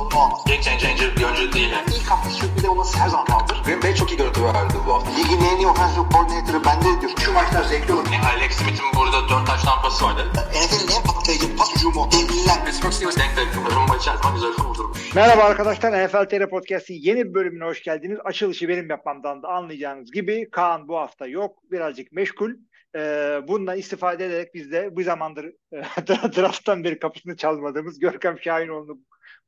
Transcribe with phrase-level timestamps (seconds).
[0.00, 0.44] sorunu olmaz.
[0.46, 1.70] Game changer bir oyuncu değil.
[1.70, 1.86] Yani.
[1.96, 3.62] İlk hafta sürpriz olması her zaman kaldır.
[3.64, 5.10] Green Bay çok iyi görüntü verdi bu hafta.
[5.10, 7.12] Ligin en iyi offensive coordinator'ı bende diyor.
[7.24, 8.06] Şu maçlar zevkli olur.
[8.12, 10.22] Yani Alex Smith'in burada 4 taş tampası vardı.
[10.34, 12.08] NFL'in en patlayıcı pas hücumu.
[12.12, 12.64] Devliler.
[12.64, 13.48] Pittsburgh Steelers denk denk.
[13.76, 15.14] Rumba içerisinde güzel kurdurmuş.
[15.14, 18.18] Merhaba arkadaşlar, NFL TR Podcast'in yeni bir bölümüne hoş geldiniz.
[18.24, 22.50] Açılışı benim yapmamdan da anlayacağınız gibi Kaan bu hafta yok, birazcık meşgul.
[22.96, 25.76] Ee, bundan istifade ederek biz de bu zamandır e,
[26.36, 28.98] drafttan beri kapısını çalmadığımız Görkem Şahinoğlu'nu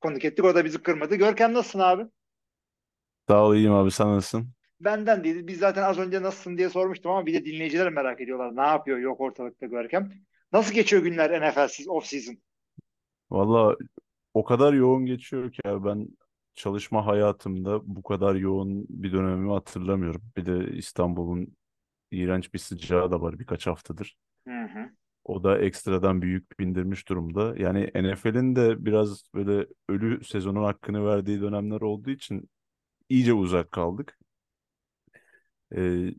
[0.03, 0.45] konuk ettik.
[0.45, 1.17] O da bizi kırmadı.
[1.17, 2.03] Görkem nasılsın abi?
[3.29, 4.49] Sağ ol iyiyim abi sen nasılsın?
[4.81, 5.47] Benden değil.
[5.47, 8.57] Biz zaten az önce nasılsın diye sormuştum ama bir de dinleyiciler merak ediyorlar.
[8.57, 8.99] Ne yapıyor?
[8.99, 10.13] Yok ortalıkta Görkem.
[10.53, 12.39] Nasıl geçiyor günler NFL'siz, off-season?
[13.31, 13.77] Valla
[14.35, 16.09] o kadar yoğun geçiyor ki abi ben
[16.55, 20.23] çalışma hayatımda bu kadar yoğun bir dönemimi hatırlamıyorum.
[20.37, 21.57] Bir de İstanbul'un
[22.11, 24.17] iğrenç bir sıcağı da var birkaç haftadır.
[24.47, 24.91] Hı hı.
[25.25, 27.55] O da ekstradan bir yük bindirmiş durumda.
[27.59, 32.51] Yani NFL'in de biraz böyle ölü sezonun hakkını verdiği dönemler olduğu için
[33.11, 34.19] iyice uzak kaldık.
[35.77, 36.15] Ee,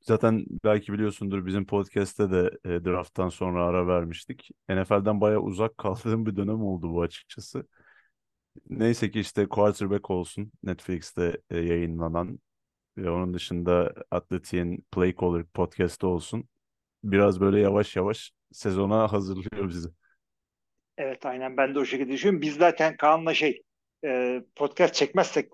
[0.00, 4.50] zaten belki biliyorsundur bizim podcast'te de e, draft'tan sonra ara vermiştik.
[4.68, 7.68] NFL'den bayağı uzak kaldığım bir dönem oldu bu açıkçası.
[8.70, 12.38] Neyse ki işte Quarterback olsun Netflix'te e, yayınlanan
[12.98, 16.48] ve onun dışında Atletik'in Play Caller podcast'ı olsun.
[17.04, 19.88] Biraz böyle yavaş yavaş sezona hazırlıyor bizi.
[20.96, 22.42] Evet aynen ben de o şekilde düşünüyorum.
[22.42, 23.62] Biz zaten Kaan'la şey
[24.04, 25.50] e, podcast çekmezsek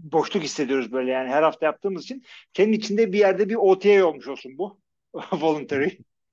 [0.00, 2.24] boşluk hissediyoruz böyle yani her hafta yaptığımız için.
[2.56, 4.80] Senin içinde bir yerde bir OTA olmuş olsun bu.
[5.32, 5.88] Voluntary.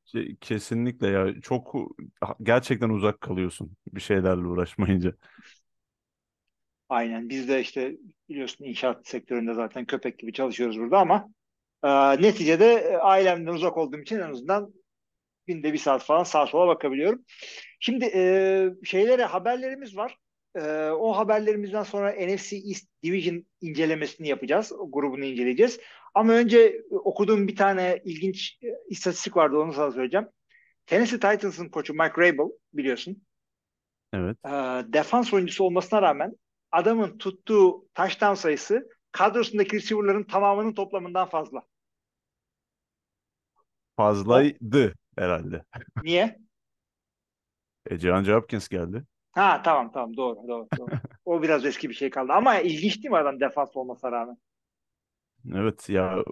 [0.05, 1.75] Ke- Kesinlikle ya çok
[2.43, 5.13] gerçekten uzak kalıyorsun bir şeylerle uğraşmayınca.
[6.89, 7.97] Aynen biz de işte
[8.29, 11.29] biliyorsun inşaat sektöründe zaten köpek gibi çalışıyoruz burada ama
[11.83, 14.73] e, neticede e, ailemden uzak olduğum için en azından
[15.47, 17.25] günde bir saat falan sağa sola bakabiliyorum.
[17.79, 20.17] Şimdi e, şeylere haberlerimiz var.
[20.55, 24.71] E, o haberlerimizden sonra NFC East Division incelemesini yapacağız.
[24.71, 25.79] O grubunu inceleyeceğiz.
[26.13, 30.27] Ama önce okuduğum bir tane ilginç e, istatistik vardı onu sana söyleyeceğim.
[30.85, 33.23] Tennessee Titans'ın koçu Mike Rabel biliyorsun.
[34.13, 34.37] Evet.
[34.45, 34.49] E,
[34.93, 36.33] defans oyuncusu olmasına rağmen
[36.71, 41.63] adamın tuttuğu touchdown sayısı kadrosundaki receiver'ların tamamının toplamından fazla.
[43.95, 45.63] Fazlaydı herhalde.
[46.03, 46.39] Niye?
[47.85, 49.03] E, DeAndre Hopkins geldi.
[49.31, 50.67] Ha tamam tamam doğru doğru.
[50.77, 50.89] doğru.
[51.25, 54.37] o biraz eski bir şey kaldı ama ilginç değil mi adam defans olmasına rağmen?
[55.53, 56.23] Evet ya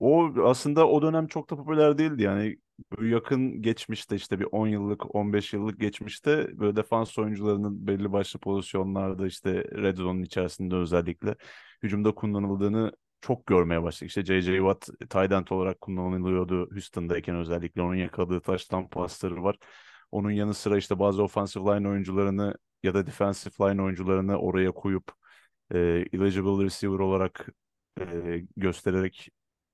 [0.00, 2.56] o aslında o dönem çok da popüler değildi yani
[3.00, 9.26] yakın geçmişte işte bir 10 yıllık 15 yıllık geçmişte böyle defans oyuncularının belli başlı pozisyonlarda
[9.26, 11.36] işte red zone'un içerisinde özellikle
[11.82, 14.08] hücumda kullanıldığını çok görmeye başladık.
[14.08, 14.56] İşte J.J.
[14.56, 19.56] Watt tight end olarak kullanılıyordu Houston'dayken özellikle onun yakaladığı touchdown pasları var.
[20.12, 25.12] Onun yanı sıra işte bazı offensive line oyuncularını ya da defensive line oyuncularını oraya koyup
[25.74, 25.78] e,
[26.12, 27.48] eligible receiver olarak
[28.00, 28.04] e,
[28.56, 29.28] göstererek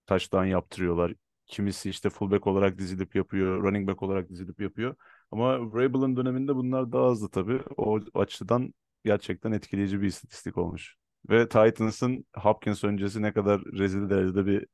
[0.06, 1.14] touchdown yaptırıyorlar.
[1.46, 4.96] Kimisi işte fullback olarak dizilip yapıyor, running back olarak dizilip yapıyor.
[5.30, 7.60] Ama Vrabel'ın döneminde bunlar daha azdı tabii.
[7.76, 8.74] O açıdan
[9.04, 10.96] gerçekten etkileyici bir istatistik olmuş.
[11.30, 14.66] Ve Titans'ın Hopkins öncesi ne kadar rezil derecede bir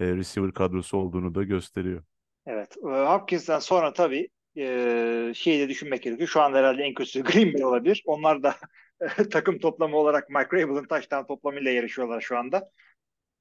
[0.00, 2.02] e, receiver kadrosu olduğunu da gösteriyor.
[2.46, 2.76] Evet.
[2.76, 6.28] e, Hopkins'ten sonra tabii e, şeyi de düşünmek gerekiyor.
[6.28, 8.02] Şu anda herhalde en kötüsü Green Bay olabilir.
[8.06, 8.54] Onlar da
[9.30, 12.70] takım toplamı olarak Mike Rabel'ın touchdown toplamıyla yarışıyorlar şu anda.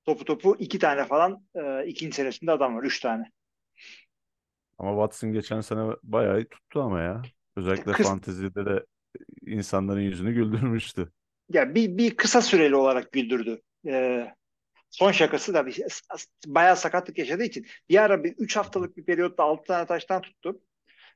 [0.06, 2.84] Topu topu iki tane falan e, ikinci senesinde adam var.
[2.84, 3.32] Üç tane.
[4.78, 7.22] Ama Watson geçen sene bayağı tuttu ama ya.
[7.56, 8.86] Özellikle Kız- fantezide de
[9.46, 11.12] insanların yüzünü güldürmüştü.
[11.50, 13.62] Ya bir, bir kısa süreli olarak güldürdü.
[13.88, 14.28] E,
[14.90, 15.84] son şakası da bir,
[16.48, 20.62] bayağı sakatlık yaşadığı için bir ara bir 3 haftalık bir periyotta 6 tane taştan tuttu.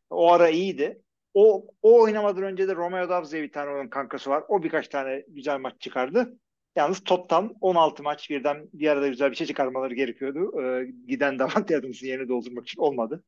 [0.10, 1.02] O ara iyiydi.
[1.34, 4.44] O, o oynamadan önce de Romeo diye bir tane onun kankası var.
[4.48, 6.38] O birkaç tane güzel maç çıkardı.
[6.76, 10.62] Yalnız toplam 16 maç birden bir arada güzel bir şey çıkarmaları gerekiyordu.
[10.62, 13.24] Ee, giden Davante Adams'ın yerini doldurmak için olmadı.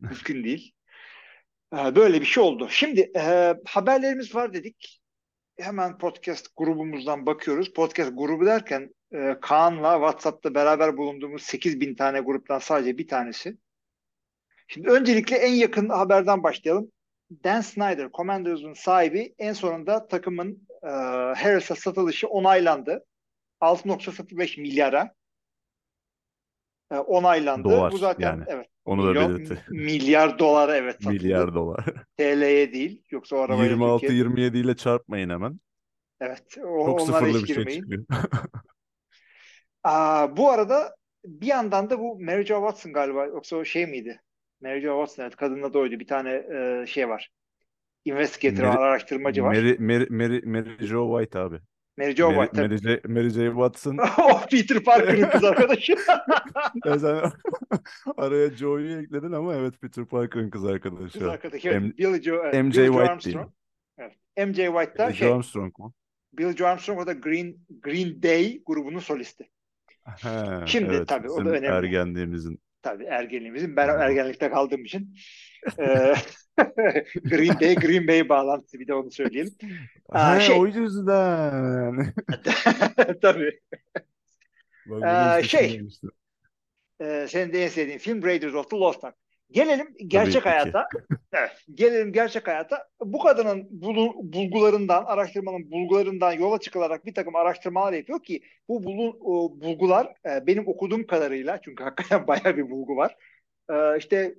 [0.00, 0.72] Mümkün değil.
[1.74, 2.68] Ee, böyle bir şey oldu.
[2.70, 5.01] Şimdi e, haberlerimiz var dedik.
[5.58, 7.72] Hemen podcast grubumuzdan bakıyoruz.
[7.72, 13.56] Podcast grubu derken e, Kaan'la WhatsApp'ta beraber bulunduğumuz 8000 tane gruptan sadece bir tanesi.
[14.68, 16.92] Şimdi öncelikle en yakın haberden başlayalım.
[17.44, 20.88] Dan Snyder, Commanders'ın sahibi en sonunda takımın e,
[21.36, 23.04] Harris'a satılışı onaylandı.
[23.60, 25.14] 6.05 milyara
[26.90, 27.64] e, onaylandı.
[27.64, 28.44] Dolar Bu zaten yani.
[28.46, 28.71] evet.
[28.84, 29.64] Onu da belirtti.
[29.70, 31.12] Milyar dolar evet satıldı.
[31.12, 31.84] Milyar dolar.
[32.18, 33.02] TL'ye değil.
[33.10, 35.60] Yoksa o arabaya Türkiye- 26-27 ile çarpmayın hemen.
[36.20, 36.58] Evet.
[36.66, 37.80] O, Çok sıfırlı hiç bir şey girmeyin.
[37.80, 38.04] çıkıyor.
[39.84, 40.94] Aa, bu arada
[41.24, 44.20] bir yandan da bu Mary Jo Watson galiba yoksa o şey miydi?
[44.62, 46.00] Mary Jo Watson evet kadının adı oydu.
[46.00, 47.30] Bir tane e, şey var.
[48.04, 49.48] Investigator Mary, araştırmacı var.
[49.48, 51.56] Mary, Mary, Mary, Mary Jo White abi.
[51.98, 52.62] Mary Jo Mary, White.
[52.62, 53.46] Mary, J, Mary J.
[53.48, 53.98] Watson.
[53.98, 55.96] O Peter Parker'ın kız arkadaşı.
[56.84, 57.22] Ya sen
[58.16, 61.30] araya Joe'yu ekledin ama evet Peter Parker'ın kız Kız arkadaşı.
[61.30, 61.68] arkadaşı.
[61.68, 63.50] Evet, M- Billy Joe, MJ Billy White Armstrong.
[63.98, 64.12] Evet.
[64.36, 65.94] MJ White da Billy şey, Armstrong mu?
[66.32, 69.48] Billy Joe Armstrong o da Green Green Day grubunun solisti.
[70.04, 70.28] He,
[70.66, 71.66] Şimdi evet tabii o da önemli.
[71.66, 72.60] ergenliğimizin.
[72.82, 73.76] Tabii ergenliğimizin.
[73.76, 75.14] Ben ergenlikte kaldığım için.
[75.78, 76.14] Eee,
[77.24, 79.52] Green Day, Green Bay bağlantısı bir de onu söyleyelim.
[80.08, 82.14] Aa, He, şey- o yüzden.
[83.22, 83.60] Tabii.
[85.06, 85.82] Ee, şey,
[87.00, 89.16] Ee, senin de en sevdiğin film Raiders of the Lost Ark.
[89.50, 90.88] Gelelim gerçek Tabii hayata.
[91.32, 92.88] Evet, gelelim gerçek hayata.
[93.00, 99.18] Bu kadının bulu- bulgularından, araştırmanın bulgularından yola çıkılarak bir takım araştırmalar yapıyor ki bu bulu-
[99.20, 103.16] o bulgular e, benim okuduğum kadarıyla çünkü hakikaten bayağı bir bulgu var.
[103.70, 104.34] E, işte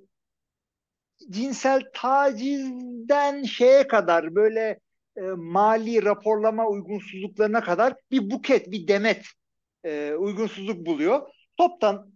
[1.30, 4.80] cinsel tacizden şeye kadar böyle
[5.16, 9.26] e, mali raporlama uygunsuzluklarına kadar bir buket, bir demet
[9.84, 11.28] e, uygunsuzluk buluyor.
[11.56, 12.13] Toptan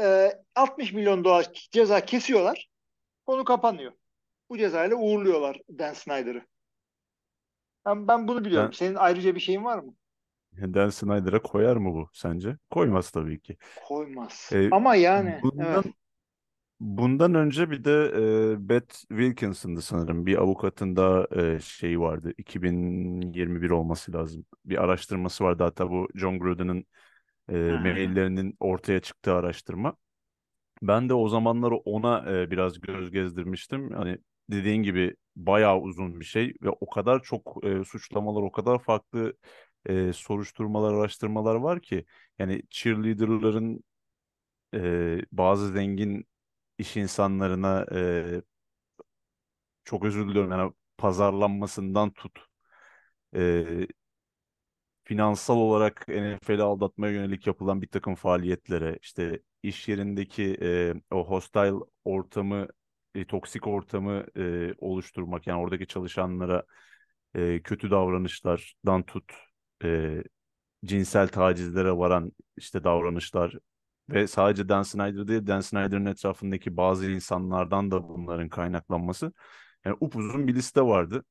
[0.00, 2.70] e, 60 milyon dolar ceza kesiyorlar.
[3.26, 3.92] Konu kapanıyor.
[4.50, 6.42] Bu cezayla uğurluyorlar Dan Snyder'ı.
[7.86, 8.70] Ben, ben bunu biliyorum.
[8.72, 9.94] Ben- Senin ayrıca bir şeyin var mı?
[10.62, 12.56] Dan Snyder'a koyar mı bu sence?
[12.70, 13.56] Koymaz tabii ki.
[13.86, 14.50] Koymaz.
[14.52, 15.84] Ee, Ama yani Bundan evet.
[16.80, 18.12] bundan önce bir de
[18.54, 20.26] e, Beth Wilkinson'dı sanırım.
[20.26, 22.32] Bir avukatın da e, şeyi vardı.
[22.38, 24.44] 2021 olması lazım.
[24.64, 26.84] Bir araştırması vardı hatta bu John Gruden'ın
[27.48, 29.96] e, maillerinin ortaya çıktığı araştırma.
[30.82, 33.92] Ben de o zamanlar ona e, biraz göz gezdirmiştim.
[33.92, 34.18] Hani
[34.50, 39.34] dediğin gibi bayağı uzun bir şey ve o kadar çok e, suçlamalar, o kadar farklı
[39.86, 42.04] e, soruşturmalar, araştırmalar var ki
[42.38, 43.84] yani cheerleaderların
[44.74, 46.26] e, bazı zengin
[46.78, 48.42] iş insanlarına e,
[49.84, 52.38] çok özür diliyorum yani pazarlanmasından tut
[53.36, 53.66] e,
[55.08, 61.74] finansal olarak NFL'i aldatmaya yönelik yapılan bir takım faaliyetlere, işte iş yerindeki e, o hostile
[62.04, 62.68] ortamı,
[63.14, 66.62] e, toksik ortamı e, oluşturmak, yani oradaki çalışanlara
[67.34, 69.32] e, kötü davranışlardan tut,
[69.84, 70.22] e,
[70.84, 73.54] cinsel tacizlere varan işte davranışlar
[74.10, 79.32] ve sadece Dan Snyder değil, Dan Snyder'ın etrafındaki bazı insanlardan da bunların kaynaklanması.
[79.84, 81.24] Yani upuzun bir liste vardı.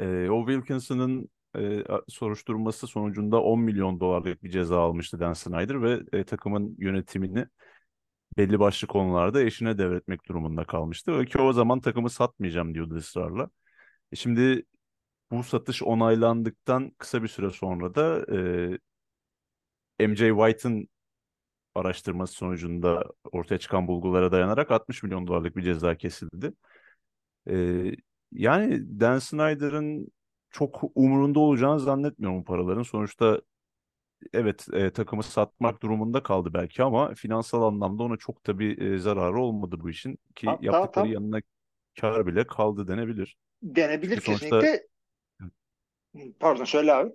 [0.00, 6.00] E, o Wilkinson'ın e, soruşturması sonucunda 10 milyon dolarlık bir ceza almıştı Dan Snyder ve
[6.12, 7.46] e, takımın yönetimini
[8.36, 11.18] belli başlı konularda eşine devretmek durumunda kalmıştı.
[11.18, 13.50] Ve ki o zaman takımı satmayacağım diyordu ısrarla.
[14.12, 14.64] E şimdi
[15.30, 18.26] bu satış onaylandıktan kısa bir süre sonra da
[20.00, 20.88] e, MJ White'ın
[21.74, 26.52] araştırması sonucunda ortaya çıkan bulgulara dayanarak 60 milyon dolarlık bir ceza kesildi.
[27.50, 27.84] E,
[28.32, 30.08] yani Dan Snyder'ın
[30.50, 32.82] çok umurunda olacağını zannetmiyorum bu paraların.
[32.82, 33.40] Sonuçta
[34.32, 38.98] evet e, takımı satmak durumunda kaldı belki ama finansal anlamda ona çok da bir e,
[38.98, 41.12] zararı olmadı bu işin ki Tam- tam- yaptıkları tam.
[41.12, 41.40] yanına
[42.00, 43.36] kar bile kaldı denebilir.
[43.62, 44.86] Denebilir Çünkü sonuçta- kesinlikle.
[46.40, 47.10] Pardon söyle abi.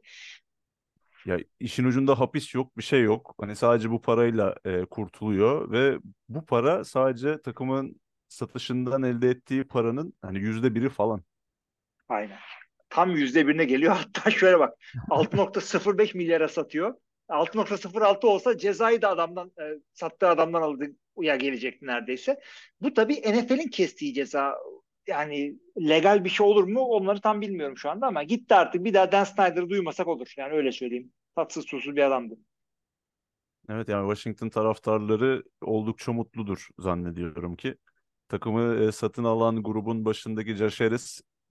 [1.25, 3.35] Ya işin ucunda hapis yok, bir şey yok.
[3.39, 5.99] Hani sadece bu parayla e, kurtuluyor ve
[6.29, 11.23] bu para sadece takımın satışından elde ettiği paranın hani yüzde biri falan.
[12.09, 12.37] Aynen.
[12.95, 13.95] Tam yüzde birine geliyor.
[13.95, 14.73] Hatta şöyle bak
[15.09, 16.95] 6.05 milyara satıyor.
[17.29, 20.85] 6.06 olsa cezayı da adamdan e, sattığı adamdan aldı
[21.19, 22.39] ya gelecekti neredeyse.
[22.81, 24.55] Bu tabii NFL'in kestiği ceza.
[25.07, 26.79] Yani legal bir şey olur mu?
[26.79, 28.83] Onları tam bilmiyorum şu anda ama gitti artık.
[28.83, 30.33] Bir daha Dan Snyder'ı duymasak olur.
[30.37, 31.11] Yani öyle söyleyeyim.
[31.35, 32.35] Tatsız tuzsuz bir adamdı.
[33.69, 37.75] Evet yani Washington taraftarları oldukça mutludur zannediyorum ki.
[38.29, 40.81] Takımı e, satın alan grubun başındaki Josh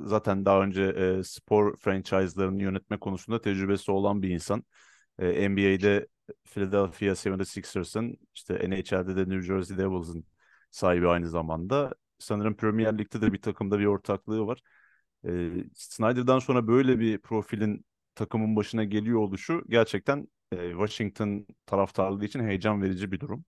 [0.00, 4.64] zaten daha önce e, spor franchise'larını yönetme konusunda tecrübesi olan bir insan.
[5.18, 6.06] E, NBA'de
[6.44, 10.24] Philadelphia 76ers'ın işte NHL'de de New Jersey Devils'ın
[10.70, 11.94] sahibi aynı zamanda.
[12.18, 14.60] Sanırım Premier Lig'de de bir takımda bir ortaklığı var.
[15.26, 17.84] E, Snyder'dan sonra böyle bir profilin
[18.14, 23.44] takımın başına geliyor oluşu gerçekten e, Washington taraftarlığı için heyecan verici bir durum.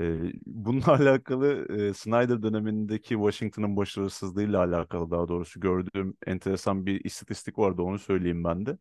[0.00, 7.58] E, bununla alakalı e, Snyder dönemindeki Washington'ın başarısızlığıyla alakalı daha doğrusu gördüğüm enteresan bir istatistik
[7.58, 8.78] vardı onu söyleyeyim ben de.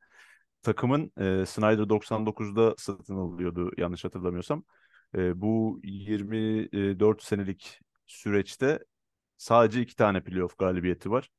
[0.63, 4.63] Takımın e, Snyder 99'da satın alıyordu yanlış hatırlamıyorsam.
[5.15, 8.79] E, bu 24 senelik süreçte
[9.37, 11.29] sadece iki tane playoff galibiyeti var.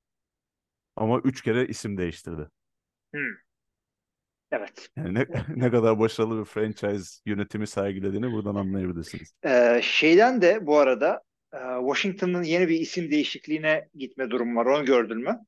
[0.96, 2.48] Ama üç kere isim değiştirdi.
[3.14, 3.43] Hmm.
[4.54, 4.88] Evet.
[4.96, 9.34] Yani ne, ne kadar başarılı bir franchise yönetimi sergilediğini buradan anlayabilirsiniz.
[9.44, 14.66] Ee, şeyden de bu arada e, Washington'ın yeni bir isim değişikliğine gitme durumu var.
[14.66, 15.40] Onu gördün mü?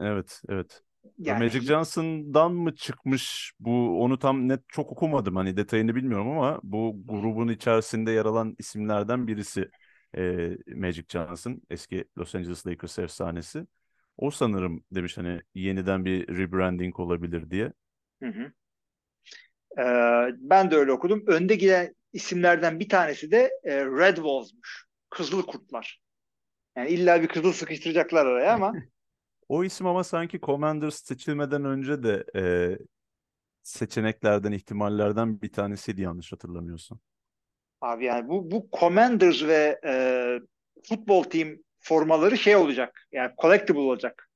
[0.00, 0.82] Evet, evet.
[1.18, 6.60] Yani Magic Johnson'dan mı çıkmış bu onu tam net çok okumadım hani detayını bilmiyorum ama
[6.62, 9.70] bu grubun içerisinde yer alan isimlerden birisi
[10.16, 13.66] e, Magic Johnson eski Los Angeles Lakers efsanesi.
[14.16, 17.72] O sanırım demiş hani yeniden bir rebranding olabilir diye.
[18.22, 18.52] Hı hı.
[19.78, 21.24] Ee, ben de öyle okudum.
[21.26, 24.86] Önde giden isimlerden bir tanesi de e, Red Wolves'muş.
[25.10, 26.00] Kızıl Kurtlar.
[26.76, 28.72] Yani illa bir kızıl sıkıştıracaklar araya ama
[29.48, 32.42] O isim ama sanki Commanders seçilmeden önce de e,
[33.62, 37.00] seçeneklerden, ihtimallerden bir tanesiydi yanlış hatırlamıyorsam.
[37.80, 39.94] abi yani bu bu Commanders ve e,
[40.88, 43.08] futbol team formaları şey olacak.
[43.12, 44.30] Yani collectible olacak.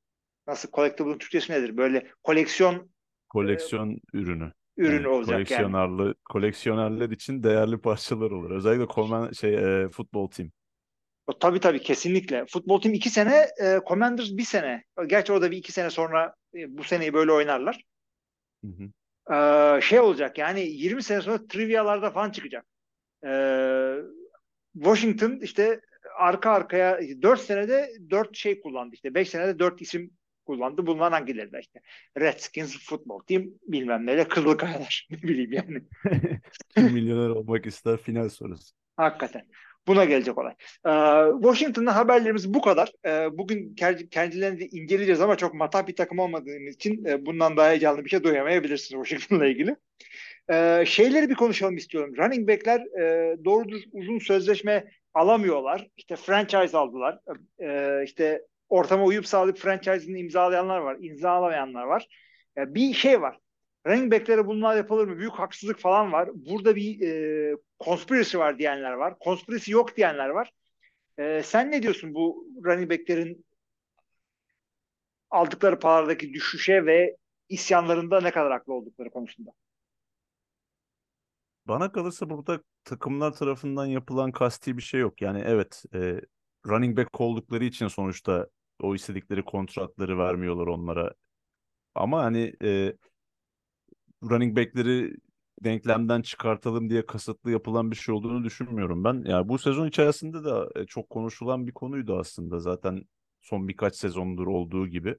[0.46, 1.76] Nasıl collectible'ın Türkçesi nedir?
[1.76, 2.91] Böyle koleksiyon
[3.32, 4.52] Koleksiyon ürünü.
[4.76, 5.62] ürünü Yani olacak yani.
[5.62, 8.50] koleksiyonerli, koleksiyonerler için değerli parçalar olur.
[8.50, 10.50] Özellikle command, şey e, futbol team.
[11.26, 12.46] O, tabii tabii kesinlikle.
[12.46, 14.84] Futbol team iki sene, e, Commanders bir sene.
[15.06, 17.84] Gerçi o da bir iki sene sonra e, bu seneyi böyle oynarlar.
[18.64, 18.88] Hı hı.
[19.30, 22.66] Ee, şey olacak yani 20 sene sonra trivyalarda falan çıkacak.
[23.26, 23.96] Ee,
[24.74, 25.80] Washington işte
[26.18, 30.10] arka arkaya 4 senede 4 şey kullandı işte 5 senede 4 isim
[30.46, 30.86] kullandı.
[30.86, 31.80] Bunlar hangileri de işte
[32.18, 35.82] Redskins futbol team bilmem neyle Kızılkayalar ne bileyim yani.
[36.92, 38.74] Milyoner olmak ister final sorusu.
[38.96, 39.42] Hakikaten.
[39.86, 40.54] Buna gelecek olay.
[40.86, 42.92] Ee, Washington'da haberlerimiz bu kadar.
[43.06, 43.74] Ee, bugün
[44.10, 48.10] kendilerini de inceleyeceğiz ama çok matah bir takım olmadığımız için e, bundan daha heyecanlı bir
[48.10, 49.76] şey duyamayabilirsiniz Washington'la ilgili.
[50.50, 52.14] Ee, şeyleri bir konuşalım istiyorum.
[52.16, 54.84] Running back'ler e, doğru düz uzun sözleşme
[55.14, 55.88] alamıyorlar.
[55.96, 57.18] İşte franchise aldılar.
[57.62, 58.42] Ee, işte
[58.72, 60.96] ortama uyup sağlayıp franchise'ını imzalayanlar var.
[61.00, 62.08] imzalamayanlar var.
[62.56, 63.38] Ya bir şey var.
[63.86, 65.18] Running back'lere bunlar yapılır mı?
[65.18, 66.30] Büyük haksızlık falan var.
[66.34, 69.14] Burada bir e, conspiracy var diyenler var.
[69.24, 70.52] Conspiracy yok diyenler var.
[71.18, 73.44] E, sen ne diyorsun bu running back'lerin
[75.30, 77.16] aldıkları paralardaki düşüşe ve
[77.48, 79.50] isyanlarında ne kadar haklı oldukları konusunda?
[81.66, 85.22] Bana kalırsa burada takımlar tarafından yapılan kasti bir şey yok.
[85.22, 86.20] Yani evet e,
[86.66, 88.46] running back oldukları için sonuçta
[88.82, 91.14] o istedikleri kontratları vermiyorlar onlara.
[91.94, 92.94] Ama hani e,
[94.22, 95.16] running back'leri
[95.64, 99.22] denklemden çıkartalım diye kasıtlı yapılan bir şey olduğunu düşünmüyorum ben.
[99.26, 102.60] Yani bu sezon içerisinde de e, çok konuşulan bir konuydu aslında.
[102.60, 103.04] Zaten
[103.40, 105.16] son birkaç sezondur olduğu gibi.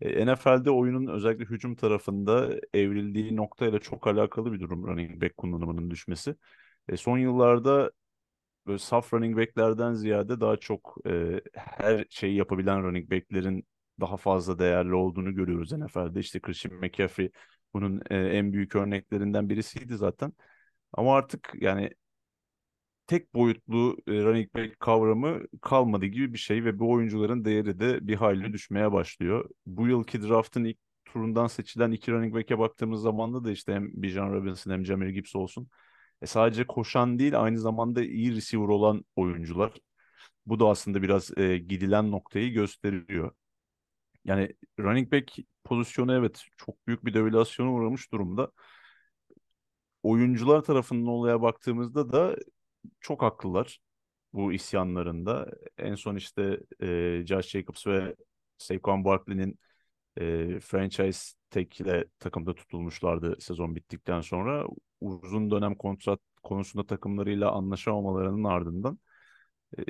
[0.00, 5.90] E, NFL'de oyunun özellikle hücum tarafında evrildiği noktayla çok alakalı bir durum running back kullanımının
[5.90, 6.36] düşmesi.
[6.88, 7.90] E, son yıllarda
[8.66, 13.66] böyle saf running back'lerden ziyade daha çok e, her şeyi yapabilen running back'lerin
[14.00, 16.20] daha fazla değerli olduğunu görüyoruz NFL'de.
[16.20, 17.30] İşte Christian McCaffrey
[17.74, 20.32] bunun e, en büyük örneklerinden birisiydi zaten.
[20.92, 21.90] Ama artık yani
[23.06, 28.06] tek boyutlu e, running back kavramı kalmadı gibi bir şey ve bu oyuncuların değeri de
[28.08, 29.50] bir hayli düşmeye başlıyor.
[29.66, 34.32] Bu yılki draftın ilk turundan seçilen iki running back'e baktığımız zaman da işte hem Bijan
[34.32, 35.68] Robinson hem Jahmyr Gibbs olsun.
[36.22, 39.72] E sadece koşan değil aynı zamanda iyi receiver olan oyuncular.
[40.46, 43.32] Bu da aslında biraz e, gidilen noktayı gösteriyor.
[44.24, 45.32] Yani running back
[45.64, 48.52] pozisyonu evet çok büyük bir devalüasyona uğramış durumda.
[50.02, 52.36] Oyuncular tarafından olaya baktığımızda da
[53.00, 53.80] çok haklılar
[54.32, 55.50] bu isyanlarında.
[55.78, 58.16] En son işte e, Josh Jacobs ve
[58.58, 59.58] Saquon Barkley'nin
[60.20, 64.66] e, franchise tag ile takımda tutulmuşlardı sezon bittikten sonra.
[65.00, 68.98] Uzun dönem kontrat konusunda takımlarıyla anlaşamamalarının ardından
[69.78, 69.82] e,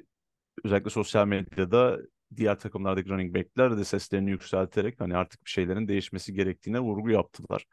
[0.64, 1.98] özellikle sosyal medyada
[2.36, 7.66] diğer takımlardaki running back'ler de seslerini yükselterek hani artık bir şeylerin değişmesi gerektiğine vurgu yaptılar.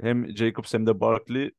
[0.00, 1.52] Hem Jacobs hem de Barkley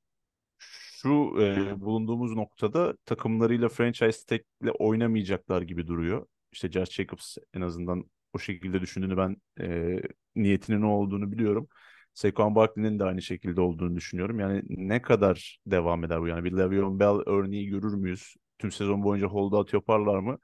[0.58, 6.26] şu e, bulunduğumuz noktada takımlarıyla franchise tag'le oynamayacaklar gibi duruyor.
[6.52, 10.02] İşte Josh Jacobs en azından o şekilde düşündüğünü ben e,
[10.36, 11.68] niyetinin ne olduğunu biliyorum.
[12.14, 14.40] Saquon Barkley'nin de aynı şekilde olduğunu düşünüyorum.
[14.40, 16.28] Yani ne kadar devam eder bu?
[16.28, 18.36] Yani bir Le'Veon Bell örneği görür müyüz?
[18.60, 20.38] Tüm sezon boyunca holdout yaparlar mı?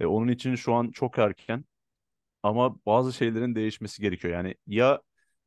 [0.00, 1.64] E, onun için şu an çok erken.
[2.42, 4.34] Ama bazı şeylerin değişmesi gerekiyor.
[4.34, 5.02] Yani ya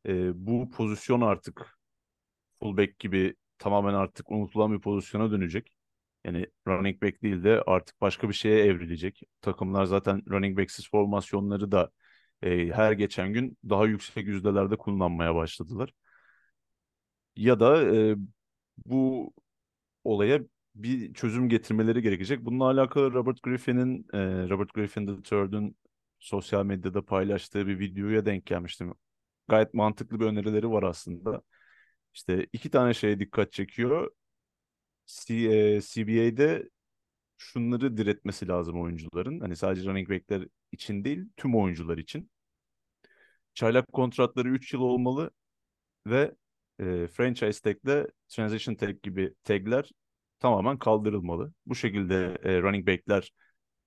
[0.07, 1.77] e, bu pozisyon artık
[2.59, 5.72] fullback gibi tamamen artık unutulan bir pozisyona dönecek.
[6.25, 9.21] Yani running back değil de artık başka bir şeye evrilecek.
[9.41, 11.91] Takımlar zaten running back'siz formasyonları da
[12.41, 15.93] e, her geçen gün daha yüksek yüzdelerde kullanmaya başladılar.
[17.35, 18.15] Ya da e,
[18.85, 19.33] bu
[20.03, 20.41] olaya
[20.75, 22.45] bir çözüm getirmeleri gerekecek.
[22.45, 25.77] Bununla alakalı Robert Griffin'in e, Robert Griffin III'ün
[26.19, 28.93] sosyal medyada paylaştığı bir videoya denk gelmiştim.
[29.47, 31.41] Gayet mantıklı bir önerileri var aslında.
[32.13, 34.11] İşte iki tane şeye dikkat çekiyor.
[35.05, 36.69] C, e, CBA'de
[37.37, 39.39] şunları diretmesi lazım oyuncuların.
[39.39, 42.31] Hani sadece running back'ler için değil, tüm oyuncular için.
[43.53, 45.31] Çaylak kontratları 3 yıl olmalı
[46.07, 46.35] ve
[46.79, 49.91] e, franchise tag'le transition tag gibi tag'ler
[50.39, 51.53] tamamen kaldırılmalı.
[51.65, 53.33] Bu şekilde e, running back'ler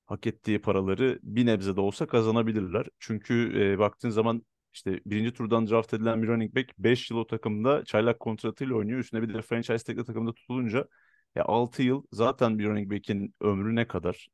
[0.07, 2.87] hak ettiği paraları bir nebze de olsa kazanabilirler.
[2.99, 7.27] Çünkü e, baktığın zaman işte birinci turdan draft edilen bir running back 5 yıl o
[7.27, 8.99] takımda çaylak kontratıyla oynuyor.
[8.99, 10.89] Üstüne bir de franchise tag'le takımda tutulunca
[11.37, 14.29] ya 6 yıl zaten bir running back'in ömrü ne kadar?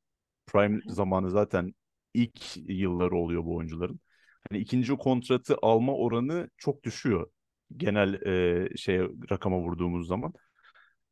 [0.46, 1.74] Prime zamanı zaten
[2.14, 4.00] ilk yılları oluyor bu oyuncuların.
[4.50, 7.30] Hani ikinci kontratı alma oranı çok düşüyor
[7.76, 10.32] genel e, şey rakama vurduğumuz zaman.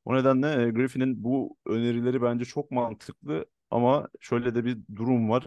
[0.05, 5.47] O nedenle e, Griffin'in bu önerileri bence çok mantıklı ama şöyle de bir durum var.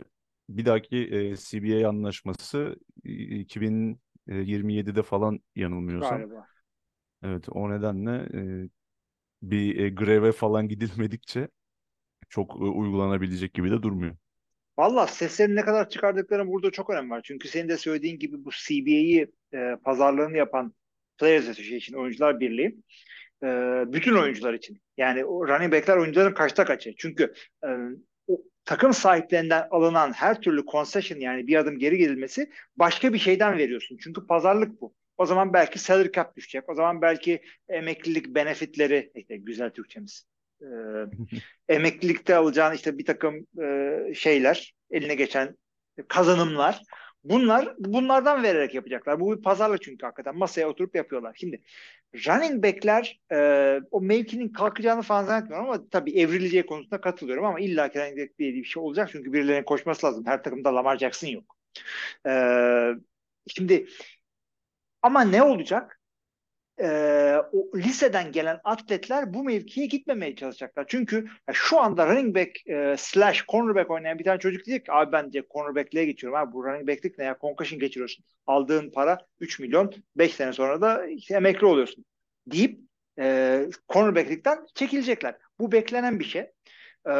[0.49, 6.17] Bir dahaki e, CBA anlaşması e, 2027'de falan yanılmıyorsam.
[6.17, 6.47] Galiba.
[7.23, 8.69] Evet o nedenle e,
[9.43, 11.47] bir e, greve falan gidilmedikçe
[12.29, 14.15] çok e, uygulanabilecek gibi de durmuyor.
[14.77, 17.21] Valla seslerini ne kadar çıkardıkları burada çok önem var.
[17.23, 20.73] Çünkü senin de söylediğin gibi bu CBA'yi e, pazarlığını yapan
[21.17, 22.77] Players Association Oyuncular Birliği
[23.43, 23.47] e,
[23.93, 24.81] bütün oyuncular için.
[24.97, 26.93] Yani o running backler oyuncuların kaçta kaçı.
[26.97, 27.33] Çünkü
[27.63, 27.67] e,
[28.27, 33.57] o takım sahiplerinden alınan her türlü concession yani bir adım geri gidilmesi başka bir şeyden
[33.57, 33.97] veriyorsun.
[34.03, 34.93] Çünkü pazarlık bu.
[35.17, 36.69] O zaman belki salary cap düşecek.
[36.69, 40.25] O zaman belki emeklilik benefitleri işte güzel Türkçemiz.
[40.61, 40.65] E,
[41.69, 45.57] emeklilikte alacağın işte bir takım e, şeyler eline geçen
[46.07, 46.81] kazanımlar
[47.23, 49.19] bunlar bunlardan vererek yapacaklar.
[49.19, 51.35] Bu bir pazarlık çünkü hakikaten masaya oturup yapıyorlar.
[51.39, 51.61] Şimdi
[52.15, 57.91] running backler e, o mevkinin kalkacağını falan zannetmiyorum ama tabii evrileceği konusunda katılıyorum ama illa
[57.91, 60.25] ki running back diye bir şey olacak çünkü birilerinin koşması lazım.
[60.25, 61.57] Her takımda Lamar Jackson yok.
[62.27, 62.31] E,
[63.47, 63.87] şimdi
[65.03, 65.99] ama ne olacak?
[66.79, 70.85] Ee, o liseden gelen atletler bu mevkiye gitmemeye çalışacaklar.
[70.87, 75.11] Çünkü şu anda running back e, slash cornerback oynayan bir tane çocuk diyecek ki abi
[75.11, 76.39] ben de cornerback'liğe geçiyorum.
[76.39, 77.37] Abi bu running back'lik ne ya?
[77.41, 78.25] Concussion geçiriyorsun.
[78.47, 79.93] Aldığın para 3 milyon.
[80.15, 82.05] 5 sene sonra da emekli oluyorsun.
[82.47, 82.79] Deyip
[83.19, 85.35] e, cornerback'likten çekilecekler.
[85.59, 86.51] Bu beklenen bir şey.
[87.09, 87.13] E,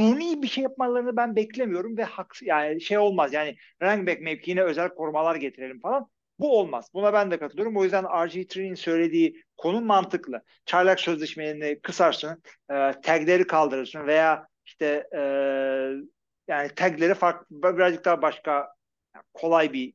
[0.00, 4.62] suni bir şey yapmalarını ben beklemiyorum ve hak, yani şey olmaz yani running back mevkiine
[4.62, 6.08] özel korumalar getirelim falan.
[6.38, 6.90] Bu olmaz.
[6.94, 7.76] Buna ben de katılıyorum.
[7.76, 10.42] O yüzden RG3'nin söylediği konu mantıklı.
[10.66, 15.20] Çaylak sözleşmelerini kısarsın, e, tagleri kaldırırsın veya işte e,
[16.48, 18.68] yani tagleri farklı birazcık daha başka
[19.34, 19.94] kolay bir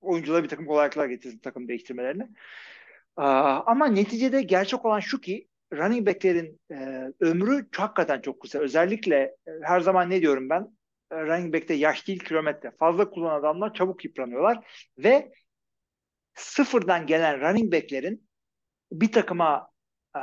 [0.00, 2.28] oyunculara bir takım kolaylıklar getirsin takım değiştirmelerine.
[3.18, 6.76] E, ama neticede gerçek olan şu ki running backlerin e,
[7.20, 8.58] ömrü hakikaten çok kısa.
[8.58, 10.76] Özellikle e, her zaman ne diyorum ben?
[11.12, 12.72] E, running back'te yaş değil kilometre.
[12.78, 14.66] Fazla kullanan adamlar çabuk yıpranıyorlar
[14.98, 15.32] ve
[16.34, 18.28] sıfırdan gelen running backlerin
[18.92, 19.68] bir takıma
[20.16, 20.20] e,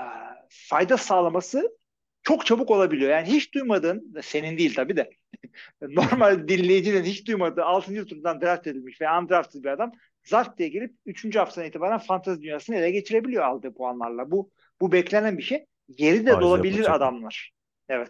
[0.50, 1.78] fayda sağlaması
[2.24, 3.12] çok çabuk olabiliyor.
[3.12, 5.10] Yani hiç duymadığın, senin değil tabii de,
[5.82, 8.06] normal dinleyicinin hiç duymadığı 6.
[8.06, 9.92] turdan draft edilmiş ve undrafted bir adam
[10.24, 11.36] zart diye gelip 3.
[11.36, 14.32] haftadan itibaren fantezi dünyasını ele geçirebiliyor aldığı puanlarla.
[14.32, 15.66] Bu bu beklenen bir şey.
[15.96, 16.94] Geri de Isaiah dolabilir Pacheco.
[16.94, 17.52] adamlar.
[17.90, 18.10] Evet.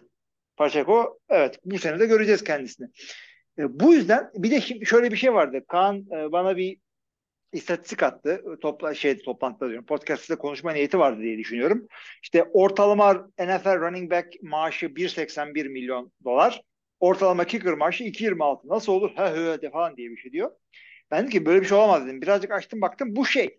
[0.56, 2.88] Pacheco evet bu sene de göreceğiz kendisini.
[3.58, 5.64] E, bu yüzden bir de şimdi şöyle bir şey vardı.
[5.68, 6.78] Kaan e, bana bir
[7.52, 8.42] istatistik attı.
[8.62, 9.86] Topla şey toplantıda diyorum.
[9.86, 11.86] Podcast'ta konuşma niyeti vardı diye düşünüyorum.
[12.22, 16.62] İşte ortalama NFL running back maaşı 1.81 milyon dolar.
[17.00, 18.68] Ortalama kicker maaşı 2.26.
[18.68, 19.10] Nasıl olur?
[19.16, 20.50] Ha hı falan diye bir şey diyor.
[21.10, 22.22] Ben dedim ki böyle bir şey olamaz dedim.
[22.22, 23.58] Birazcık açtım baktım bu şey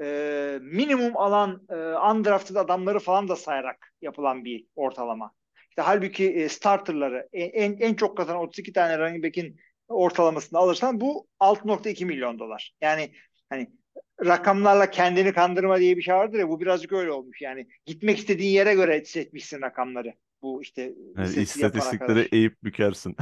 [0.00, 5.32] e, minimum alan e, undrafted adamları falan da sayarak yapılan bir ortalama.
[5.68, 9.56] İşte halbuki e, starterları en, en çok kazanan 32 tane running back'in
[9.88, 12.74] ortalamasını alırsan bu 6.2 milyon dolar.
[12.80, 13.12] Yani
[13.50, 13.70] hani
[14.26, 17.40] rakamlarla kendini kandırma diye bir şey vardır ya bu birazcık öyle olmuş.
[17.40, 20.14] Yani gitmek istediğin yere göre seçmişsin rakamları.
[20.42, 23.16] Bu işte Yani istatistikleri eğip bükersin.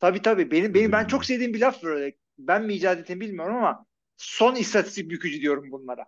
[0.00, 0.50] Tabii tabii.
[0.50, 2.12] Benim, benim ben çok sevdiğim bir laf var öyle.
[2.38, 3.85] Ben mi icat ettim bilmiyorum ama
[4.16, 6.06] son istatistik bükücü diyorum bunlara.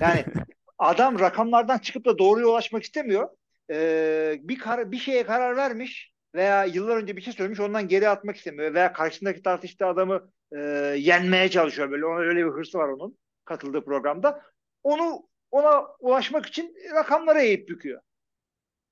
[0.00, 0.24] Yani
[0.78, 3.28] adam rakamlardan çıkıp da doğruya ulaşmak istemiyor.
[3.70, 8.08] Ee, bir kar, bir şeye karar vermiş veya yıllar önce bir şey söylemiş ondan geri
[8.08, 10.58] atmak istemiyor veya karşısındaki tartıştığı adamı e,
[10.98, 12.06] yenmeye çalışıyor böyle.
[12.06, 14.42] Ona öyle bir hırsı var onun katıldığı programda.
[14.82, 18.00] Onu ona ulaşmak için rakamlara eğip büküyor.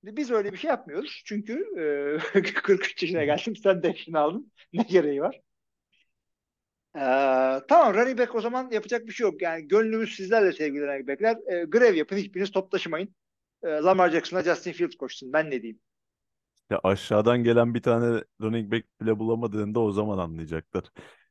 [0.02, 1.22] Biz öyle bir şey yapmıyoruz.
[1.26, 1.52] Çünkü
[2.34, 3.56] e, 43 yaşına geldim.
[3.56, 4.52] Sen de yaşını aldın.
[4.72, 5.40] Ne gereği var?
[6.96, 7.00] Ee,
[7.68, 9.42] tamam running back o zaman yapacak bir şey yok.
[9.42, 11.36] Yani gönlümüz sizlerle sevgili running backler.
[11.52, 12.16] Ee, grev yapın.
[12.16, 13.14] Hiçbiriniz top taşımayın.
[13.62, 15.32] Ee, Lamar Jackson'la Justin Fields koşsun.
[15.32, 15.80] Ben ne diyeyim?
[16.70, 20.84] Ya aşağıdan gelen bir tane running back bile bulamadığında o zaman anlayacaklar.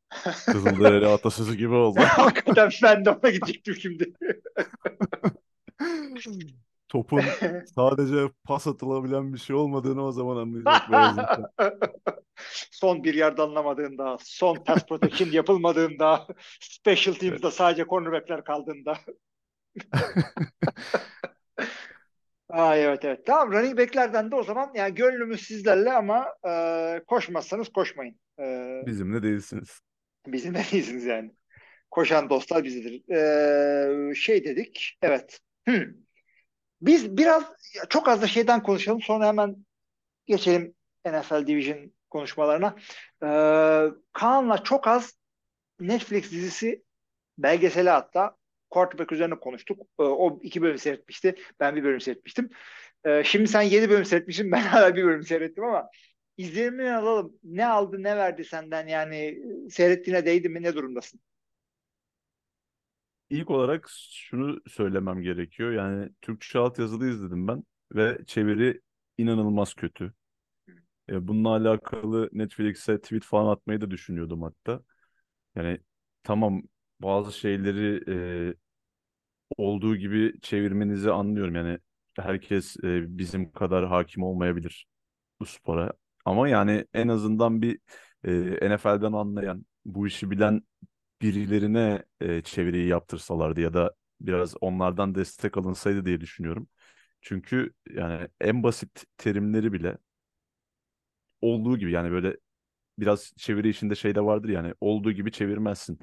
[0.45, 1.99] Kızılderili atasözü gibi oldu.
[2.04, 4.13] Hakikaten ben de ona gidecektim şimdi.
[6.93, 7.21] Topun
[7.75, 11.39] sadece pas atılabilen bir şey olmadığını o zaman anlayacak
[12.71, 16.27] son bir yerde anlamadığında, son pass protection yapılmadığında,
[16.60, 18.97] special teams'da sadece cornerback'ler kaldığında.
[22.49, 23.25] Aa, evet evet.
[23.25, 28.15] Tamam running back'lerden de o zaman yani gönlümüz sizlerle ama e, koşmazsanız koşmayın.
[28.39, 29.82] E, Bizimle değilsiniz.
[30.27, 31.32] bizim de değilsiniz yani.
[31.91, 33.10] Koşan dostlar bizdir.
[34.12, 34.97] E, şey dedik.
[35.01, 35.39] Evet.
[35.67, 36.02] Hmm.
[36.86, 37.43] Biz biraz
[37.89, 39.02] çok az da şeyden konuşalım.
[39.02, 39.65] Sonra hemen
[40.26, 42.76] geçelim NFL Division konuşmalarına.
[43.24, 43.28] E,
[44.13, 45.13] Kaan'la çok az
[45.80, 46.84] Netflix dizisi
[47.38, 48.38] belgeseli hatta
[48.69, 49.80] quarterback üzerine konuştuk.
[50.00, 51.36] E, o iki bölüm seyretmişti.
[51.60, 52.50] Ben bir bölüm seyretmiştim.
[53.06, 54.52] E, şimdi sen yedi bölüm seyretmişsin.
[54.52, 55.89] Ben hala bir bölüm seyrettim ama
[56.38, 57.39] izlenimini alalım.
[57.43, 61.19] Ne aldı ne verdi senden yani seyrettiğine değdi mi ne durumdasın?
[63.29, 65.71] İlk olarak şunu söylemem gerekiyor.
[65.71, 67.63] Yani Türkçe altyazılı izledim ben
[67.95, 68.81] ve çeviri
[69.17, 70.13] inanılmaz kötü.
[71.09, 74.81] E, bununla alakalı Netflix'e tweet falan atmayı da düşünüyordum hatta.
[75.55, 75.79] Yani
[76.23, 76.63] tamam
[77.01, 78.03] bazı şeyleri
[78.51, 78.55] e,
[79.57, 81.55] olduğu gibi çevirmenizi anlıyorum.
[81.55, 81.79] Yani
[82.19, 84.88] herkes e, bizim kadar hakim olmayabilir
[85.39, 85.93] bu spora.
[86.25, 87.79] Ama yani en azından bir
[88.25, 90.62] e, NFL'den anlayan, bu işi bilen
[91.23, 96.69] birilerine e, çeviriyi yaptırsalardı ya da biraz onlardan destek alınsaydı diye düşünüyorum.
[97.21, 99.97] Çünkü yani en basit terimleri bile
[101.41, 102.38] olduğu gibi yani böyle
[102.99, 106.01] biraz çeviri işinde şey de vardır yani olduğu gibi çevirmezsin.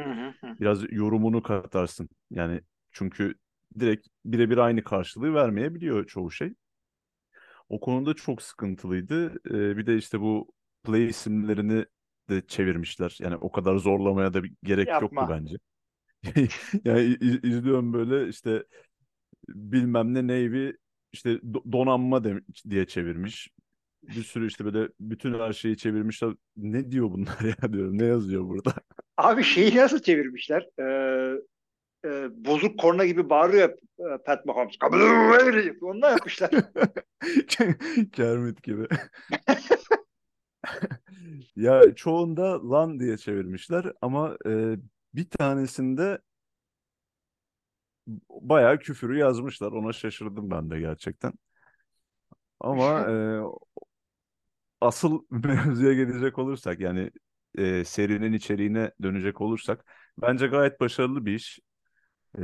[0.61, 2.11] Biraz yorumunu katarsın.
[2.31, 3.35] Yani çünkü
[3.81, 6.55] direkt birebir aynı karşılığı vermeyebiliyor çoğu şey.
[7.69, 9.33] O konuda çok sıkıntılıydı.
[9.51, 10.53] Ee, bir de işte bu
[10.85, 11.87] play isimlerini
[12.31, 13.19] de çevirmişler.
[13.21, 15.31] Yani o kadar zorlamaya da bir gerek yoktu Yapma.
[15.31, 15.57] bence.
[16.85, 18.65] Yani izliyorum böyle işte
[19.49, 20.73] bilmem ne Navy
[21.13, 23.51] işte do- donanma dem- diye çevirmiş.
[24.03, 26.35] Bir sürü işte böyle bütün her şeyi çevirmişler.
[26.57, 27.99] Ne diyor bunlar ya diyorum.
[27.99, 28.75] Ne yazıyor burada?
[29.17, 30.69] Abi şeyi nasıl çevirmişler?
[30.79, 31.35] Ee,
[32.05, 34.75] e, bozuk korna gibi bağırıyor e, Pat Mahomes.
[35.83, 36.51] Ondan yapmışlar.
[38.13, 38.87] Kermit gibi.
[41.57, 44.77] Ya çoğunda lan diye çevirmişler ama e,
[45.15, 46.19] bir tanesinde
[48.31, 49.73] bayağı küfürü yazmışlar.
[49.73, 51.33] Ona şaşırdım ben de gerçekten.
[52.61, 53.43] Ama e,
[54.81, 57.11] asıl mevzuya gelecek olursak yani
[57.59, 59.85] e, serinin içeriğine dönecek olursak
[60.19, 61.59] bence gayet başarılı bir iş.
[62.39, 62.43] E,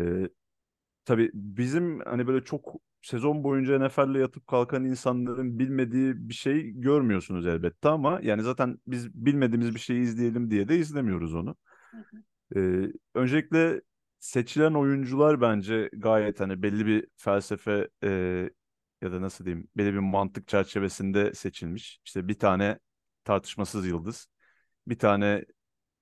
[1.05, 2.75] tabii bizim hani böyle çok
[3.07, 9.15] sezon boyunca NFL'le yatıp kalkan insanların bilmediği bir şey görmüyorsunuz elbette ama yani zaten biz
[9.15, 11.57] bilmediğimiz bir şeyi izleyelim diye de izlemiyoruz onu.
[12.57, 13.81] Ee, öncelikle
[14.19, 18.11] seçilen oyuncular bence gayet hani belli bir felsefe e,
[19.03, 22.01] ya da nasıl diyeyim belli bir mantık çerçevesinde seçilmiş.
[22.05, 22.79] İşte bir tane
[23.25, 24.27] tartışmasız yıldız,
[24.87, 25.45] bir tane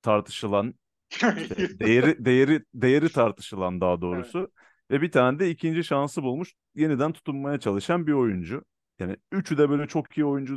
[0.02, 0.74] tartışılan
[1.10, 4.50] işte değeri değeri değeri tartışılan daha doğrusu
[4.90, 8.64] ve bir tane de ikinci şansı bulmuş yeniden tutunmaya çalışan bir oyuncu.
[8.99, 10.57] Yani üçü de böyle çok iyi oyuncu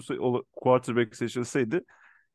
[0.56, 1.84] quarterback seçilseydi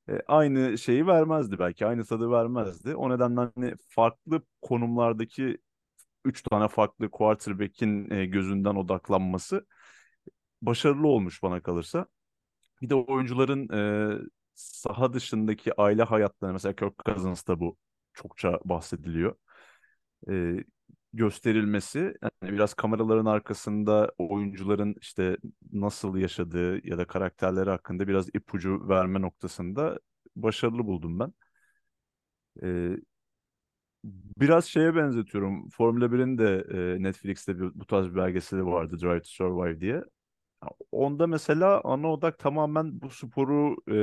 [0.09, 2.97] e, aynı şeyi vermezdi belki aynı tadı vermezdi.
[2.97, 5.59] O nedenle hani farklı konumlardaki
[6.25, 9.67] üç tane farklı quarterback'in e, gözünden odaklanması
[10.63, 12.07] başarılı olmuş bana kalırsa.
[12.83, 14.19] Bir de oyuncuların e,
[14.55, 17.77] saha dışındaki aile hayatları mesela Kirk Cousins'ta bu
[18.15, 19.37] çokça bahsediliyor.
[20.31, 20.65] E,
[21.13, 25.37] gösterilmesi yani biraz kameraların arkasında oyuncuların işte
[25.73, 29.99] nasıl yaşadığı ya da karakterleri hakkında biraz ipucu verme noktasında
[30.37, 31.33] başarılı buldum ben.
[32.63, 32.97] E,
[34.39, 35.69] biraz şeye benzetiyorum.
[35.69, 36.65] Formula 1'in de
[36.99, 40.03] e, Netflix'te bir, bu tarz bir belgeseli vardı Drive to Survive diye.
[40.93, 43.95] Onda mesela ana odak tamamen bu sporu e,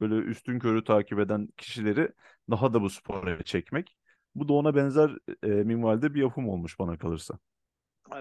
[0.00, 2.10] böyle üstün körü takip eden kişileri
[2.50, 3.96] daha da bu spora çekmek.
[4.34, 5.10] Bu da ona benzer
[5.42, 7.38] e, minvalde bir yapım olmuş bana kalırsa.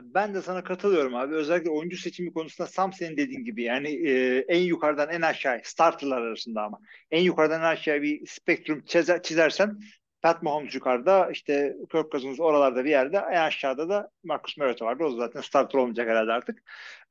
[0.02, 1.36] Ben de sana katılıyorum abi.
[1.36, 6.22] Özellikle oyuncu seçimi konusunda Sam senin dediğin gibi yani e, en yukarıdan en aşağı starterlar
[6.22, 6.80] arasında ama
[7.12, 9.80] en yukarıdan en aşağı bir spektrum çizer, çizersen
[10.22, 15.04] Pat Mahomes yukarıda işte Kirk Cousins oralarda bir yerde en aşağıda da Marcus Mariota vardı.
[15.04, 16.64] O zaten starter olmayacak herhalde artık.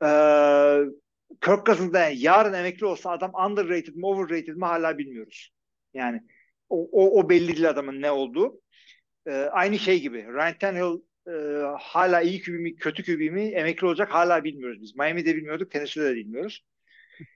[0.04, 0.84] Ee,
[1.40, 5.50] Kirk Cousins da yani yarın emekli olsa adam underrated mi overrated mi hala bilmiyoruz.
[5.94, 6.20] Yani
[6.68, 8.60] o, o, o belli değil adamın ne olduğu.
[9.26, 10.26] Ee, aynı şey gibi.
[10.26, 11.32] Ryan Tannehill e,
[11.78, 14.96] hala iyi kübü mi kötü kübü mi emekli olacak hala bilmiyoruz biz.
[14.96, 16.64] Miami'de bilmiyorduk, Tennessee'de de bilmiyoruz.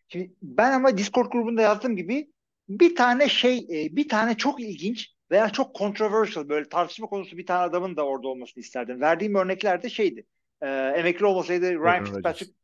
[0.08, 2.30] Şimdi ben ama Discord grubunda yazdığım gibi
[2.68, 7.46] bir tane şey, e, bir tane çok ilginç veya çok controversial böyle tartışma konusu bir
[7.46, 9.00] tane adamın da orada olmasını isterdim.
[9.00, 10.26] Verdiğim örnekler de şeydi.
[10.62, 12.63] E, emekli olmasaydı Ryan Fitzpatrick e,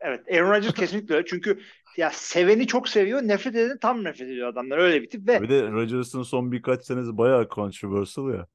[0.00, 1.26] Evet, Aaron Rodgers kesinlikle öyle.
[1.26, 1.60] Çünkü
[1.96, 4.78] ya seveni çok seviyor, nefret edeni tam nefret ediyor adamlar.
[4.78, 8.46] Öyle bir tip ve Bir de Rodgers'ın son birkaç senesi bayağı controversial ya.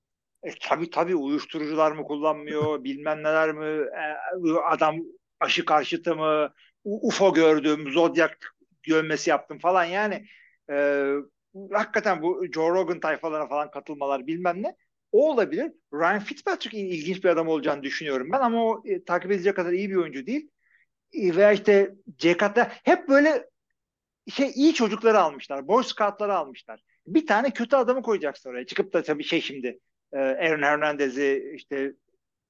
[0.44, 4.96] E, tabii tabii uyuşturucular mı kullanmıyor, bilmem neler mi, e, adam
[5.39, 10.26] aşı karşıtı mı, UFO gördüm, Zodyak görmesi yaptım falan yani.
[10.72, 11.06] E,
[11.72, 14.76] hakikaten bu Joe Rogan tayfalarına falan katılmalar bilmem ne.
[15.12, 15.72] O olabilir.
[15.94, 19.89] Ryan Fitzpatrick'in ilginç bir adam olacağını düşünüyorum ben ama o e, takip edecek kadar iyi
[19.89, 20.50] bir oyuncu değil.
[21.13, 23.50] E, veya işte J-Cut'ta hep böyle
[24.30, 25.67] şey iyi çocukları almışlar.
[25.67, 26.84] Boy Scout'ları almışlar.
[27.08, 28.65] Bir tane kötü adamı koyacaksın oraya.
[28.65, 29.80] Çıkıp da tabii şey şimdi
[30.13, 31.93] e, Aaron Hernandez'i işte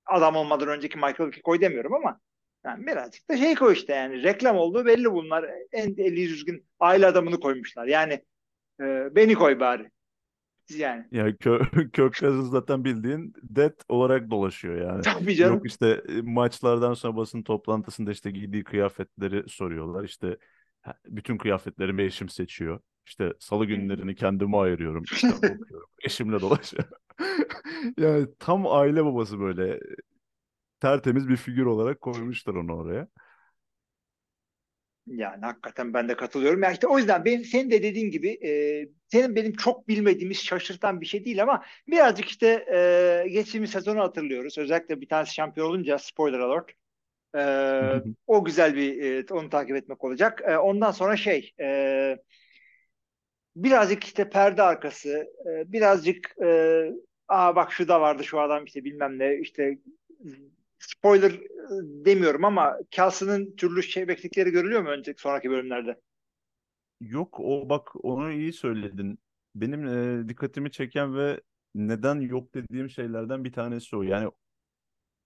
[0.06, 2.19] adam olmadan önceki Michael koy demiyorum ama
[2.65, 5.50] yani birazcık da şey koy işte yani reklam olduğu belli bunlar.
[5.72, 7.86] En eli düzgün aile adamını koymuşlar.
[7.86, 8.13] Yani
[8.82, 9.91] e, beni koy bari.
[10.77, 11.60] Yani Yani Kö
[11.93, 15.01] Kirk Cousins zaten bildiğin dead olarak dolaşıyor yani.
[15.01, 15.55] tabii canım.
[15.55, 20.03] Yok işte e, maçlardan sonra basın toplantısında işte giydiği kıyafetleri soruyorlar.
[20.03, 20.38] İşte
[21.05, 22.79] bütün kıyafetlerimi eşim seçiyor.
[23.05, 25.03] İşte salı günlerini kendime ayırıyorum.
[25.03, 25.88] İşte okuyorum.
[26.03, 26.89] Eşimle dolaşıyorum.
[27.97, 29.79] Yani tam aile babası böyle
[30.79, 33.08] tertemiz bir figür olarak koymuşlar onu oraya.
[35.08, 36.63] Yani hakikaten ben de katılıyorum.
[36.63, 38.51] Yani işte o yüzden benim senin de dediğin gibi e,
[39.12, 44.58] senin benim çok bilmediğimiz şaşırtan bir şey değil ama birazcık işte e, geçtiğimiz sezonu hatırlıyoruz.
[44.58, 46.72] Özellikle bir tanesi şampiyon olunca spoiler alert.
[47.36, 47.41] E,
[48.28, 50.41] o güzel bir e, onu takip etmek olacak.
[50.48, 52.17] E, ondan sonra şey e,
[53.56, 55.10] birazcık işte perde arkası
[55.45, 56.89] e, birazcık e,
[57.28, 59.78] aa bak şu da vardı şu adam işte bilmem ne işte
[60.80, 61.32] spoiler
[62.06, 65.95] demiyorum ama Kelsey'nin türlü şey bekledikleri görülüyor mu önceki sonraki bölümlerde?
[66.99, 69.19] Yok o bak onu iyi söyledin.
[69.55, 71.41] Benim e, dikkatimi çeken ve
[71.75, 74.01] neden yok dediğim şeylerden bir tanesi o.
[74.01, 74.29] Yani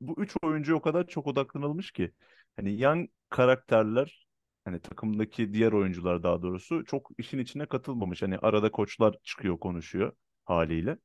[0.01, 2.12] bu üç oyuncu o kadar çok odaklanılmış ki.
[2.55, 4.27] Hani yan karakterler
[4.65, 8.21] hani takımdaki diğer oyuncular daha doğrusu çok işin içine katılmamış.
[8.21, 10.12] Hani arada koçlar çıkıyor konuşuyor
[10.45, 10.97] haliyle.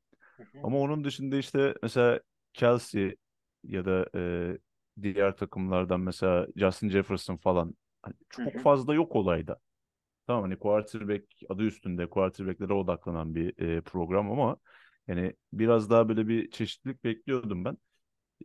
[0.62, 2.20] Ama onun dışında işte mesela
[2.52, 3.10] Chelsea
[3.64, 4.52] ya da e,
[5.02, 8.58] diğer takımlardan mesela Justin Jefferson falan hani çok hı.
[8.58, 9.58] fazla yok olayda.
[10.28, 14.56] Tamam hani quarterback adı üstünde quarterbacklere odaklanan bir e, program ama
[15.06, 17.76] yani biraz daha böyle bir çeşitlilik bekliyordum ben.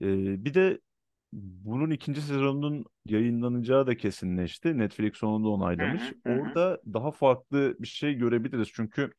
[0.02, 0.08] E,
[0.46, 0.80] bir de
[1.34, 4.78] bunun ikinci sezonunun yayınlanacağı da kesinleşti.
[4.78, 6.02] Netflix sonunda onaylamış.
[6.02, 6.39] Hı hı.
[6.39, 8.69] Orada daha farklı bir şey görebiliriz.
[8.74, 9.13] Çünkü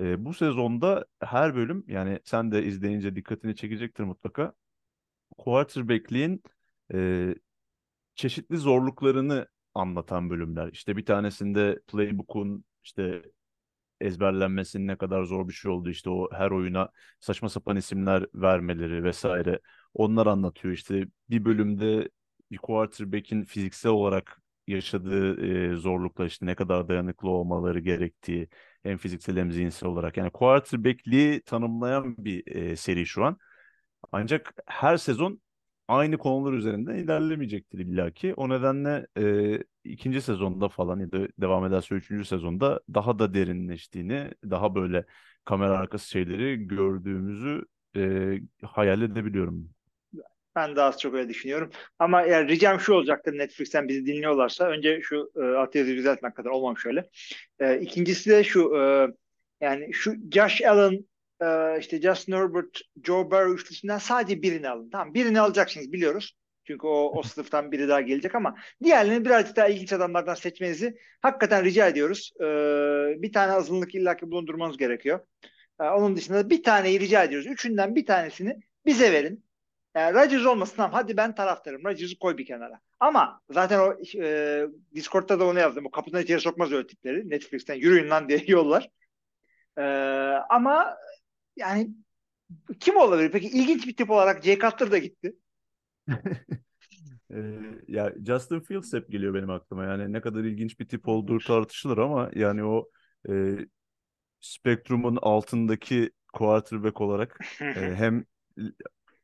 [0.00, 4.52] e, bu sezonda her bölüm yani sen de izleyince dikkatini çekecektir mutlaka.
[5.38, 6.42] Quarterback'liğin
[6.94, 7.34] e,
[8.14, 9.46] çeşitli zorluklarını
[9.78, 10.68] anlatan bölümler.
[10.72, 13.22] İşte bir tanesinde playbook'un işte
[14.00, 15.90] ezberlenmesinin ne kadar zor bir şey oldu.
[15.90, 16.88] İşte o her oyuna
[17.20, 19.60] saçma sapan isimler vermeleri vesaire.
[19.94, 20.74] Onlar anlatıyor.
[20.74, 22.08] İşte bir bölümde
[22.50, 28.48] bir quarterback'in fiziksel olarak yaşadığı e, zorluklar işte ne kadar dayanıklı olmaları gerektiği
[28.82, 30.16] hem fiziksel hem zihinsel olarak.
[30.16, 33.38] Yani quarterback'liği tanımlayan bir e, seri şu an.
[34.12, 35.40] Ancak her sezon
[35.88, 38.34] aynı konular üzerinden ilerlemeyecektir illaki.
[38.34, 44.30] O nedenle e, ikinci sezonda falan ya da devam ederse üçüncü sezonda daha da derinleştiğini,
[44.50, 45.04] daha böyle
[45.44, 47.64] kamera arkası şeyleri gördüğümüzü
[47.96, 49.70] e, hayal edebiliyorum.
[50.56, 51.70] Ben de az çok öyle düşünüyorum.
[51.98, 56.86] Ama yani ricam şu olacaktır Netflix'ten bizi dinliyorlarsa önce şu e, altyazıyı düzeltmek kadar olmamış
[56.86, 57.08] öyle.
[57.60, 59.08] E, ikincisi de şu e,
[59.60, 61.04] yani şu Josh Allen
[61.42, 64.90] e, işte Justin Herbert, Joe Burrow üçlüsünden sadece birini alın.
[64.90, 66.36] Tamam birini alacaksınız biliyoruz.
[66.64, 71.64] Çünkü o, o sınıftan biri daha gelecek ama diğerlerini birazcık daha ilginç adamlardan seçmenizi hakikaten
[71.64, 72.32] rica ediyoruz.
[72.40, 72.44] E,
[73.22, 75.20] bir tane azınlık illaki bulundurmanız gerekiyor.
[75.80, 77.46] E, onun dışında bir taneyi rica ediyoruz.
[77.46, 79.44] Üçünden bir tanesini bize verin.
[79.94, 81.84] Yani Rodgers olmasın tamam hadi ben taraftarım.
[81.84, 82.80] Rodgers'ı koy bir kenara.
[83.00, 85.86] Ama zaten o e, Discord'da da onu yazdım.
[85.86, 87.30] O kapıdan içeri sokmaz öyle tipleri.
[87.30, 88.90] Netflix'ten yürüyün lan diye yollar.
[89.78, 89.82] E,
[90.50, 90.96] ama
[91.58, 91.90] yani
[92.80, 93.32] kim olabilir?
[93.32, 95.36] Peki ilginç bir tip olarak Jay Cutler da gitti.
[97.34, 99.84] E, ya Justin Fields hep geliyor benim aklıma.
[99.84, 102.88] Yani ne kadar ilginç bir tip olduğu tartışılır ama yani o
[103.30, 103.56] e,
[104.40, 107.64] spektrumun altındaki quarterback olarak e,
[107.96, 108.24] hem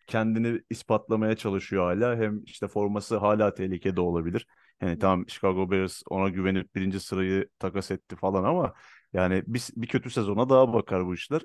[0.07, 4.47] kendini ispatlamaya çalışıyor hala hem işte forması hala tehlikede olabilir.
[4.83, 8.75] Yani tamam Chicago Bears ona güvenip birinci sırayı takas etti falan ama
[9.13, 11.43] yani bir, bir kötü sezona daha bakar bu işler.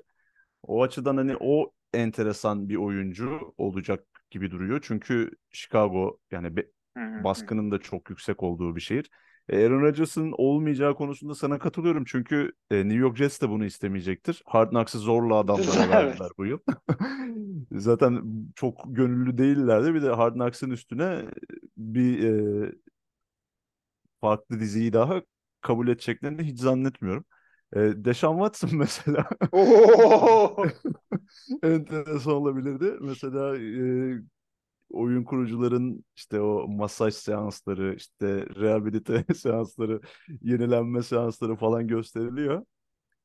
[0.62, 4.80] O açıdan hani o enteresan bir oyuncu olacak gibi duruyor.
[4.82, 6.66] Çünkü Chicago yani be-
[7.16, 9.10] baskının da çok yüksek olduğu bir şehir.
[9.48, 12.04] E, Aaron Rodgers'ın olmayacağı konusunda sana katılıyorum.
[12.06, 14.42] Çünkü e, New York Jets de bunu istemeyecektir.
[14.46, 16.18] Hard Knocks'ı zorla adamlara Evet.
[16.18, 16.58] verdiler bu yıl.
[17.72, 18.22] Zaten
[18.56, 19.94] çok gönüllü değillerdi.
[19.94, 21.24] Bir de Hard Knocks'ın üstüne
[21.76, 22.22] bir
[22.68, 22.72] e,
[24.20, 25.22] farklı diziyi daha
[25.60, 27.24] kabul edeceklerini hiç zannetmiyorum.
[27.76, 29.28] E, Deshaun Watson mesela
[31.62, 32.96] enteresan olabilirdi.
[33.00, 34.20] Mesela e,
[34.90, 40.00] oyun kurucuların işte o masaj seansları, işte rehabilite seansları,
[40.42, 42.64] yenilenme seansları falan gösteriliyor.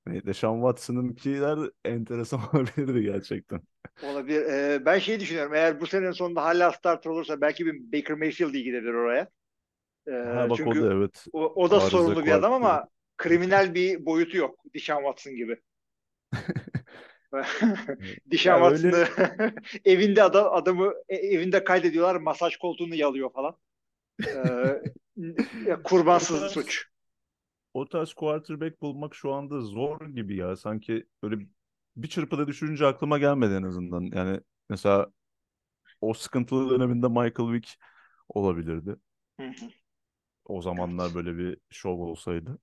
[0.06, 3.62] Hani Deshaun Watson'ınkiler enteresan olabilirdi gerçekten.
[4.04, 4.46] Olabilir.
[4.46, 5.54] Ee, ben şey düşünüyorum.
[5.54, 9.30] Eğer bu senenin sonunda hala starter olursa belki bir Baker Mayfield gidebilir oraya.
[10.08, 11.26] Ee, Ha bak çünkü o da evet.
[11.34, 12.88] o, o da Arıza sorunlu bir adam ama.
[13.18, 14.60] Kriminal bir boyutu yok.
[14.74, 15.62] Deshaun Watson gibi.
[18.26, 19.54] Deshaun Ya öyle- Watson'ı
[19.86, 22.16] evinde adam, adamı e- evinde kaydediyorlar.
[22.16, 23.58] Masaj koltuğunu yalıyor falan.
[24.28, 24.82] Ee,
[25.84, 26.86] kurbansız O tarz- suç.
[27.74, 30.56] O tarz quarterback bulmak şu anda zor gibi ya.
[30.56, 31.46] Sanki böyle
[31.96, 34.02] bir çırpıda düşününce aklıma gelmedi en azından.
[34.02, 35.12] Yani mesela
[36.02, 37.76] o sıkıntılı döneminde Michael Vick
[38.30, 38.96] olabilirdi.
[39.40, 39.66] Hı hı.
[40.46, 42.60] O zamanlar böyle bir şov olsaydı.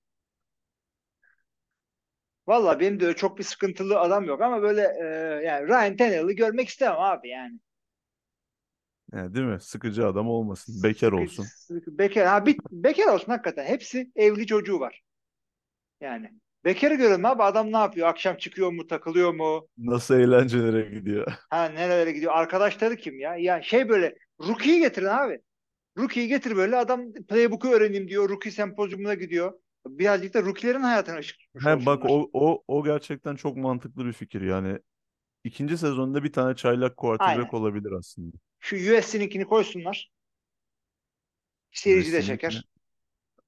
[2.47, 5.05] Valla benim de öyle çok bir sıkıntılı adam yok ama böyle e,
[5.45, 7.59] yani Ryan Tannehill'ı görmek istemem abi yani.
[9.13, 9.61] Yani değil mi?
[9.61, 10.83] Sıkıcı adam olmasın.
[10.83, 11.43] Bekar Sıkı- olsun.
[11.43, 13.65] sıkı- bekar, ha, bir, bekar olsun hakikaten.
[13.65, 15.01] Hepsi evli çocuğu var.
[16.01, 16.31] Yani.
[16.65, 18.07] Bekarı görelim abi adam ne yapıyor?
[18.07, 19.67] Akşam çıkıyor mu, takılıyor mu?
[19.77, 21.27] Nasıl eğlencelere gidiyor.
[21.49, 22.33] Ha nerelere gidiyor?
[22.35, 23.35] Arkadaşları kim ya?
[23.35, 25.39] Ya şey böyle Rookie'yi getirin abi.
[25.97, 28.29] Rookie'yi getir böyle adam playbook'u öğreneyim diyor.
[28.29, 29.53] Rookie sempozyumuna gidiyor.
[29.87, 34.13] Birazcık da rookie'lerin hayatına ışık tutmuş He, bak o, o, o gerçekten çok mantıklı bir
[34.13, 34.41] fikir.
[34.41, 34.79] Yani
[35.43, 37.63] ikinci sezonda bir tane çaylak quarterback Aynen.
[37.63, 38.37] olabilir aslında.
[38.59, 40.11] Şu USC'ninkini koysunlar.
[41.71, 42.37] Seyirci de USC'ninkini.
[42.37, 42.63] çeker.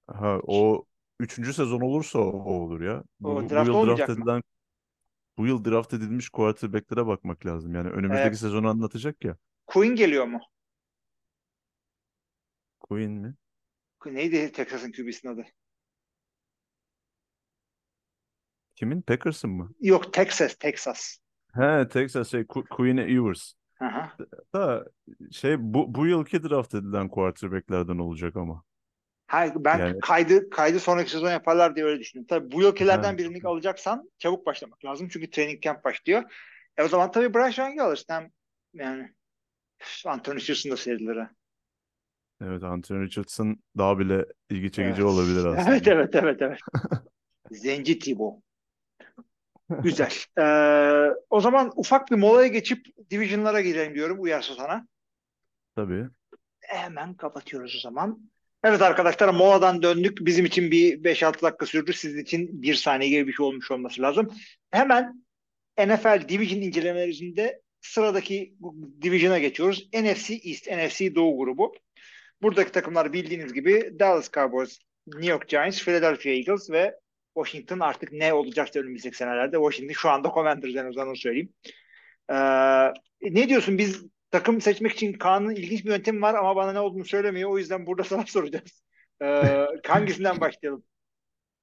[0.08, 0.86] Ha, o
[1.20, 3.04] üçüncü sezon olursa o, o olur ya.
[3.20, 4.24] Bu, O bu draft yıl olmayacak draft mı?
[4.24, 4.42] edilen
[5.38, 7.76] bu yıl draft edilmiş quarterback'lere bakmak lazım.
[7.76, 9.38] Yani önümüzdeki Ee, sezonu anlatacak ya.
[9.68, 10.40] Quinn geliyor mu?
[12.80, 13.36] Quinn mi?
[14.06, 15.46] Neydi Texas'ın QB'sinin adı?
[18.76, 19.02] Kimin?
[19.02, 19.72] Packers'ın mı?
[19.80, 21.20] Yok Texas, Texas.
[21.56, 23.54] He, Texas şey Qu- Quinn Ewers.
[23.80, 24.18] Aha.
[24.54, 24.86] Da
[25.32, 28.64] şey bu bu yılki draft edilen quarterback'lerden olacak ama.
[29.28, 32.26] Hayır, ben Yani kaydı kaydı sonraki sezon yaparlar diye öyle düşündüm.
[32.30, 35.08] Tabii bu yılkilerden ha, birini alacaksan çabuk başlamak lazım.
[35.12, 36.24] Çünkü training camp başlıyor.
[36.78, 38.14] E o zaman tabii Bryce Young'ı alırsın.
[38.14, 38.32] Hem
[38.74, 39.12] yani
[40.06, 41.32] Anthony Richardson da serilir ha.
[42.42, 45.04] evet Anthony Richardson daha bile ilgi çekici Evet.
[45.04, 45.88] olabilir Evet, aslında.
[45.88, 46.60] evet, evet, evet.
[47.52, 48.42] Zenci Tibo.
[49.70, 50.14] Güzel.
[50.40, 54.88] Ee, o zaman ufak bir molaya geçip division'lara girelim diyorum uyarsa sana.
[55.76, 56.06] Tabii.
[56.60, 58.32] Hemen kapatıyoruz o zaman.
[58.64, 60.18] Evet arkadaşlar moladan döndük.
[60.22, 61.94] Bizim için bir 5-6 dakika sürdü.
[61.94, 64.34] Sizin için bir saniye gibi bir şey olmuş olması lazım.
[64.72, 65.26] Hemen
[65.78, 68.56] NFL Division incelemelerinde sıradaki
[69.02, 69.90] Division'a geçiyoruz.
[69.94, 71.74] NFC East, NFC Doğu grubu.
[72.42, 76.96] Buradaki takımlar bildiğiniz gibi Dallas Cowboys, New York Giants, Philadelphia Eagles ve
[77.36, 79.58] Washington artık ne olacaksa önümüzdeki senelerde.
[79.58, 81.54] Washington şu anda Commanders en azından onu söyleyeyim.
[82.30, 82.36] Ee,
[83.22, 83.78] ne diyorsun?
[83.78, 87.50] Biz takım seçmek için Kaan'ın ilginç bir yöntemi var ama bana ne olduğunu söylemiyor.
[87.50, 88.84] O yüzden burada sana soracağız.
[89.22, 90.84] Ee, hangisinden başlayalım?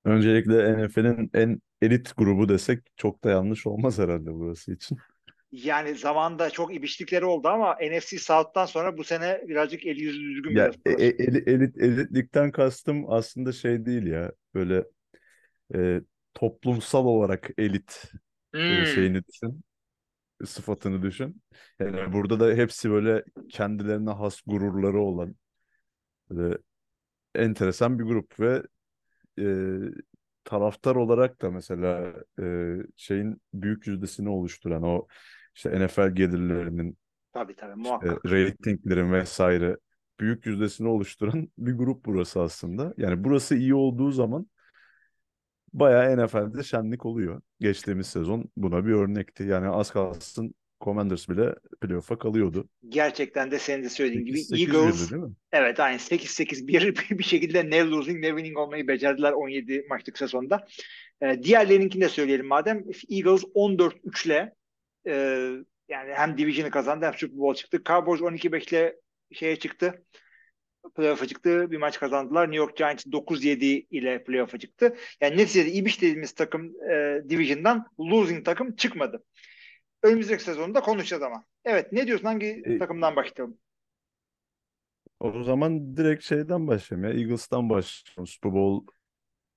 [0.04, 4.98] Öncelikle NFL'in en elit grubu desek çok da yanlış olmaz herhalde burası için.
[5.52, 10.58] Yani zamanda çok ibişlikleri oldu ama NFC South'tan sonra bu sene birazcık eli yüzü düzgün
[10.58, 11.00] bir Ya e- yaptılar.
[11.06, 14.84] e- eli- elit, elitlikten kastım aslında şey değil ya böyle
[15.74, 16.00] e,
[16.34, 18.12] toplumsal olarak elit
[18.70, 19.64] e, Hmm, şeyini düşün,
[20.46, 21.42] sıfatını düşün.
[21.80, 25.36] Yani burada da hepsi böyle kendilerine has gururları olan
[26.30, 26.58] böyle
[27.34, 28.62] enteresan bir grup ve
[29.40, 29.44] e,
[30.44, 35.06] taraftar olarak da mesela e, şeyin büyük yüzdesini oluşturan o
[35.54, 36.98] işte NFL gelirlerinin
[37.32, 38.22] tabii tabii e, muhakkak.
[38.30, 39.76] reytinglerin vesaire
[40.20, 42.94] büyük yüzdesini oluşturan bir grup burası aslında.
[42.96, 44.46] Yani burası iyi olduğu zaman
[45.72, 47.42] bayağı NFL'de şenlik oluyor.
[47.60, 49.42] Geçtiğimiz sezon buna bir örnekti.
[49.42, 52.68] Yani az kalsın Commanders bile playoff'a kalıyordu.
[52.88, 55.32] Gerçekten de senin de söylediğin gibi 8-8 Eagles değil mi?
[55.52, 60.66] evet aynı 8-8 bir, bir şekilde ne losing ne winning olmayı becerdiler 17 maçlık sezonda.
[61.22, 62.84] Ee, diğerlerinkini de söyleyelim madem.
[63.10, 64.54] Eagles 14-3 ile
[65.06, 65.14] e,
[65.88, 67.82] yani hem division'ı kazandı hem Super Bowl çıktı.
[67.84, 68.94] Cowboys 12-5
[69.32, 70.04] şeye çıktı.
[70.96, 71.70] Playoff'a çıktı.
[71.70, 72.42] Bir maç kazandılar.
[72.46, 74.96] New York Giants 9-7 ile playoff'a çıktı.
[75.20, 79.24] Yani neticede İbiş dediğimiz takım e, division'dan losing takım çıkmadı.
[80.02, 81.44] Önümüzdeki sezonda konuşacağız ama.
[81.64, 82.26] Evet ne diyorsun?
[82.26, 83.58] Hangi E, takımdan başlayalım?
[85.20, 87.20] O zaman direkt şeyden başlayalım ya.
[87.20, 88.26] Eagles'tan başlayalım.
[88.26, 88.92] Super Bowl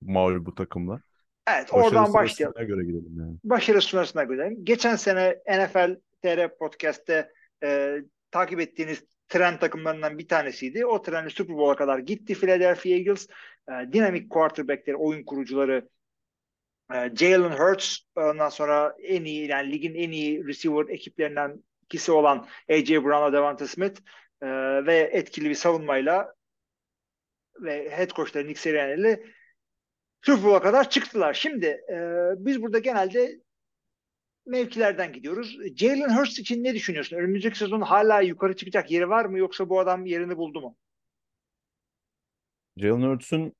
[0.02, 1.00] mağlubu takımla.
[1.48, 2.66] Evet Başarı oradan başlayalım.
[2.66, 3.36] göre gidelim yani.
[3.44, 4.64] Başarı sırasına gidelim.
[4.64, 7.32] Geçen sene NFL TR Podcast'te
[7.64, 7.96] e,
[8.30, 10.86] takip ettiğiniz tren takımlarından bir tanesiydi.
[10.86, 13.28] O trenle Super Bowl'a kadar gitti Philadelphia Eagles.
[13.68, 15.88] E, dinamik quarterbackleri, oyun kurucuları
[16.94, 22.48] e, Jalen Hurts ondan sonra en iyi yani ligin en iyi receiver ekiplerinden ikisi olan
[22.68, 23.04] A.J.
[23.04, 24.00] Brown'la Devonta Smith
[24.42, 24.46] e,
[24.86, 26.34] ve etkili bir savunmayla
[27.60, 29.22] ve head coachları Nick Sirianni'yle
[30.22, 31.34] Super Bowl'a kadar çıktılar.
[31.34, 31.96] Şimdi e,
[32.36, 33.40] biz burada genelde
[34.46, 35.58] mevkilerden gidiyoruz.
[35.76, 37.16] Jalen Hurts için ne düşünüyorsun?
[37.16, 40.76] Önümüzdeki sezon hala yukarı çıkacak yeri var mı yoksa bu adam yerini buldu mu?
[42.76, 43.52] Jalen Hurts'un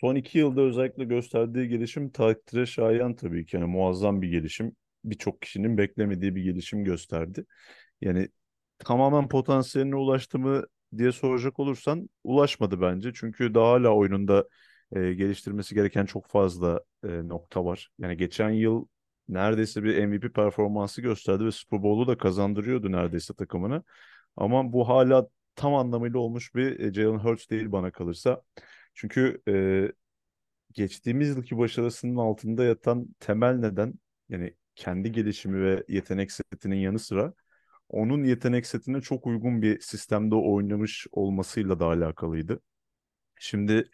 [0.00, 3.56] son iki yılda özellikle gösterdiği gelişim takdire şayan tabii ki.
[3.56, 4.76] Yani muazzam bir gelişim.
[5.04, 7.44] Birçok kişinin beklemediği bir gelişim gösterdi.
[8.00, 8.28] Yani
[8.78, 10.64] tamamen potansiyeline ulaştı mı
[10.96, 13.10] diye soracak olursan ulaşmadı bence.
[13.14, 14.48] Çünkü daha hala oyununda
[14.96, 17.88] e, geliştirmesi gereken çok fazla e, nokta var.
[17.98, 18.86] Yani geçen yıl
[19.34, 23.82] neredeyse bir MVP performansı gösterdi ve Super Bowl'u da kazandırıyordu neredeyse takımını.
[24.36, 28.42] Ama bu hala tam anlamıyla olmuş bir e, Jalen Hurts değil bana kalırsa.
[28.94, 29.92] Çünkü e,
[30.72, 33.94] geçtiğimiz yılki başarısının altında yatan temel neden
[34.28, 37.34] yani kendi gelişimi ve yetenek setinin yanı sıra
[37.88, 42.60] onun yetenek setine çok uygun bir sistemde oynamış olmasıyla da alakalıydı.
[43.40, 43.90] Şimdi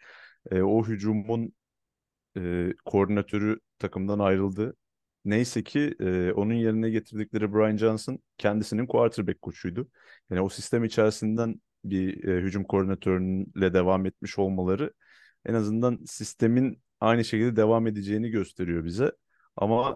[0.51, 1.53] e, o hücumun
[2.37, 4.75] e, koordinatörü takımdan ayrıldı.
[5.27, 9.89] Neyse ki e, onun yerine getirdikleri Brian Johnson kendisinin quarterback koçuydu.
[10.29, 14.93] Yani o sistem içerisinden bir e, hücum koordinatörüyle devam etmiş olmaları
[15.45, 19.11] en azından sistemin aynı şekilde devam edeceğini gösteriyor bize.
[19.55, 19.95] Ama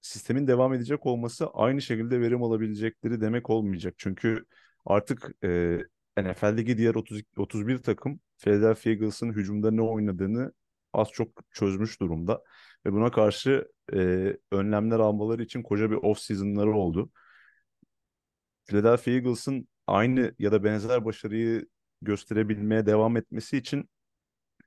[0.00, 3.94] sistemin devam edecek olması aynı şekilde verim alabilecekleri demek olmayacak.
[3.98, 4.44] Çünkü
[4.86, 5.78] artık e,
[6.18, 10.52] NFL'deki diğer 30, 31 takım Philadelphia Eagles'ın hücumda ne oynadığını
[10.92, 12.42] az çok çözmüş durumda.
[12.86, 17.10] Ve buna karşı e, önlemler almaları için koca bir off-season'ları oldu.
[18.64, 21.66] Philadelphia Eagles'ın aynı ya da benzer başarıyı
[22.02, 23.90] gösterebilmeye devam etmesi için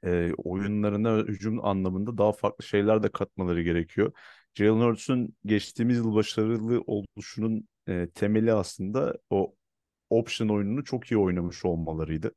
[0.04, 4.14] e, oyunlarına hücum anlamında daha farklı şeyler de katmaları gerekiyor.
[4.56, 9.56] Jalen Hurts'un geçtiğimiz yıl başarılı oluşunun e, temeli aslında o
[10.10, 12.32] option oyununu çok iyi oynamış olmalarıydı.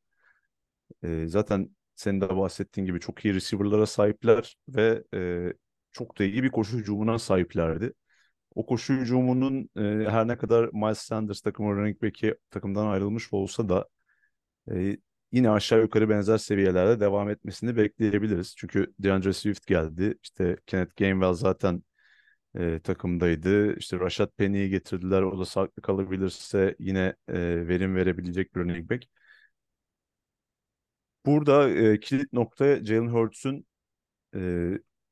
[1.03, 5.53] E, zaten senin de bahsettiğin gibi çok iyi receiver'lara sahipler ve e,
[5.97, 7.93] çok da iyi bir koşu hücumuna sahiplerdi.
[8.55, 13.69] O koşu hücumunun e, her ne kadar Miles Sanders takımı running back'i takımdan ayrılmış olsa
[13.69, 13.89] da
[14.73, 14.97] e,
[15.33, 18.55] yine aşağı yukarı benzer seviyelerde devam etmesini bekleyebiliriz.
[18.59, 20.19] Çünkü DeAndre Swift geldi.
[20.23, 21.83] İşte Kenneth Gainwell zaten
[22.59, 23.77] e, takımdaydı.
[23.77, 25.23] İşte Rashad Penny'yi getirdiler.
[25.23, 29.05] O da sağlıklı kalabilirse yine e, verim verebilecek bir running back.
[31.27, 33.67] Burada e, kilit nokta Jalen Hurts'un
[34.37, 34.41] e,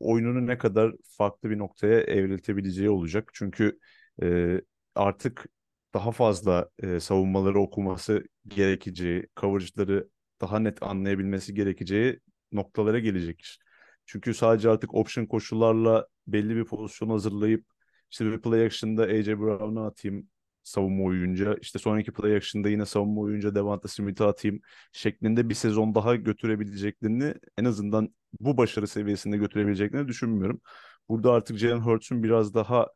[0.05, 3.31] oyununu ne kadar farklı bir noktaya evriltebileceği olacak.
[3.35, 3.79] Çünkü
[4.23, 4.61] e,
[4.95, 5.47] artık
[5.95, 10.09] daha fazla e, savunmaları okuması gerekeceği, coverage'ları
[10.41, 12.21] daha net anlayabilmesi gerekeceği
[12.53, 13.59] noktalara gelecek.
[14.07, 17.67] Çünkü sadece artık option koşullarla belli bir pozisyon hazırlayıp
[18.11, 20.29] işte bir play action'da AJ Brown'a atayım
[20.63, 24.61] savunma oyunca işte sonraki play action'da yine savunma oyunca Devonta Smith'e atayım
[24.93, 30.61] şeklinde bir sezon daha götürebileceklerini en azından bu başarı seviyesinde götürebileceklerini düşünmüyorum.
[31.09, 32.89] Burada artık Jalen Hurts'un biraz daha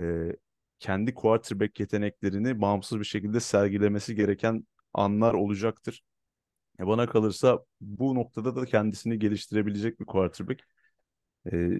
[0.00, 0.02] e,
[0.78, 6.02] kendi quarterback yeteneklerini bağımsız bir şekilde sergilemesi gereken anlar olacaktır.
[6.80, 10.62] E bana kalırsa bu noktada da kendisini geliştirebilecek bir quarterback.
[11.52, 11.78] E,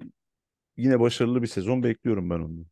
[0.76, 2.66] yine başarılı bir sezon bekliyorum ben ondan.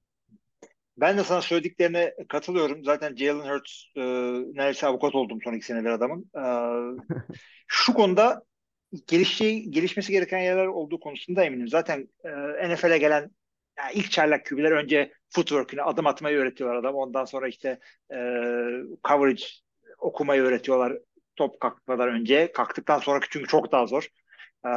[0.97, 2.85] Ben de sana söylediklerine katılıyorum.
[2.85, 4.03] Zaten Jalen Hurts e,
[4.55, 6.31] neredeyse avukat oldum son iki senedir adamın.
[6.37, 6.45] E,
[7.67, 8.43] şu konuda
[9.07, 11.69] gelişeceği, gelişmesi gereken yerler olduğu konusunda eminim.
[11.69, 13.31] Zaten e, NFL'e gelen
[13.79, 16.95] yani ilk çaylak QB'ler önce footwork'ünü adım atmayı öğretiyorlar adam.
[16.95, 17.79] Ondan sonra işte
[18.11, 18.17] e,
[19.09, 19.43] coverage
[19.99, 20.99] okumayı öğretiyorlar
[21.37, 22.53] top kalkmadan önce.
[22.53, 24.09] Kalktıktan sonraki çünkü çok daha zor.
[24.65, 24.69] Ee,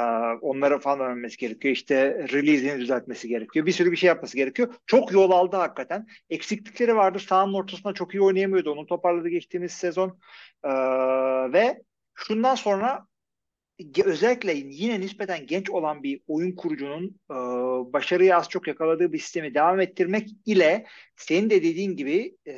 [0.41, 1.73] onları falan öğrenmesi gerekiyor.
[1.73, 3.65] İşte release'ini düzeltmesi gerekiyor.
[3.65, 4.73] Bir sürü bir şey yapması gerekiyor.
[4.85, 6.07] Çok yol aldı hakikaten.
[6.29, 7.19] Eksiklikleri vardı.
[7.19, 8.71] Sahanın ortasında çok iyi oynayamıyordu.
[8.71, 10.19] Onu toparladı geçtiğimiz sezon.
[10.63, 10.69] Ee,
[11.53, 11.81] ve
[12.15, 13.07] şundan sonra
[14.05, 17.35] özellikle yine nispeten genç olan bir oyun kurucunun e,
[17.93, 22.53] başarıyı az çok yakaladığı bir sistemi devam ettirmek ile senin de dediğin gibi e,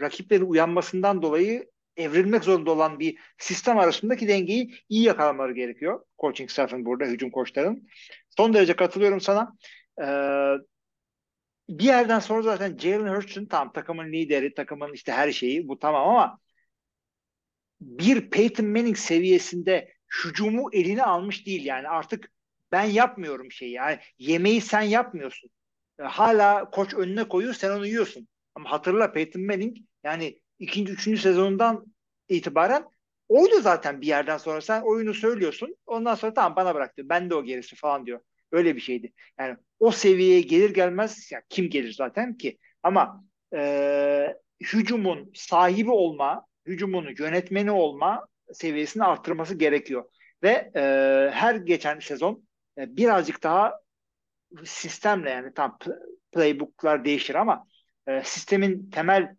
[0.00, 6.04] rakiplerin uyanmasından dolayı evrilmek zorunda olan bir sistem arasındaki dengeyi iyi yakalamaları gerekiyor.
[6.18, 7.88] Coaching staff'ın burada, hücum koçların.
[8.36, 9.56] Son derece katılıyorum sana.
[10.02, 10.54] Ee,
[11.68, 16.08] bir yerden sonra zaten Jalen Hurts'un tam takımın lideri, takımın işte her şeyi bu tamam
[16.08, 16.38] ama
[17.80, 22.32] bir Peyton Manning seviyesinde hücumu eline almış değil yani artık
[22.72, 25.50] ben yapmıyorum şeyi yani yemeği sen yapmıyorsun.
[26.00, 28.28] E, hala koç önüne koyuyor sen onu yiyorsun.
[28.54, 31.86] Ama hatırla Peyton Manning yani ikinci, üçüncü sezonundan
[32.28, 32.84] itibaren
[33.28, 37.08] oydu zaten bir yerden sonra sen oyunu söylüyorsun ondan sonra tamam bana bırak diyor.
[37.08, 38.20] Ben de o gerisi falan diyor.
[38.52, 39.12] Öyle bir şeydi.
[39.38, 46.46] Yani o seviyeye gelir gelmez ya kim gelir zaten ki ama e, hücumun sahibi olma,
[46.66, 50.04] hücumun yönetmeni olma seviyesini arttırması gerekiyor.
[50.42, 50.80] Ve e,
[51.32, 52.44] her geçen sezon
[52.78, 53.80] e, birazcık daha
[54.64, 55.78] sistemle yani tam
[56.32, 57.66] playbooklar değişir ama
[58.06, 59.36] e, sistemin temel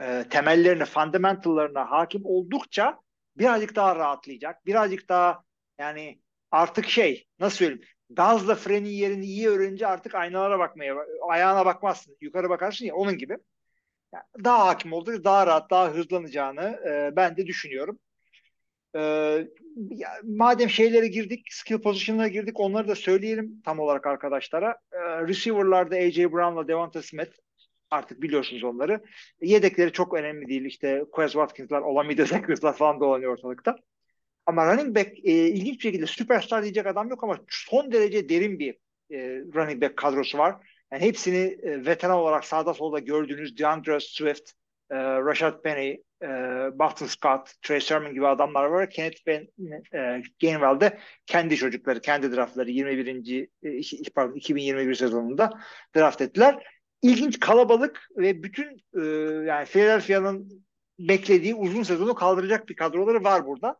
[0.00, 3.00] e, temellerine, fundamentallarına hakim oldukça
[3.36, 4.66] birazcık daha rahatlayacak.
[4.66, 5.42] Birazcık daha
[5.78, 10.96] yani artık şey nasıl söyleyeyim gazla frenin yerini iyi öğrenince artık aynalara bakmaya
[11.28, 12.16] ayağına bakmazsın.
[12.20, 13.36] Yukarı bakarsın ya onun gibi.
[14.44, 17.98] Daha hakim oldu, daha rahat, daha hızlanacağını e, ben de düşünüyorum.
[18.96, 19.00] E,
[19.90, 24.76] ya, madem şeylere girdik, skill position'lara girdik onları da söyleyelim tam olarak arkadaşlara.
[24.92, 26.32] E, receiver'larda A.J.
[26.32, 27.32] Brown'la Devonta Smith
[27.90, 29.00] artık biliyorsunuz onları.
[29.40, 30.64] Yedekleri çok önemli değil.
[30.64, 33.76] İşte Quez Watkins'lar, Olamide Zackers'lar falan dolanıyor ortalıkta.
[34.46, 38.58] Ama running back e, ilginç bir şekilde süperstar diyecek adam yok ama son derece derin
[38.58, 38.74] bir
[39.10, 39.18] e,
[39.54, 40.56] running back kadrosu var.
[40.92, 44.52] Yani hepsini e, veteran olarak sağda solda gördüğünüz DeAndre Swift,
[44.90, 46.28] e, Rashad Penny, e,
[46.78, 48.90] Boston Scott, Trey Sermon gibi adamlar var.
[48.90, 49.48] Kenneth ben,
[49.94, 50.22] e,
[51.26, 53.48] kendi çocukları, kendi draftları 21.
[53.62, 55.52] E, pardon 2021 sezonunda
[55.96, 56.66] draft ettiler.
[57.02, 59.02] İlginç kalabalık ve bütün e,
[59.46, 60.66] yani Philadelphia'nın
[60.98, 63.76] beklediği uzun sezonu kaldıracak bir kadroları var burada.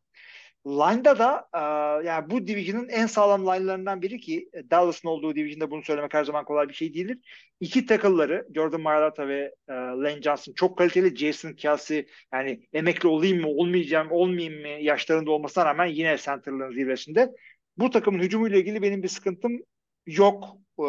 [0.67, 1.59] Line'da da e,
[2.07, 6.25] yani bu division'ın en sağlam line'larından biri ki e, Dallas'ın olduğu division'da bunu söylemek her
[6.25, 7.19] zaman kolay bir şey değildir.
[7.61, 11.17] İki tackle'ları Jordan Mailata ve e, Lane Johnson çok kaliteli.
[11.17, 17.33] Jason Kelsey yani emekli olayım mı olmayacağım olmayayım mı yaşlarında olmasına rağmen yine center'lığın zirvesinde.
[17.77, 19.62] Bu takımın hücumuyla ilgili benim bir sıkıntım
[20.07, 20.57] yok.
[20.79, 20.85] E,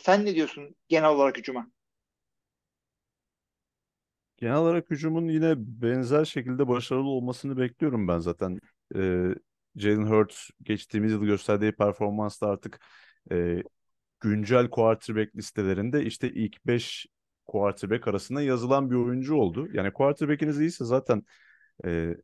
[0.00, 1.70] sen ne diyorsun genel olarak hücuma?
[4.36, 8.60] Genel olarak hücumun yine benzer şekilde başarılı olmasını bekliyorum ben zaten.
[8.96, 9.34] Ee,
[9.76, 12.80] Jalen Hurts geçtiğimiz yıl gösterdiği performansla artık
[13.32, 13.62] e,
[14.20, 17.06] güncel quarterback listelerinde işte ilk 5
[17.46, 19.68] quarterback arasında yazılan bir oyuncu oldu.
[19.72, 21.22] Yani quarterback'iniz iyiyse zaten
[21.84, 22.16] e,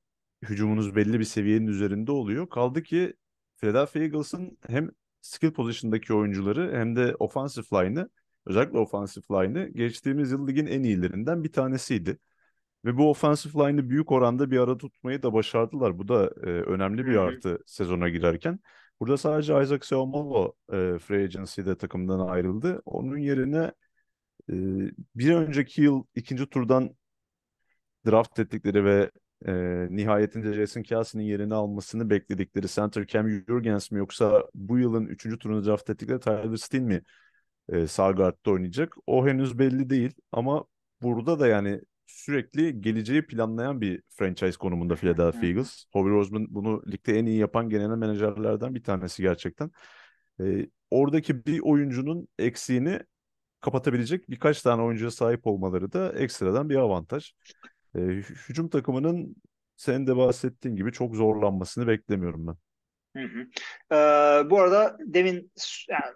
[0.43, 2.49] hücumunuz belli bir seviyenin üzerinde oluyor.
[2.49, 3.15] Kaldı ki
[3.57, 4.91] Philadelphia Eagles'ın hem
[5.21, 8.09] skill position'daki oyuncuları hem de offensive line'ı
[8.47, 12.19] özellikle offensive line'ı geçtiğimiz yıl ligin en iyilerinden bir tanesiydi.
[12.85, 15.99] Ve bu offensive line'ı büyük oranda bir ara tutmayı da başardılar.
[15.99, 18.61] Bu da e, önemli bir artı sezona girerken.
[19.01, 22.83] Burada sadece Isaac Seumalo e, free agency'de takımdan ayrıldı.
[22.85, 23.73] Onun yerine
[24.51, 24.55] e,
[25.15, 26.91] bir önceki yıl ikinci turdan
[28.07, 29.11] draft ettikleri ve
[29.47, 29.53] e,
[29.91, 35.65] nihayetinde Jason Kelsey'nin yerini almasını bekledikleri center Cam Jurgens mi yoksa bu yılın üçüncü turunu
[35.65, 37.03] draft ettikleri Tyler Steen mi
[37.69, 38.95] e, sağ guard'da oynayacak?
[39.07, 40.65] O henüz belli değil ama
[41.03, 45.85] burada da yani sürekli geleceği planlayan bir franchise konumunda Philadelphia Eagles.
[45.93, 49.71] Howie Roseman bunu ligde en iyi yapan genel menajerlerden bir tanesi gerçekten.
[50.41, 53.01] Ee, oradaki bir oyuncunun eksiğini
[53.61, 57.33] kapatabilecek birkaç tane oyuncuya sahip olmaları da ekstradan bir avantaj.
[57.97, 58.01] Ee,
[58.49, 59.37] hücum takımının
[59.77, 62.57] senin de bahsettiğin gibi çok zorlanmasını beklemiyorum ben.
[63.17, 63.41] Hı hı.
[63.95, 65.53] Ee, bu arada demin
[65.89, 66.15] yani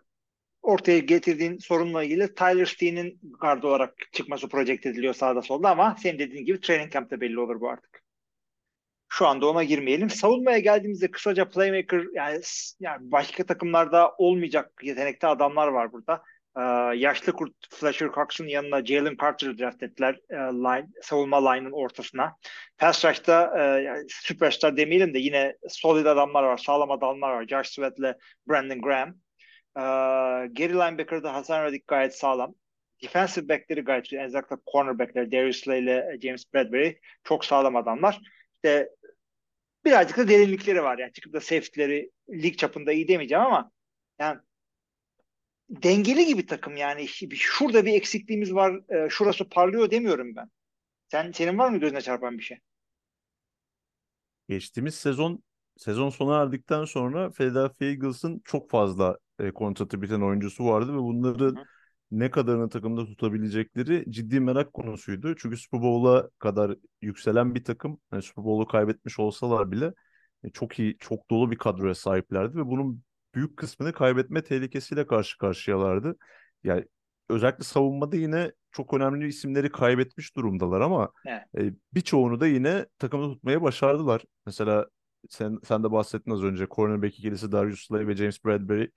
[0.64, 6.18] ortaya getirdiğin sorunla ilgili Tyler Steen'in guard olarak çıkması projekt ediliyor sağda solda ama senin
[6.18, 8.04] dediğin gibi training camp'te belli olur bu artık.
[9.08, 10.10] Şu anda ona girmeyelim.
[10.10, 12.40] Savunmaya geldiğimizde kısaca playmaker yani,
[12.80, 16.22] yani başka takımlarda olmayacak yetenekte adamlar var burada.
[16.56, 16.60] Ee,
[16.98, 22.36] yaşlı kurt Fletcher Cox'un yanına Jalen Carter'ı draft ettiler e, line, savunma line'ın ortasına.
[22.78, 27.46] Pass rush'ta e, yani süperstar demeyelim de yine solid adamlar var, sağlam adamlar var.
[27.48, 28.16] Josh Sweat'le
[28.48, 29.23] Brandon Graham.
[29.76, 29.80] Ee,
[30.52, 32.54] geri linebacker'da Hasan Reddick gayet sağlam.
[33.02, 34.20] Defensive back'leri gayet iyi.
[34.20, 36.94] Özellikle cornerback'leri Darius Slay ile James Bradbury
[37.24, 38.20] çok sağlam adamlar.
[38.54, 38.90] İşte
[39.84, 40.98] birazcık da derinlikleri var.
[40.98, 43.70] Yani çıkıp da safety'leri lig çapında iyi demeyeceğim ama
[44.18, 44.40] yani
[45.70, 47.08] dengeli gibi takım yani.
[47.34, 48.80] Şurada bir eksikliğimiz var.
[48.94, 50.50] E, şurası parlıyor demiyorum ben.
[51.08, 52.58] Sen senin var mı gözüne çarpan bir şey?
[54.48, 55.42] Geçtiğimiz sezon
[55.76, 61.44] sezon sona erdikten sonra Philadelphia Eagles'ın çok fazla e, kontratı biten oyuncusu vardı ve bunları
[61.44, 61.54] Hı.
[62.10, 65.34] ne kadarını takımda tutabilecekleri ciddi merak konusuydu.
[65.36, 69.92] Çünkü Super Bowl'a kadar yükselen bir takım, yani Super Bowl'u kaybetmiş olsalar bile
[70.44, 73.02] e, çok iyi, çok dolu bir kadroya sahiplerdi ve bunun
[73.34, 76.16] büyük kısmını kaybetme tehlikesiyle karşı karşıyalardı.
[76.64, 76.84] Yani
[77.28, 81.42] özellikle savunmada yine çok önemli isimleri kaybetmiş durumdalar ama Evet.
[81.58, 84.24] e, birçoğunu da yine takımda tutmayı başardılar.
[84.46, 84.86] Mesela
[85.28, 88.88] sen sen de bahsettin az önce cornerback ikilisi Darius Slay ve James Bradbury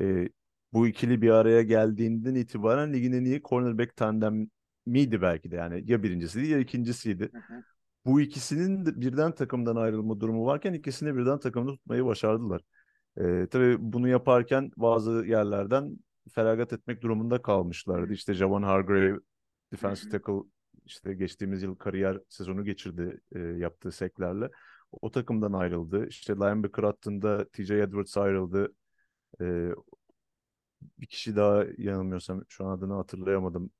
[0.00, 0.28] e,
[0.72, 6.02] bu ikili bir araya geldiğinden itibaren ligin en iyi cornerback tandemiydi belki de yani ya
[6.02, 7.30] birincisiydi ya ikincisiydi.
[7.32, 7.62] Hı hı.
[8.06, 12.62] Bu ikisinin de birden takımdan ayrılma durumu varken ikisini birden takımda tutmayı başardılar.
[13.20, 15.98] Ee, tabii bunu yaparken bazı yerlerden
[16.32, 18.12] feragat etmek durumunda kalmışlardı.
[18.12, 19.18] İşte Javon Hargrave
[19.72, 20.48] defensive tackle
[20.86, 24.50] işte geçtiğimiz yıl kariyer sezonu geçirdi e, yaptığı seklerle.
[24.92, 26.06] O takımdan ayrıldı.
[26.06, 28.74] İşte linebacker hattında TJ Edwards ayrıldı.
[29.40, 29.70] E,
[30.98, 33.70] bir kişi daha yanılmıyorsam şu an adını hatırlayamadım.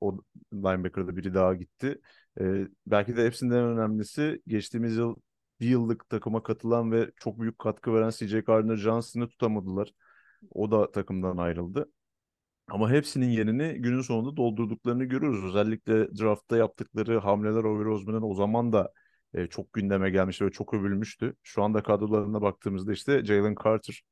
[0.00, 0.18] O
[0.54, 2.00] linebacker'da biri daha gitti.
[2.40, 5.16] E, belki de hepsinden önemlisi geçtiğimiz yıl
[5.60, 9.92] bir yıllık takıma katılan ve çok büyük katkı veren CJ Gardner-Johnson'ı tutamadılar.
[10.50, 11.90] O da takımdan ayrıldı.
[12.68, 15.44] Ama hepsinin yerini günün sonunda doldurduklarını görüyoruz.
[15.44, 18.92] Özellikle draftta yaptıkları hamleler Over Osman'ın o zaman da
[19.34, 21.36] e, çok gündeme gelmişti ve çok övülmüştü.
[21.42, 24.02] Şu anda kadrolarına baktığımızda işte Jalen Carter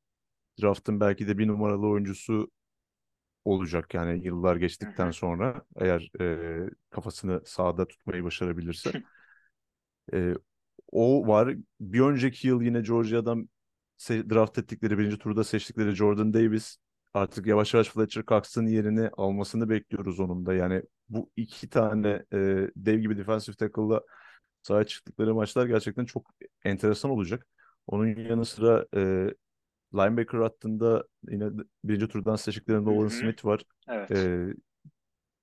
[0.61, 2.51] draftın belki de bir numaralı oyuncusu
[3.45, 9.03] olacak yani yıllar geçtikten sonra eğer e, kafasını sahada tutmayı başarabilirse.
[10.13, 10.33] E,
[10.91, 11.55] o var.
[11.79, 13.49] Bir önceki yıl yine Georgia'dan
[14.09, 16.77] draft ettikleri birinci turda seçtikleri Jordan Davis
[17.13, 20.53] artık yavaş yavaş Fletcher Cox'ın yerini almasını bekliyoruz onun da.
[20.53, 22.37] Yani bu iki tane e,
[22.75, 24.01] dev gibi defensive tackle'la
[24.61, 26.27] sahaya çıktıkları maçlar gerçekten çok
[26.65, 27.47] enteresan olacak.
[27.87, 29.27] Onun yanı sıra e,
[29.95, 31.49] linebacker hattında yine
[31.83, 33.07] birinci turdan seçtiklerinde Nolan.
[33.07, 33.63] Smith var.
[33.87, 34.11] Evet.
[34.11, 34.47] E,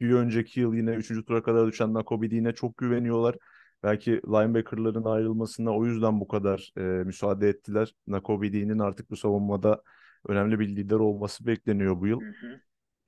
[0.01, 3.37] bir önceki yıl yine üçüncü tura kadar düşen Nakobe Dean'e çok güveniyorlar.
[3.83, 7.95] Belki linebackerların ayrılmasına o yüzden bu kadar e, müsaade ettiler.
[8.07, 9.83] Nakobe Dean'in artık bu savunmada
[10.29, 12.21] önemli bir lider olması bekleniyor bu yıl.
[12.21, 12.61] Hı hı.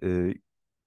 [0.08, 0.34] E,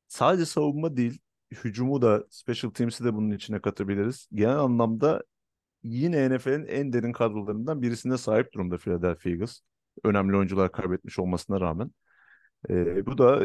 [0.08, 1.20] sadece savunma değil,
[1.64, 4.28] hücumu da, special teams'i de bunun içine katabiliriz.
[4.34, 5.24] Genel anlamda
[5.84, 9.62] yine NFL'in en derin kadrolarından birisine sahip durumda Philadelphia Eagles.
[10.04, 11.92] Önemli oyuncular kaybetmiş olmasına rağmen.
[12.70, 13.44] E, bu da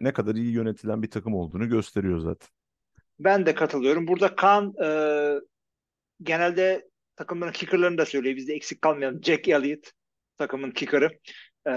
[0.00, 2.48] ne kadar iyi yönetilen bir takım olduğunu gösteriyor zaten.
[3.18, 4.08] Ben de katılıyorum.
[4.08, 4.88] Burada Kaan e,
[6.22, 8.36] genelde takımların kickerlarını da söylüyor.
[8.36, 9.22] Biz de eksik kalmayalım.
[9.22, 9.90] Jack Elliott
[10.38, 11.10] takımın kicker'ı.
[11.66, 11.72] E,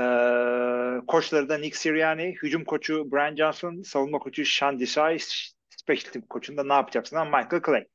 [1.08, 5.18] koçları da Nick Sirianni, hücum koçu Brian Johnson, savunma koçu Sean Desai,
[5.70, 7.20] special team koçunda ne yapacaksın?
[7.20, 7.86] Michael Clay.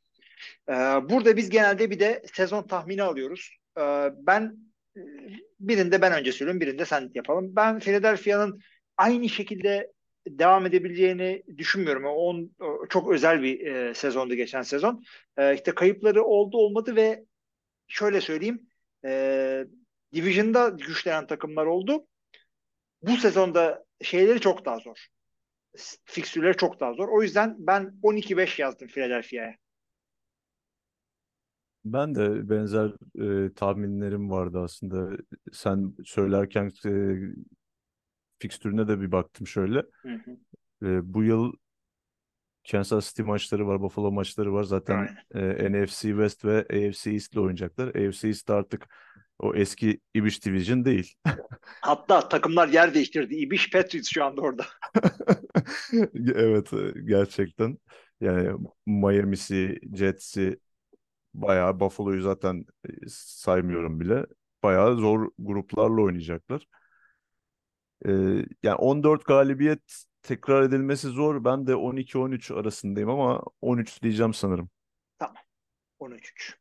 [0.69, 0.75] E,
[1.11, 3.57] burada biz genelde bir de sezon tahmini alıyoruz.
[3.79, 3.83] E,
[4.17, 4.72] ben
[5.61, 7.57] birinde ben önce söylüyorum, birinde sen yapalım.
[7.57, 8.61] Ben Philadelphia'nın
[8.97, 9.93] aynı şekilde
[10.28, 12.05] devam edebileceğini düşünmüyorum.
[12.05, 12.51] On,
[12.88, 15.03] çok özel bir e, sezondu geçen sezon.
[15.36, 17.24] E, işte kayıpları oldu olmadı ve
[17.88, 18.68] şöyle söyleyeyim
[19.05, 19.64] e,
[20.14, 22.07] Division'da güçlenen takımlar oldu.
[23.03, 25.07] Bu sezonda şeyleri çok daha zor.
[26.05, 27.09] Fikstürleri çok daha zor.
[27.09, 29.55] O yüzden ben 12-5 yazdım Philadelphia'ya.
[31.85, 35.16] Ben de benzer e, tahminlerim vardı aslında.
[35.53, 36.93] Sen söylerken e,
[38.39, 39.78] fikstürüne de bir baktım şöyle.
[39.78, 40.30] Hı hı.
[40.87, 41.53] E, bu yıl
[42.70, 44.62] Kansas City maçları var, Buffalo maçları var.
[44.62, 47.89] Zaten e, NFC West ve AFC East ile oynayacaklar.
[47.89, 48.89] AFC East artık
[49.39, 51.14] o eski Ibish Division değil.
[51.80, 53.35] Hatta takımlar yer değiştirdi.
[53.35, 54.64] Ibish Patriots şu anda orada.
[56.35, 56.70] Evet,
[57.05, 57.78] gerçekten.
[58.20, 60.59] Yani Miami'si, Jets'i
[61.35, 64.26] bayağı Buffalo'yu zaten e, saymıyorum bile.
[64.62, 66.66] Bayağı zor gruplarla oynayacaklar.
[68.07, 68.11] Ee,
[68.62, 71.45] yani 14 galibiyet tekrar edilmesi zor.
[71.45, 74.70] Ben de 12-13 arasındayım ama 13 diyeceğim sanırım.
[75.99, 76.59] 13-3.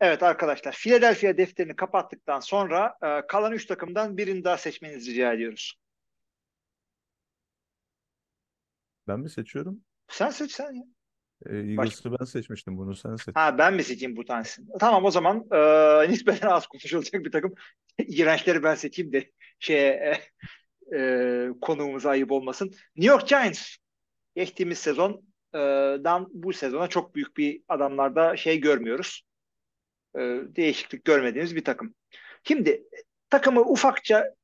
[0.00, 5.74] Evet arkadaşlar Philadelphia defterini kapattıktan sonra e, kalan 3 takımdan birini daha seçmenizi rica ediyoruz.
[9.08, 9.84] Ben mi seçiyorum?
[10.08, 10.84] Sen seç sen ya.
[11.46, 12.78] Ee, Eagles'ı ben seçmiştim.
[12.78, 13.36] Bunu sen seç.
[13.36, 14.66] Ha ben mi seçeyim bu tanesini?
[14.80, 17.54] Tamam o zaman e, nispeten az konuşulacak bir takım.
[17.98, 19.90] İğrençleri ben seçeyim de şeye
[20.92, 22.66] e, e, konuğumuza ayıp olmasın.
[22.96, 23.76] New York Giants
[24.36, 29.22] geçtiğimiz sezondan bu sezona çok büyük bir adamlarda şey görmüyoruz.
[30.16, 30.20] E,
[30.56, 31.94] değişiklik görmediğimiz bir takım.
[32.44, 32.84] Şimdi
[33.30, 34.34] takımı ufakça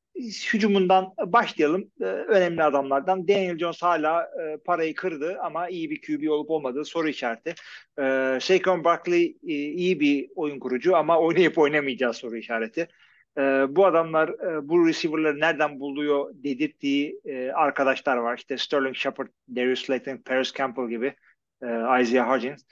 [0.52, 1.90] hücumundan başlayalım.
[2.00, 3.28] E, önemli adamlardan.
[3.28, 7.54] Daniel Jones hala e, parayı kırdı ama iyi bir QB olup olmadığı soru işareti.
[7.98, 12.88] E, Saquon Barkley e, iyi bir oyun kurucu ama oynayıp oynamayacağı soru işareti.
[13.38, 18.38] E, bu adamlar e, bu receiver'ları nereden buluyor dedirttiği e, arkadaşlar var.
[18.38, 21.14] İşte Sterling Shepard, Darius Slayton, Paris Campbell gibi,
[22.00, 22.64] Isaiah Hodgins.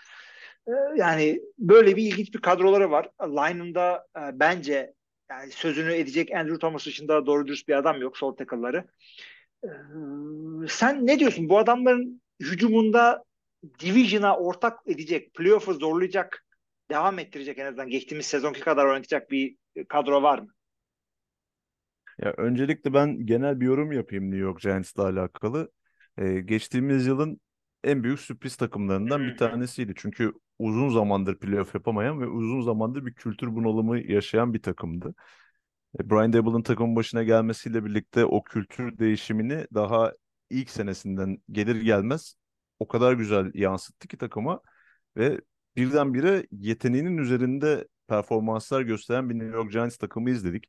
[0.97, 3.09] Yani böyle bir ilginç bir kadroları var.
[3.23, 4.93] Line'ında e, bence
[5.31, 8.85] yani sözünü edecek Andrew Thomas dışında doğru dürüst bir adam yok sol tackle'ları.
[9.65, 9.69] Ee,
[10.69, 11.49] sen ne diyorsun?
[11.49, 13.25] Bu adamların hücumunda
[13.81, 16.45] Division'a ortak edecek, playoff'u zorlayacak,
[16.91, 19.57] devam ettirecek en azından geçtiğimiz sezonki kadar oynatacak bir
[19.89, 20.49] kadro var mı?
[22.19, 25.71] Ya öncelikle ben genel bir yorum yapayım New York Giants'la alakalı.
[26.19, 27.41] Ee, geçtiğimiz yılın
[27.87, 29.93] en büyük sürpriz takımlarından bir tanesiydi.
[29.97, 35.15] Çünkü uzun zamandır playoff yapamayan ve uzun zamandır bir kültür bunalımı yaşayan bir takımdı.
[36.01, 40.13] E, Brian Daboll'ın takımın başına gelmesiyle birlikte o kültür değişimini daha
[40.51, 42.35] ilk senesinden gelir gelmez
[42.79, 44.61] o kadar güzel yansıttı ki takıma
[45.17, 45.41] ve
[45.77, 50.65] birdenbire yeteneğinin üzerinde performanslar gösteren bir New York Giants takımı izledik.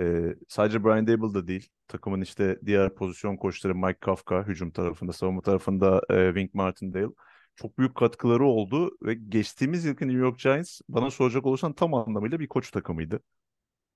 [0.00, 1.68] Ee, sadece Brian Daboll da değil.
[1.88, 7.08] Takımın işte diğer pozisyon koçları Mike Kafka hücum tarafında, savunma tarafında e, Wink Martindale
[7.56, 12.40] çok büyük katkıları oldu ve geçtiğimiz yılki New York Giants bana soracak olursan tam anlamıyla
[12.40, 13.20] bir koç takımıydı.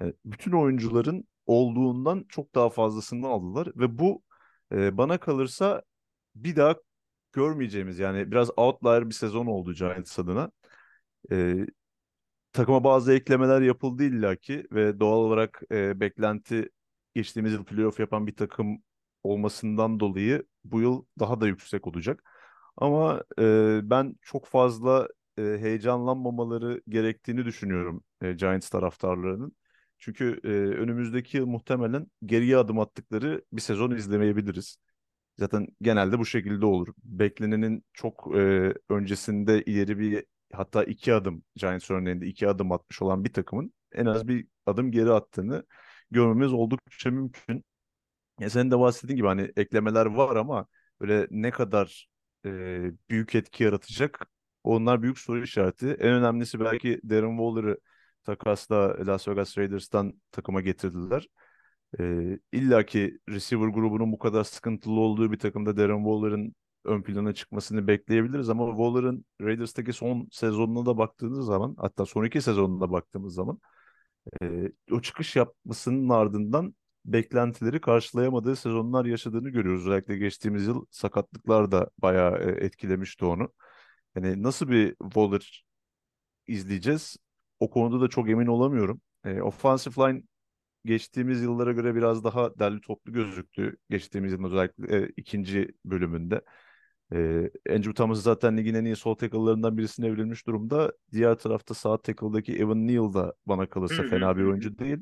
[0.00, 4.22] Yani bütün oyuncuların olduğundan çok daha fazlasını aldılar ve bu
[4.72, 5.82] e, bana kalırsa
[6.34, 6.74] bir daha
[7.32, 10.50] görmeyeceğimiz yani biraz outlier bir sezon oldu Giants adına.
[11.32, 11.66] E,
[12.56, 16.70] takıma bazı eklemeler yapıldı illaki ve doğal olarak e, beklenti
[17.14, 18.82] geçtiğimiz yıl playoff yapan bir takım
[19.22, 22.22] olmasından dolayı bu yıl daha da yüksek olacak.
[22.76, 29.56] Ama e, ben çok fazla e, heyecanlanmamaları gerektiğini düşünüyorum e, Giants taraftarlarının.
[29.98, 34.76] Çünkü e, önümüzdeki yıl muhtemelen geriye adım attıkları bir sezon izlemeyebiliriz.
[35.38, 36.88] Zaten genelde bu şekilde olur.
[37.04, 43.24] Beklenenin çok e, öncesinde ileri bir hatta iki adım Giants örneğinde iki adım atmış olan
[43.24, 45.66] bir takımın en az bir adım geri attığını
[46.10, 47.64] görmemiz oldukça mümkün.
[48.40, 50.66] Ya senin de bahsettiğin gibi hani eklemeler var ama
[51.00, 52.08] böyle ne kadar
[52.46, 52.50] e,
[53.10, 54.26] büyük etki yaratacak
[54.64, 55.86] onlar büyük soru işareti.
[55.88, 57.78] En önemlisi belki Darren Waller'ı
[58.24, 61.28] takasla Las Vegas Raiders'tan takıma getirdiler.
[62.00, 66.54] E, İlla ki receiver grubunun bu kadar sıkıntılı olduğu bir takımda Darren Waller'ın
[66.86, 72.42] ön plana çıkmasını bekleyebiliriz ama Waller'ın Raiders'taki son sezonuna da baktığınız zaman hatta son iki
[72.42, 73.60] sezonuna baktığımız zaman
[74.42, 76.74] e, o çıkış yapmasının ardından
[77.04, 79.86] beklentileri karşılayamadığı sezonlar yaşadığını görüyoruz.
[79.86, 83.52] Özellikle geçtiğimiz yıl sakatlıklar da bayağı e, etkilemişti onu.
[84.16, 85.64] Yani nasıl bir Waller
[86.46, 87.16] izleyeceğiz?
[87.60, 89.00] O konuda da çok emin olamıyorum.
[89.24, 90.22] E, offensive line
[90.84, 93.76] geçtiğimiz yıllara göre biraz daha derli toplu gözüktü.
[93.90, 96.40] Geçtiğimiz yılın özellikle e, ikinci bölümünde.
[97.12, 100.92] E, Andrew Thomas zaten ligin en iyi sol tackle'larından birisine evrilmiş durumda.
[101.12, 104.98] Diğer tarafta sağ tackle'daki Evan Neal da bana kalırsa fena bir oyuncu değil.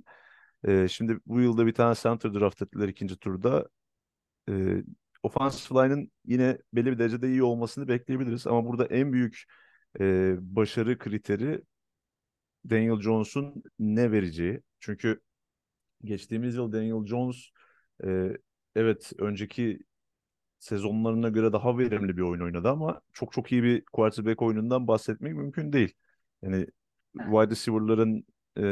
[0.64, 3.68] E, şimdi bu yılda bir tane center draft ettiler ikinci turda.
[4.48, 4.82] E,
[5.22, 8.46] offensive line'ın yine belli bir derecede iyi olmasını bekleyebiliriz.
[8.46, 9.44] Ama burada en büyük
[10.00, 11.62] e, başarı kriteri
[12.70, 14.60] Daniel Jones'un ne vereceği.
[14.80, 15.20] Çünkü
[16.04, 17.36] geçtiğimiz yıl Daniel Jones
[18.04, 18.36] e,
[18.76, 19.78] evet önceki
[20.64, 25.34] sezonlarına göre daha verimli bir oyun oynadı ama çok çok iyi bir quarterback oyunundan bahsetmek
[25.34, 25.94] mümkün değil.
[26.42, 26.66] Yani
[27.14, 28.26] wide receiver'ların
[28.58, 28.62] e,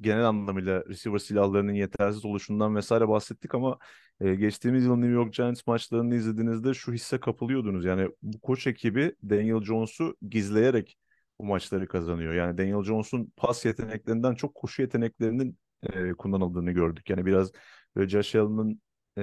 [0.00, 3.78] genel anlamıyla receiver silahlarının yetersiz oluşundan vesaire bahsettik ama
[4.20, 7.84] e, geçtiğimiz yıl New York Giants maçlarını izlediğinizde şu hisse kapılıyordunuz.
[7.84, 10.96] Yani bu koç ekibi Daniel Jones'u gizleyerek
[11.40, 12.34] bu maçları kazanıyor.
[12.34, 17.10] Yani Daniel Jones'un pas yeteneklerinden çok koşu yeteneklerinin e, kullanıldığını gördük.
[17.10, 17.52] Yani biraz
[17.96, 18.80] böyle Josh Allen'ın
[19.18, 19.22] e,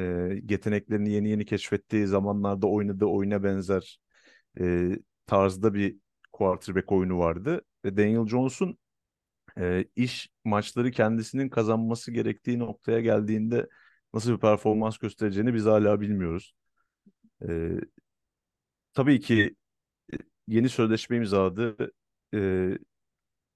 [0.49, 3.99] yeteneklerini yeni yeni keşfettiği zamanlarda oynadığı oyuna benzer
[4.59, 4.89] e,
[5.25, 5.97] tarzda bir
[6.31, 7.61] quarterback oyunu vardı.
[7.85, 8.77] Ve Daniel Jones'un
[9.59, 13.67] e, iş maçları kendisinin kazanması gerektiği noktaya geldiğinde
[14.13, 16.53] nasıl bir performans göstereceğini biz hala bilmiyoruz.
[17.49, 17.71] E,
[18.93, 19.55] tabii ki
[20.47, 21.91] yeni sözleşme imzaladı.
[22.33, 22.39] E,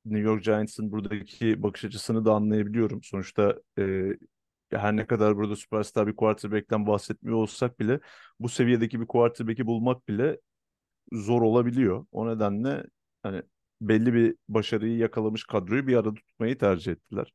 [0.05, 3.03] New York Giants'ın buradaki bakış açısını da anlayabiliyorum.
[3.03, 4.09] Sonuçta e,
[4.71, 7.99] her ne kadar burada süperstar bir quarterback'ten bahsetmiyor olsak bile
[8.39, 10.39] bu seviyedeki bir quarterback'i bulmak bile
[11.13, 12.05] zor olabiliyor.
[12.11, 12.83] O nedenle
[13.23, 13.43] hani
[13.81, 17.33] belli bir başarıyı yakalamış kadroyu bir arada tutmayı tercih ettiler.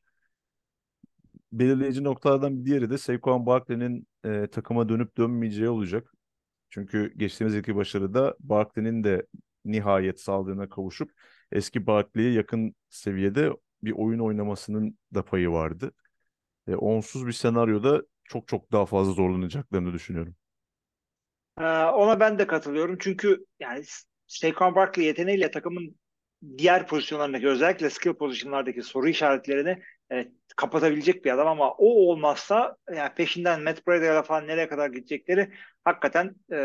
[1.52, 6.12] Belirleyici noktalardan bir diğeri de Saquon Barkley'nin e, takıma dönüp dönmeyeceği olacak.
[6.70, 9.26] Çünkü geçtiğimiz yılki başarıda Barkley'nin de
[9.64, 11.10] nihayet sağlığına kavuşup
[11.52, 13.50] eski Barkley'e yakın seviyede
[13.82, 15.92] bir oyun oynamasının da payı vardı.
[16.68, 20.34] E, onsuz bir senaryoda çok çok daha fazla zorlanacaklarını düşünüyorum.
[21.94, 22.98] Ona ben de katılıyorum.
[23.00, 23.84] Çünkü yani
[24.26, 25.96] Saquon Barkley yeteneğiyle takımın
[26.58, 29.82] diğer pozisyonlarındaki özellikle skill pozisyonlardaki soru işaretlerini
[30.12, 35.52] e, kapatabilecek bir adam ama o olmazsa yani peşinden Matt Brada'ya falan nereye kadar gidecekleri
[35.84, 36.56] hakikaten e,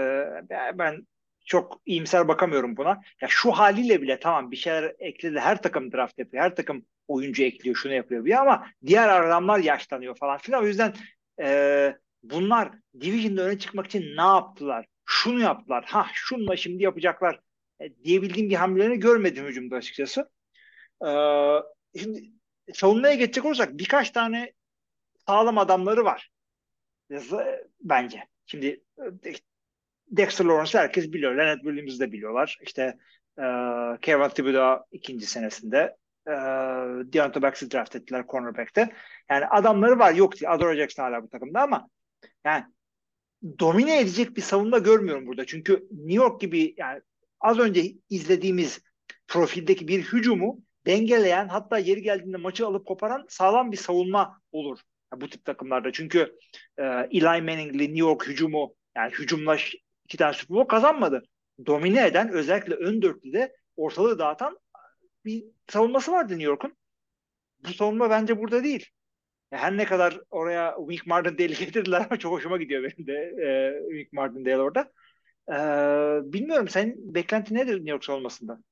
[0.73, 1.07] ben
[1.45, 3.01] çok iyimser bakamıyorum buna.
[3.21, 5.39] Ya şu haliyle bile tamam bir şeyler ekledi.
[5.39, 6.43] Her takım draft yapıyor.
[6.43, 7.75] Her takım oyuncu ekliyor.
[7.75, 10.63] Şunu yapıyor bir ama diğer adamlar yaşlanıyor falan filan.
[10.63, 10.93] O yüzden
[11.41, 14.85] e, bunlar Division'da öne çıkmak için ne yaptılar?
[15.05, 15.85] Şu şunu yaptılar.
[15.87, 17.39] Ha şunla şimdi yapacaklar
[17.81, 20.29] e, diyebildiğim bir hamlelerini görmedim hücumda açıkçası.
[21.05, 21.09] E,
[21.99, 22.23] şimdi
[22.73, 24.53] savunmaya geçecek olursak birkaç tane
[25.27, 26.29] sağlam adamları var.
[27.81, 28.23] Bence.
[28.45, 29.03] Şimdi e,
[30.11, 31.37] Dexter Lawrence herkes biliyor.
[31.37, 32.57] Leonard Williams'ı da biliyorlar.
[32.61, 32.97] İşte
[33.37, 33.43] e,
[34.01, 35.95] Kevin Thibodeau ikinci senesinde
[36.27, 36.33] e,
[37.13, 38.89] Deontay Baxter draft ettiler cornerback'te.
[39.29, 40.13] Yani adamları var.
[40.13, 40.51] Yok değil.
[40.51, 41.89] Adore Jackson hala bu takımda ama
[42.45, 42.63] yani
[43.59, 45.45] domine edecek bir savunma görmüyorum burada.
[45.45, 47.01] Çünkü New York gibi yani
[47.39, 48.81] az önce izlediğimiz
[49.27, 54.79] profildeki bir hücumu dengeleyen hatta yeri geldiğinde maçı alıp koparan sağlam bir savunma olur
[55.21, 55.91] bu tip takımlarda.
[55.91, 56.37] Çünkü
[56.77, 59.57] e, Eli Manning'li New York hücumu yani hücumla
[60.05, 61.23] iki tane Super Bowl kazanmadı.
[61.65, 64.57] Domine eden özellikle ön dörtlüde ortalığı dağıtan
[65.25, 66.77] bir savunması vardı New York'un.
[67.67, 68.89] Bu savunma bence burada değil.
[69.49, 74.13] Her ne kadar oraya Wink Martindale getirdiler ama çok hoşuma gidiyor benim de e, Wink
[74.13, 74.91] Martindale orada.
[75.49, 75.53] E,
[76.33, 78.63] bilmiyorum senin beklenti nedir New York savunmasından?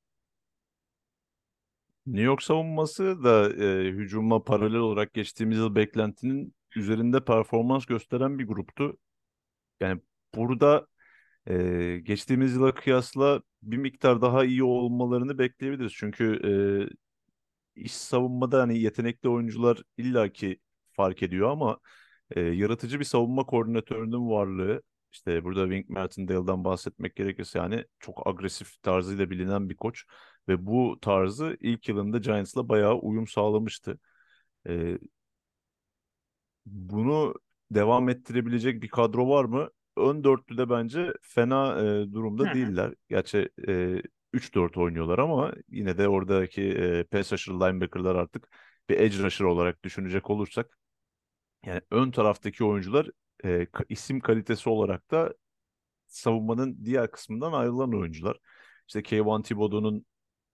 [2.06, 8.46] New York savunması da e, hücuma paralel olarak geçtiğimiz yıl beklentinin üzerinde performans gösteren bir
[8.46, 8.96] gruptu.
[9.80, 10.00] Yani
[10.34, 10.86] burada
[11.46, 15.92] e, geçtiğimiz yıla kıyasla bir miktar daha iyi olmalarını bekleyebiliriz.
[15.96, 16.40] Çünkü
[17.76, 20.60] e, iş savunmada hani yetenekli oyuncular illaki
[20.92, 21.78] fark ediyor ama
[22.30, 24.82] e, yaratıcı bir savunma koordinatörünün varlığı
[25.12, 30.04] işte burada Wink Martindale'dan bahsetmek gerekirse yani çok agresif tarzıyla bilinen bir koç
[30.48, 33.98] ve bu tarzı ilk yılında Giants'la bayağı uyum sağlamıştı.
[34.68, 34.98] E,
[36.66, 37.34] bunu
[37.70, 39.70] devam ettirebilecek bir kadro var mı?
[39.96, 42.94] Ön dörtlüde bence fena e, durumda değiller.
[43.08, 48.48] Gerçi e, 3-4 oynuyorlar ama yine de oradaki e, pass rusher linebacker'lar artık
[48.88, 50.78] bir edge rusher olarak düşünecek olursak
[51.66, 53.10] yani ön taraftaki oyuncular
[53.44, 55.34] e, isim kalitesi olarak da
[56.06, 58.38] savunmanın diğer kısmından ayrılan oyuncular.
[58.88, 60.06] İşte Kayvon Thibodeau'nun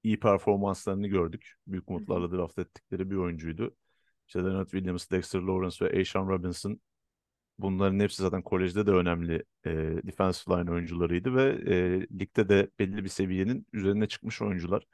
[0.02, 1.54] iyi performanslarını gördük.
[1.66, 3.76] Büyük umutlarla draft ettikleri bir oyuncuydu.
[4.26, 6.80] İşte Leonard Williams, Dexter Lawrence ve Aishan Robinson
[7.62, 9.70] bunların hepsi zaten kolejde de önemli e,
[10.06, 11.44] defensive line oyuncularıydı ve
[11.74, 14.86] e, ligde de belli bir seviyenin üzerine çıkmış oyuncular.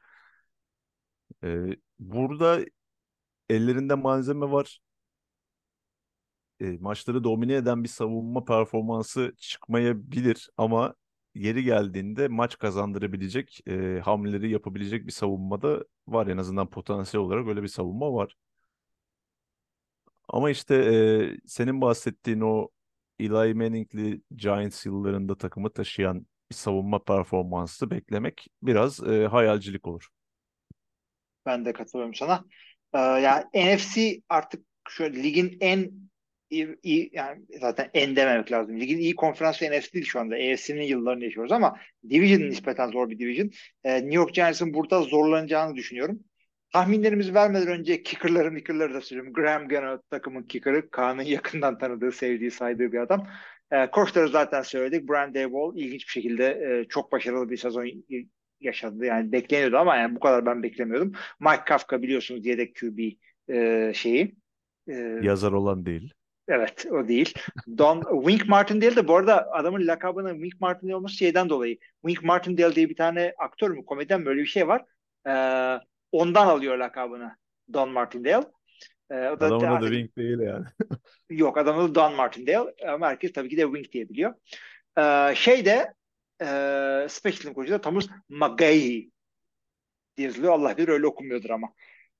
[1.44, 2.60] E, burada
[3.50, 4.80] ellerinde malzeme var
[6.60, 10.94] e, maçları domine eden bir savunma performansı çıkmayabilir ama
[11.34, 17.46] yeri geldiğinde maç kazandırabilecek e, hamleleri yapabilecek bir savunma da var en azından potansiyel olarak
[17.48, 18.36] öyle bir savunma var.
[20.28, 20.94] Ama işte e,
[21.46, 22.68] senin bahsettiğin o
[23.20, 30.08] Eli Manning'li Giants yıllarında takımı taşıyan bir savunma performansı beklemek biraz e, hayalcilik olur.
[31.46, 32.44] Ben de katılıyorum sana.
[32.94, 35.92] Ee, yani NFC artık şu ligin en
[36.50, 38.80] iyi, iyi yani zaten en dememek lazım.
[38.80, 40.34] Ligin iyi konferansı NFC değil şu anda.
[40.34, 41.76] AFC'nin yıllarını yaşıyoruz ama
[42.10, 43.50] Division nispeten zor bir division.
[43.84, 46.20] Ee, New York Giants'ın burada zorlanacağını düşünüyorum.
[46.72, 49.32] Tahminlerimizi vermeden önce kicker'ları micker'ları da söylüyorum.
[49.32, 50.90] Graham Gano takımın kicker'ı.
[50.90, 53.26] Kaan'ın yakından tanıdığı, sevdiği, saydığı bir adam.
[53.70, 55.08] Ee, koçları zaten söyledik.
[55.08, 57.88] Brian Dayball ilginç bir şekilde e, çok başarılı bir sezon
[58.60, 59.04] yaşadı.
[59.04, 61.12] Yani bekleniyordu ama yani bu kadar ben beklemiyordum.
[61.40, 62.98] Mike Kafka biliyorsunuz yedek QB
[63.48, 64.36] e, şeyi.
[64.88, 66.14] E, Yazar olan değil.
[66.48, 67.34] Evet o değil.
[67.78, 71.78] Don Wink Martindale de bu arada adamın lakabının Wink Martindale olması şeyden dolayı.
[72.06, 74.84] Wink Martindale diye bir tane aktör mü komedyen böyle bir şey var.
[75.26, 75.30] Ee,
[76.20, 77.36] ondan alıyor lakabını
[77.72, 78.46] Don Martindale.
[79.10, 80.64] Ee, o da, adamın adı Wink değil yani.
[81.30, 84.34] yok adamın adı Don Martindale ama herkes tabii ki de Wink diye biliyor.
[84.98, 85.94] Ee, şey de
[86.40, 86.46] e,
[87.08, 89.10] special team koçu da Thomas McGahey
[90.18, 90.52] yazılıyor.
[90.52, 91.72] Allah bilir öyle okumuyordur ama.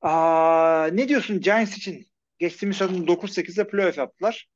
[0.03, 2.07] Aa, ne diyorsun Giants için?
[2.38, 4.49] Geçtiğimiz sezon 9-8'de playoff yaptılar.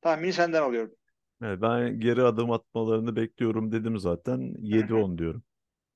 [0.00, 0.94] Tahmini senden alıyorum.
[1.42, 4.54] Evet, ben geri adım atmalarını bekliyorum dedim zaten.
[4.62, 5.42] 7-10 diyorum.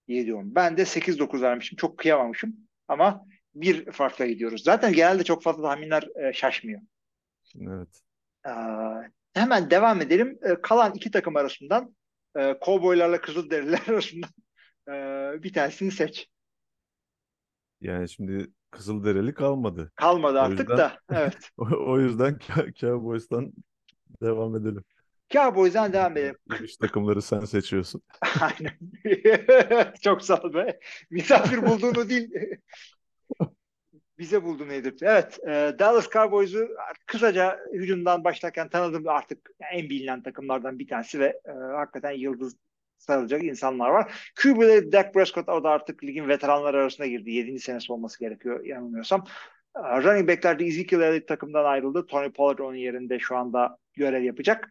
[0.08, 0.54] 7-10.
[0.54, 1.76] Ben de 8-9 vermişim.
[1.76, 2.56] Çok kıyamamışım.
[2.88, 4.62] Ama bir farkla gidiyoruz.
[4.64, 6.80] Zaten genelde çok fazla tahminler e, şaşmıyor.
[7.60, 8.00] Evet.
[8.46, 8.50] Ee,
[9.34, 10.38] hemen devam edelim.
[10.42, 11.96] Ee, kalan iki takım arasından
[12.38, 14.30] e, Cowboylarla Kızılderililer arasından
[14.88, 14.92] e,
[15.42, 16.28] bir tanesini seç.
[17.80, 19.92] Yani şimdi Kızılderili kalmadı.
[19.94, 20.98] Kalmadı artık yüzden, da.
[21.10, 21.50] Evet.
[21.56, 22.38] o, o yüzden
[22.80, 23.52] Cowboys'tan
[24.22, 24.84] devam edelim.
[25.30, 26.36] Cowboys'dan devam edelim.
[26.64, 28.02] İş takımları sen seçiyorsun.
[28.40, 29.92] Aynen.
[30.02, 30.80] Çok sağ ol be.
[31.10, 32.30] Misafir bulduğunu değil.
[34.18, 35.04] Bize bulduğunu yedirtti.
[35.08, 35.38] Evet.
[35.48, 36.68] E, Dallas Cowboys'u
[37.06, 42.56] kısaca hücumdan başlarken tanıdığım artık en bilinen takımlardan bir tanesi ve e, hakikaten yıldız
[42.98, 44.30] sarılacak insanlar var.
[44.42, 47.30] QB'de Dak Prescott o da artık ligin veteranları arasında girdi.
[47.30, 47.60] 7.
[47.60, 49.24] senesi olması gerekiyor yanılmıyorsam.
[49.76, 52.06] Running back'lerde Ezekiel Elliott takımdan ayrıldı.
[52.06, 54.70] Tony Pollard onun yerinde şu anda görev yapacak.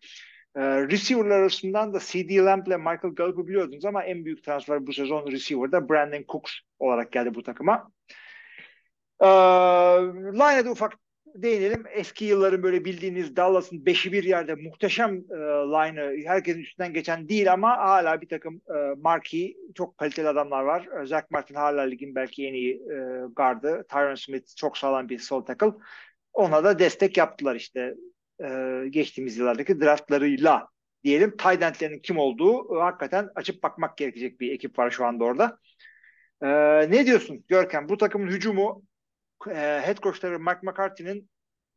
[0.56, 2.38] E, receiver'lar arasından da C.D.
[2.38, 7.12] Lamb ile Michael Gallup'u biliyordunuz ama en büyük transfer bu sezon receiver'da Brandon Cooks olarak
[7.12, 7.92] geldi bu takıma.
[9.20, 10.94] E, line'e de ufak
[11.36, 11.84] değinelim.
[11.94, 17.54] Eski yılların böyle bildiğiniz Dallas'ın beşi bir yerde muhteşem e, line'ı herkesin üstünden geçen değil
[17.54, 20.88] ama hala bir takım e, marquee çok kaliteli adamlar var.
[21.02, 22.96] E, Zach Martin hala ligin belki en iyi e,
[23.36, 23.86] gardı.
[23.90, 25.72] Tyron Smith çok sağlam bir sol tackle.
[26.34, 27.96] Ona da destek yaptılar işte
[28.44, 30.68] e, geçtiğimiz yıllardaki draftlarıyla
[31.04, 31.38] diyelim.
[31.38, 35.60] Tight endlerin kim olduğu e, hakikaten açıp bakmak gerekecek bir ekip var şu anda orada.
[36.42, 36.48] E,
[36.92, 37.90] ne diyorsun Görkem?
[37.90, 38.84] Bu takımın hücumu
[39.48, 41.30] e, head coachları Mark McCarthy'nin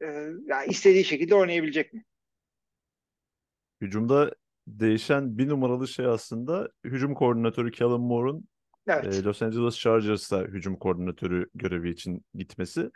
[0.02, 0.06] e,
[0.46, 2.04] yani istediği şekilde oynayabilecek mi?
[3.80, 4.34] Hücumda
[4.66, 8.48] değişen bir numaralı şey aslında hücum koordinatörü Kellen Moore'un
[8.88, 9.14] Evet.
[9.14, 12.90] e, Los Angeles Chargers'a hücum koordinatörü görevi için gitmesi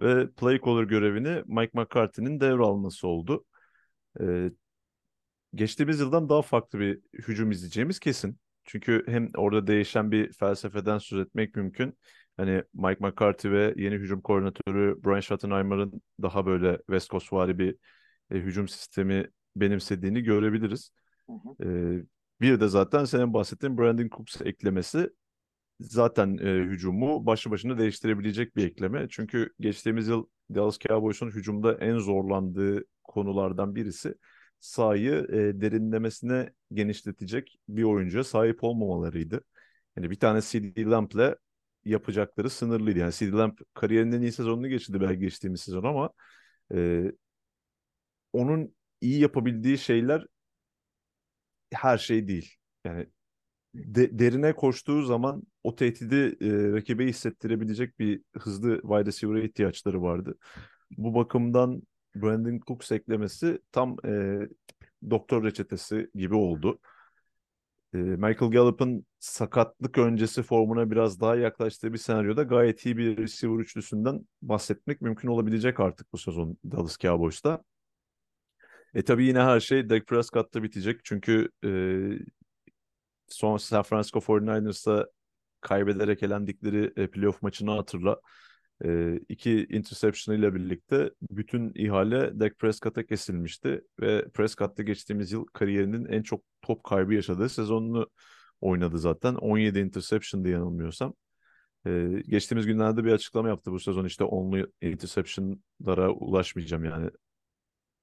[0.00, 3.44] ve play caller görevini Mike McCarthy'nin devralması oldu.
[4.20, 4.50] E,
[5.54, 8.38] geçtiğimiz yıldan daha farklı bir hücum izleyeceğimiz kesin.
[8.64, 11.98] Çünkü hem orada değişen bir felsefeden söz etmek mümkün.
[12.36, 17.76] Hani Mike McCarthy ve yeni hücum koordinatörü Brian Schottenheimer'ın daha böyle West Coast'vari bir
[18.30, 20.90] e, hücum sistemi benimsediğini görebiliriz.
[21.26, 21.68] Hı hı.
[21.68, 22.02] E,
[22.40, 25.10] bir de zaten senin bahsettiğin Brandon Cooks eklemesi
[25.84, 29.06] zaten e, hücumu başlı başına değiştirebilecek bir ekleme.
[29.10, 34.14] Çünkü geçtiğimiz yıl Dallas Cowboys'un hücumda en zorlandığı konulardan birisi
[34.60, 39.44] sahayı e, derinlemesine genişletecek bir oyuncuya sahip olmamalarıydı.
[39.96, 41.34] Yani bir tane CD Lamp'le
[41.84, 42.98] yapacakları sınırlıydı.
[42.98, 46.10] Yani CD Lamp kariyerinin iyi sezonunu geçirdi belki geçtiğimiz sezon ama
[46.74, 47.12] e,
[48.32, 50.26] onun iyi yapabildiği şeyler
[51.72, 52.54] her şey değil.
[52.84, 53.06] Yani
[53.74, 60.38] de, derine koştuğu zaman o tehdidi e, rakibe hissettirebilecek bir hızlı wide receiver'a ihtiyaçları vardı.
[60.98, 61.82] Bu bakımdan
[62.16, 64.40] Brandon Cooks eklemesi tam e,
[65.10, 66.78] doktor reçetesi gibi oldu.
[67.94, 73.58] E, Michael Gallup'ın sakatlık öncesi formuna biraz daha yaklaştığı bir senaryoda gayet iyi bir receiver
[73.58, 77.64] üçlüsünden bahsetmek mümkün olabilecek artık bu sezon Dallas Cowboys'ta.
[78.94, 81.00] E tabii yine her şey Dak Prescott'ta bitecek.
[81.04, 81.68] Çünkü e,
[83.34, 85.06] son San Francisco 49ers'a
[85.60, 88.20] kaybederek elendikleri e, playoff maçını hatırla.
[88.84, 95.44] E, iki interception ile birlikte bütün ihale Dak Prescott'a kesilmişti ve Prescott da geçtiğimiz yıl
[95.46, 98.08] kariyerinin en çok top kaybı yaşadığı sezonunu
[98.60, 99.34] oynadı zaten.
[99.34, 101.14] 17 interception diye yanılmıyorsam.
[101.86, 107.10] E, geçtiğimiz günlerde bir açıklama yaptı bu sezon işte only interception'lara ulaşmayacağım yani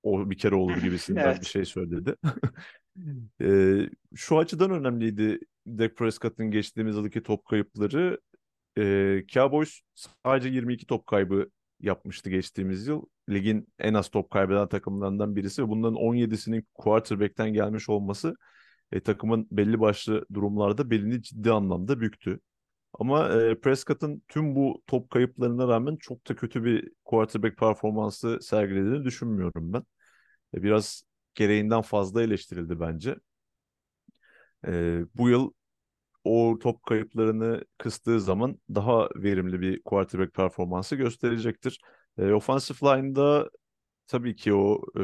[0.04, 1.42] o bir kere olur gibisinden Evet.
[1.42, 2.16] bir şey söyledi.
[3.42, 8.20] Ee, şu açıdan önemliydi Dak Prescott'ın geçtiğimiz yıldaki top kayıpları.
[8.78, 13.02] Ee, Cowboys sadece 22 top kaybı yapmıştı geçtiğimiz yıl.
[13.30, 18.36] Ligin en az top kaybeden takımlarından birisi ve bunların 17'sinin quarterback'ten gelmiş olması
[18.92, 22.40] e, takımın belli başlı durumlarda belini ciddi anlamda büktü.
[22.94, 29.04] Ama e, Prescott'ın tüm bu top kayıplarına rağmen çok da kötü bir quarterback performansı sergilediğini
[29.06, 29.84] düşünmüyorum ben.
[30.56, 31.04] E, biraz
[31.36, 33.16] gereğinden fazla eleştirildi bence.
[34.68, 35.52] E, bu yıl
[36.24, 41.82] o top kayıplarını kıstığı zaman daha verimli bir quarterback performansı gösterecektir.
[42.18, 43.50] E, offensive line'da
[44.08, 45.04] tabii ki o e,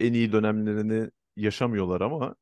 [0.00, 2.36] en iyi dönemlerini yaşamıyorlar ama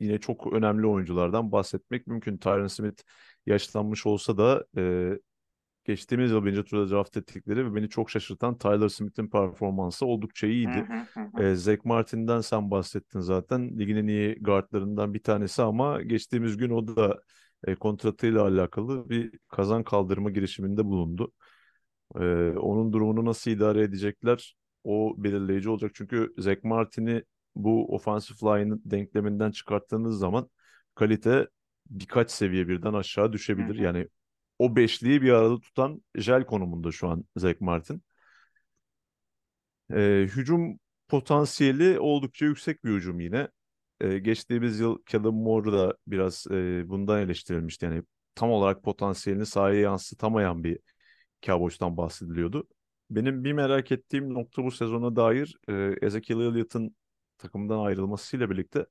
[0.00, 2.38] yine çok önemli oyunculardan bahsetmek mümkün.
[2.38, 3.02] Tyron Smith
[3.46, 5.12] yaşlanmış olsa da e,
[5.90, 10.86] geçtiğimiz yıl birinci turda draft ettikleri ve beni çok şaşırtan Tyler Smith'in performansı oldukça iyiydi.
[10.88, 11.42] Hı hı hı hı.
[11.42, 13.78] E, Zach Martin'den sen bahsettin zaten.
[13.78, 17.22] Ligin en iyi guardlarından bir tanesi ama geçtiğimiz gün o da
[17.66, 21.32] e, kontratıyla alakalı bir kazan kaldırma girişiminde bulundu.
[22.16, 22.20] E,
[22.58, 25.90] onun durumunu nasıl idare edecekler o belirleyici olacak.
[25.94, 27.22] Çünkü Zach Martin'i
[27.56, 30.50] bu offensive line denkleminden çıkarttığınız zaman
[30.94, 31.48] kalite
[31.90, 33.74] birkaç seviye birden aşağı düşebilir.
[33.74, 33.84] Hı hı.
[33.84, 34.08] Yani
[34.60, 38.02] o beşliği bir arada tutan jel konumunda şu an Zach Martin.
[39.92, 43.48] Ee, hücum potansiyeli oldukça yüksek bir hücum yine.
[44.00, 47.84] Ee, geçtiğimiz yıl Kellen Moore da biraz e, bundan eleştirilmişti.
[47.84, 48.02] Yani
[48.34, 50.78] tam olarak potansiyelini sahaya yansıtamayan bir
[51.42, 52.68] Cowboys'tan bahsediliyordu.
[53.10, 56.96] Benim bir merak ettiğim nokta bu sezona dair e, Ezekiel Elliott'ın
[57.38, 58.86] takımdan ayrılmasıyla birlikte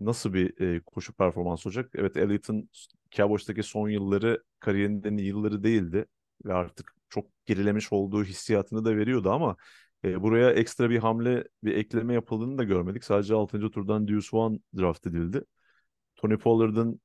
[0.00, 1.90] nasıl bir e, koşu performansı olacak?
[1.94, 2.70] Evet Elliott'ın
[3.10, 6.06] Cowboys'taki son yılları kariyerinin yılları değildi
[6.44, 9.56] ve artık çok gerilemiş olduğu hissiyatını da veriyordu ama
[10.04, 13.04] e, buraya ekstra bir hamle, bir ekleme yapıldığını da görmedik.
[13.04, 13.70] Sadece 6.
[13.70, 15.44] turdan Deuce Vaughn draft edildi.
[16.16, 17.00] Tony Pollard'ın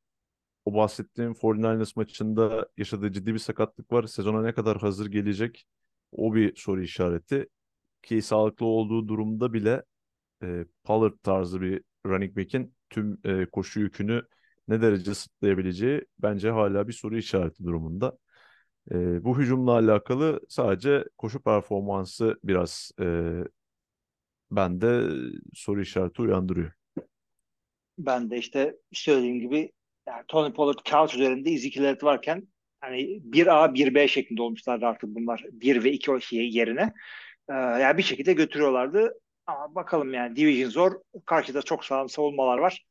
[0.66, 4.04] o bahsettiğim 49ers maçında yaşadığı ciddi bir sakatlık var.
[4.04, 5.66] Sezona ne kadar hazır gelecek?
[6.12, 7.50] O bir soru işareti.
[8.04, 9.84] Ki sağlıklı olduğu durumda bile
[10.44, 14.24] e, Pollard tarzı bir running back'in tüm e, koşu yükünü
[14.68, 18.18] ne derece sırtlayabileceği bence hala bir soru işareti durumunda.
[18.92, 23.06] E, bu hücumla alakalı sadece koşu performansı biraz e,
[24.52, 25.04] bende
[25.54, 26.72] soru işareti uyandırıyor.
[27.98, 29.72] Ben de işte söylediğim gibi
[30.08, 32.48] yani Tony Pollard kağıt üzerinde Elliott varken
[32.82, 36.94] hani 1A 1B şeklinde olmuşlardı artık bunlar 1 ve 2 o şey yerine.
[37.50, 39.14] Ee, yani bir şekilde götürüyorlardı.
[39.50, 40.92] Ama bakalım yani Division zor.
[41.26, 42.86] Karşıda çok sağlam savunmalar var.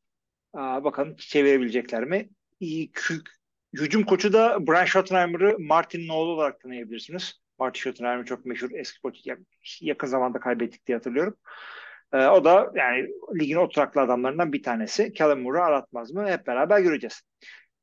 [0.55, 2.29] Ee, bakalım çevirebilecekler mi?
[2.61, 2.93] İyi,
[3.73, 7.41] hücum koçu da Brian Schottenheimer'ı Martin'in oğlu olarak tanıyabilirsiniz.
[7.59, 9.17] Martin Schottenheimer çok meşhur eski koç.
[9.81, 11.37] Yakın zamanda kaybettik diye hatırlıyorum.
[12.13, 13.09] Ee, o da yani
[13.41, 15.13] ligin oturaklı adamlarından bir tanesi.
[15.13, 16.29] Kellen Moore'u aratmaz mı?
[16.31, 17.23] Hep beraber göreceğiz.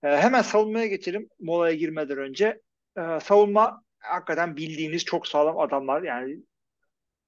[0.04, 1.30] Ee, hemen savunmaya geçelim.
[1.40, 2.62] Molaya girmeden önce.
[2.98, 6.04] Ee, savunma hakikaten bildiğiniz çok sağlam adamlar.
[6.04, 6.38] Yani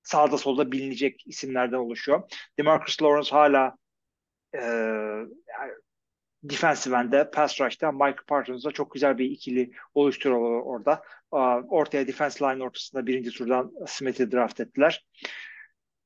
[0.08, 2.24] sağda solda bilinecek isimlerden oluşuyor.
[2.58, 3.78] DeMarcus Lawrence hala
[4.54, 5.72] e, yani
[6.44, 11.02] defensive end'de, pass rush'ta Mike Parsons'la çok güzel bir ikili oluşturuyorlar orada.
[11.70, 15.06] Ortaya defense line ortasında birinci turdan Smith'i draft ettiler.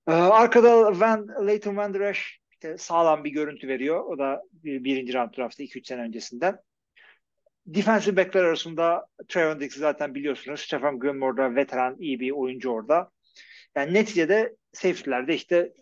[0.07, 2.21] Ee, arkada Van, Leighton Van Der Esch
[2.51, 4.05] işte sağlam bir görüntü veriyor.
[4.05, 6.57] O da bir, birinci round draftı 2-3 sene öncesinden.
[7.65, 10.61] Defensive backler arasında Trevon Diggs'i zaten biliyorsunuz.
[10.61, 13.11] Stephen Gilmore da veteran iyi bir oyuncu orada.
[13.76, 15.74] Yani neticede safety'lerde işte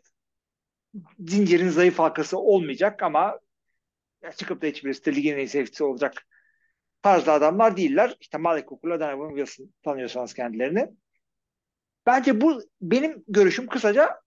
[1.19, 3.39] zincirin zayıf halkası olmayacak ama
[4.37, 6.25] çıkıp da hiçbirisi de ligin en iyi safety'si olacak
[7.01, 8.17] tarzda adamlar değiller.
[8.19, 10.89] İşte Malik Cooper'la Donovan Wilson tanıyorsanız kendilerini.
[12.05, 14.21] Bence bu benim görüşüm kısaca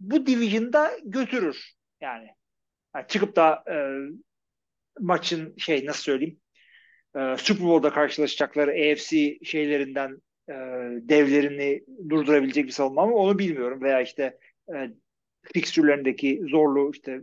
[0.00, 2.28] bu division'da götürür yani.
[2.94, 3.76] yani çıkıp da e,
[5.00, 6.40] maçın şey nasıl söyleyeyim
[7.16, 10.52] e, Super Bowl'da karşılaşacakları AFC şeylerinden e,
[11.08, 14.38] devlerini durdurabilecek bir savunma mı onu bilmiyorum veya işte
[14.74, 14.90] e,
[15.54, 17.20] fikstürlerindeki zorluğu işte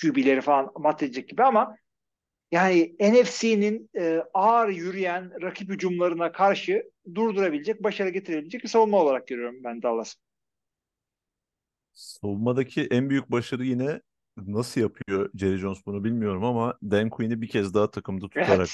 [0.00, 1.76] QB'leri falan mat edecek gibi ama
[2.52, 9.56] yani NFC'nin e, ağır yürüyen rakip hücumlarına karşı durdurabilecek, başarı getirebilecek bir savunma olarak görüyorum
[9.64, 10.14] ben Dallas.
[11.94, 14.00] Savunmadaki en büyük başarı yine
[14.36, 18.68] nasıl yapıyor Jerry Jones bunu bilmiyorum ama Dan Quinn'i bir kez daha takımda tutarak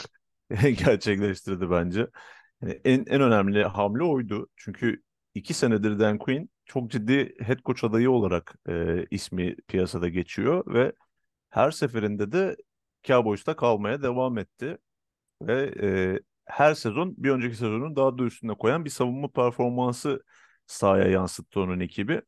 [0.50, 0.78] evet.
[0.84, 2.06] gerçekleştirdi bence.
[2.62, 4.48] Yani en, en önemli hamle oydu.
[4.56, 5.02] Çünkü
[5.34, 10.92] iki senedir Dan Quinn çok ciddi head coach adayı olarak e, ismi piyasada geçiyor ve
[11.50, 12.56] her seferinde de
[13.04, 14.78] Cowboys'ta kalmaya devam etti.
[15.42, 20.22] Ve e, her sezon bir önceki sezonun daha da üstüne koyan bir savunma performansı
[20.66, 22.22] sahaya yansıttı onun ekibi.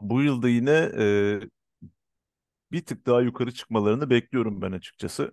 [0.00, 1.40] Bu yılda yine e,
[2.72, 5.32] bir tık daha yukarı çıkmalarını bekliyorum ben açıkçası.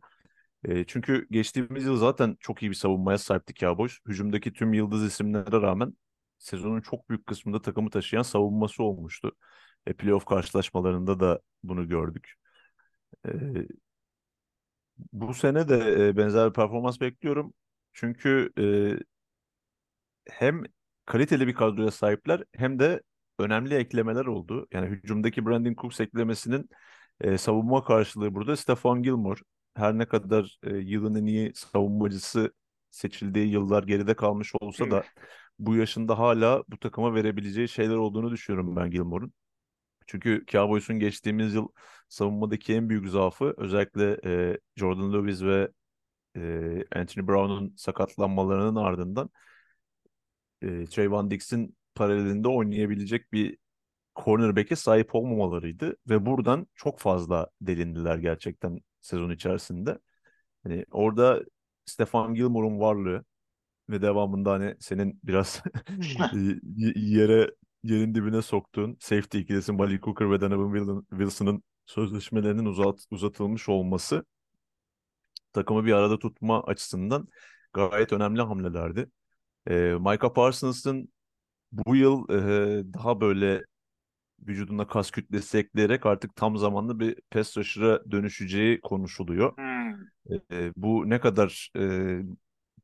[0.64, 3.93] E, çünkü geçtiğimiz yıl zaten çok iyi bir savunmaya sahipti Cowboys.
[4.07, 5.93] Hücumdaki tüm yıldız isimlere rağmen
[6.38, 9.32] sezonun çok büyük kısmında takımı taşıyan savunması olmuştu.
[9.88, 12.34] E, playoff karşılaşmalarında da bunu gördük.
[13.28, 13.32] E,
[15.14, 17.53] bu sene de e, benzer bir performans bekliyorum.
[17.93, 18.64] Çünkü e,
[20.30, 20.64] hem
[21.05, 23.01] kaliteli bir kadroya sahipler hem de
[23.39, 24.68] önemli eklemeler oldu.
[24.74, 26.70] Yani hücumdaki Brandon Cooks eklemesinin
[27.22, 29.39] e, savunma karşılığı burada Stefan Gilmore.
[29.76, 32.53] Her ne kadar e, yılın en iyi savunmacısı
[32.89, 35.03] seçildiği yıllar geride kalmış olsa da
[35.59, 39.34] bu yaşında hala bu takıma verebileceği şeyler olduğunu düşünüyorum ben Gilmore'un.
[40.07, 41.67] Çünkü Cowboys'un geçtiğimiz yıl
[42.09, 45.72] savunmadaki en büyük zaafı özellikle e, Jordan Lewis ve
[46.35, 46.41] e,
[46.95, 49.30] Anthony Brown'un sakatlanmalarının ardından
[50.61, 53.57] e, Trayvon Diggs'in paralelinde oynayabilecek bir
[54.15, 59.99] cornerback'e sahip olmamalarıydı ve buradan çok fazla delindiler gerçekten sezon içerisinde.
[60.63, 61.43] Hani orada
[61.85, 63.26] Stefan Gilmore'un varlığı
[63.89, 65.63] ve devamında hani senin biraz
[66.95, 67.51] yere
[67.84, 74.26] yerin dibine soktuğun safety ikilisi Malik Cooker ve Donovan Wilson'ın sözleşmelerinin uzat, uzatılmış olması
[75.53, 77.27] takımı bir arada tutma açısından
[77.73, 79.09] gayet önemli hamlelerdi.
[79.67, 81.13] E, Micah Parsons'ın
[81.71, 83.63] bu yıl e, daha böyle
[84.48, 89.57] vücuduna kas kütlesi ekleyerek artık tam zamanlı bir pass rusher'a dönüşeceği konuşuluyor.
[89.57, 89.90] Hmm.
[90.52, 92.18] E, bu ne kadar e,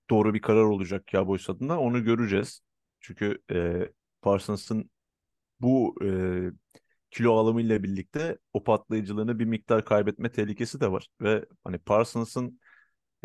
[0.10, 2.61] doğru bir karar olacak Cowboys adına onu göreceğiz.
[2.99, 3.90] Çünkü e,
[4.22, 4.90] Parsons'ın
[5.60, 6.10] bu e,
[7.11, 11.07] kilo alımıyla birlikte o patlayıcılığını bir miktar kaybetme tehlikesi de var.
[11.22, 12.60] Ve hani Parsons'ın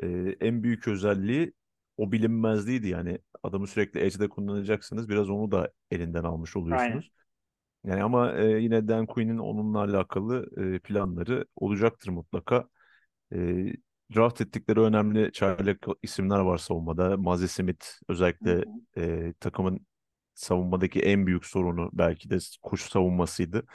[0.02, 0.06] e,
[0.40, 1.52] en büyük özelliği
[1.96, 2.88] o bilinmezliğiydi.
[2.88, 5.08] Yani adamı sürekli edge'de kullanacaksınız.
[5.08, 6.92] Biraz onu da elinden almış oluyorsunuz.
[6.94, 7.02] Aynen.
[7.84, 12.68] Yani ama e, yine Dan Quinn'in onunla alakalı e, planları olacaktır mutlaka.
[13.32, 13.36] E,
[14.14, 17.16] draft ettikleri önemli çaylak isimler var savunmada.
[17.16, 18.64] Mazi Smith özellikle
[18.96, 19.86] e, takımın
[20.34, 23.66] savunmadaki en büyük sorunu belki de koşu savunmasıydı.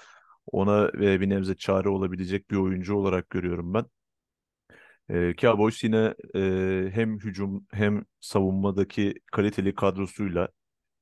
[0.51, 3.85] Ona e, bir nebze çare olabilecek bir oyuncu olarak görüyorum ben.
[5.09, 6.41] E, Cowboys yine e,
[6.93, 10.49] hem hücum hem savunmadaki kaliteli kadrosuyla,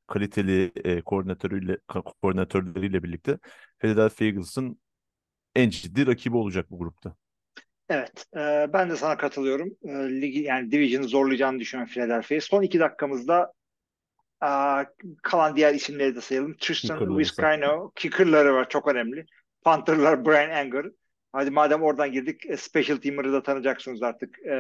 [0.07, 3.39] kaliteli e, koordinatörüyle, ko- koordinatörleriyle birlikte
[3.79, 4.79] Philadelphia Eagles'ın
[5.55, 7.15] en ciddi rakibi olacak bu grupta.
[7.89, 9.77] Evet, e, ben de sana katılıyorum.
[9.83, 12.41] E, ligi yani Division'ı zorlayacağını düşünüyorum Philadelphia'yı.
[12.41, 13.53] Son iki dakikamızda
[14.43, 14.49] e,
[15.23, 16.55] kalan diğer isimleri de sayalım.
[16.59, 17.17] Tristan.
[17.17, 19.25] Vizcaino, kicker'ları var çok önemli.
[19.61, 20.85] Panther'lar Brian Anger.
[21.31, 24.39] Hadi madem oradan girdik, e, special teamer'ı da tanıyacaksınız artık.
[24.45, 24.53] E,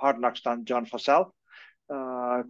[0.00, 1.24] Hard Knocks'tan John Fassel.
[1.90, 1.96] E,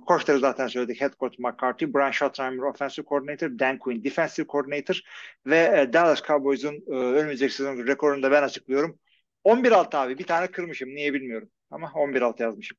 [0.07, 1.01] koçları zaten söyledik.
[1.01, 5.01] Head coach McCarthy, Brian Schottenheimer offensive coordinator, Dan Quinn defensive coordinator
[5.47, 8.99] ve e, Dallas Cowboys'un e, önümüzdeki sezon rekorunu da ben açıklıyorum.
[9.45, 10.19] 11-6 abi.
[10.19, 10.89] Bir tane kırmışım.
[10.89, 11.49] Niye bilmiyorum.
[11.71, 12.79] Ama 11-6 yazmışım.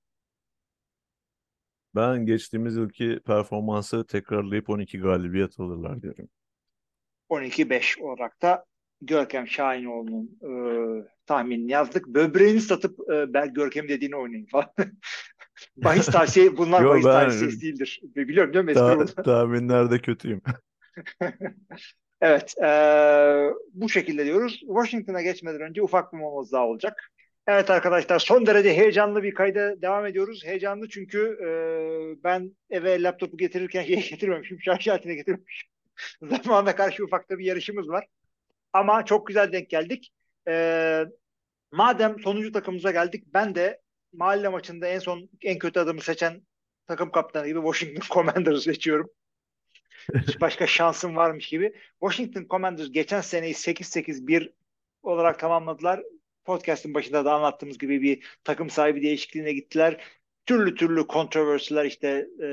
[1.96, 6.30] Ben geçtiğimiz yılki performansı tekrarlayıp 12 galibiyet alırlar diyorum.
[7.30, 8.66] 12-5 olarak da
[9.02, 10.52] Görkem Şahinoğlu'nun e,
[11.26, 12.08] tahminini yazdık.
[12.08, 14.74] Böbreğini satıp e, ben Görkem dediğini oynayın falan.
[15.78, 18.02] bahis tavsiye bunlar Yo, bahis ben- tavsiyesi değildir.
[18.04, 18.74] Biliyorum değil mi?
[18.74, 20.42] Ta tahminlerde kötüyüm.
[22.22, 22.68] Evet, e,
[23.74, 24.60] bu şekilde diyoruz.
[24.60, 27.12] Washington'a geçmeden önce ufak bir momuz daha olacak.
[27.48, 30.46] Evet arkadaşlar son derece heyecanlı bir kayda devam ediyoruz.
[30.46, 31.50] Heyecanlı çünkü e,
[32.24, 35.70] ben eve laptopu getirirken şey getirmemişim, şarj aletini getirmemişim.
[36.44, 38.06] Zamanla karşı ufakta bir yarışımız var.
[38.74, 40.14] Ama çok güzel denk geldik.
[40.48, 41.06] E,
[41.72, 43.82] madem sonuncu takımımıza geldik, ben de
[44.14, 46.42] mahalle maçında en son en kötü adamı seçen
[46.88, 49.10] takım kaptanı gibi Washington Commanders'ı seçiyorum.
[50.28, 51.74] Hiç başka şansım varmış gibi.
[52.00, 54.54] Washington Commanders geçen seneyi 8-8-1
[55.04, 56.04] olarak tamamladılar.
[56.46, 60.04] Podcast'ın başında da anlattığımız gibi bir takım sahibi değişikliğine gittiler.
[60.46, 62.48] Türlü türlü kontroversiler işte e,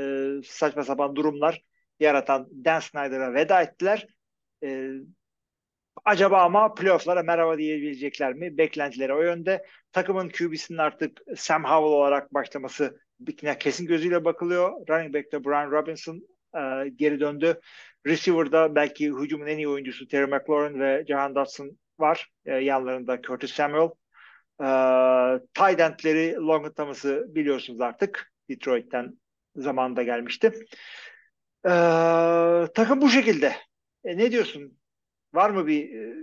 [0.44, 1.64] saçma sapan durumlar
[2.00, 4.06] yaratan Dan Snyder'a veda ettiler.
[4.62, 4.90] E,
[6.04, 8.58] acaba ama playoff'lara merhaba diyebilecekler mi?
[8.58, 9.64] Beklentileri o yönde.
[9.92, 13.00] Takımın QB'sinin artık Sam Howell olarak başlaması
[13.60, 14.72] kesin gözüyle bakılıyor.
[14.88, 16.22] Running back'te Brian Robinson
[16.54, 17.60] e, geri döndü.
[18.06, 22.30] Receiver'da belki hücumun en iyi oyuncusu Terry McLaurin ve Jahan Dotson var.
[22.46, 23.90] E, yanlarında Curtis Samuel.
[24.60, 24.68] E,
[25.54, 28.32] tight end'leri Logan Thomas'ı biliyorsunuz artık.
[28.50, 29.18] Detroit'ten
[29.56, 30.52] zamanında gelmişti.
[31.64, 31.70] E,
[32.74, 33.52] takım bu şekilde.
[34.04, 34.77] E, ne diyorsun?
[35.34, 36.14] Var mı bir e,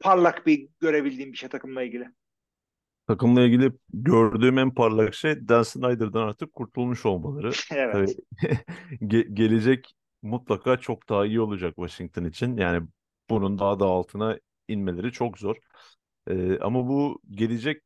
[0.00, 2.08] parlak bir görebildiğim bir şey takımla ilgili?
[3.06, 7.50] Takımla ilgili gördüğüm en parlak şey Dan Snyder'dan artık kurtulmuş olmaları.
[7.72, 8.16] evet.
[9.00, 12.56] Ge- gelecek mutlaka çok daha iyi olacak Washington için.
[12.56, 12.88] Yani
[13.30, 14.38] bunun daha da altına
[14.68, 15.56] inmeleri çok zor.
[16.30, 17.82] Ee, ama bu gelecek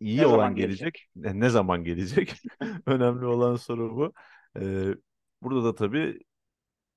[0.00, 1.08] iyi Ne olan gelecek.
[1.16, 2.42] Ne ne zaman gelecek?
[2.86, 4.12] Önemli olan soru bu.
[4.60, 4.94] Ee,
[5.42, 6.20] burada da tabii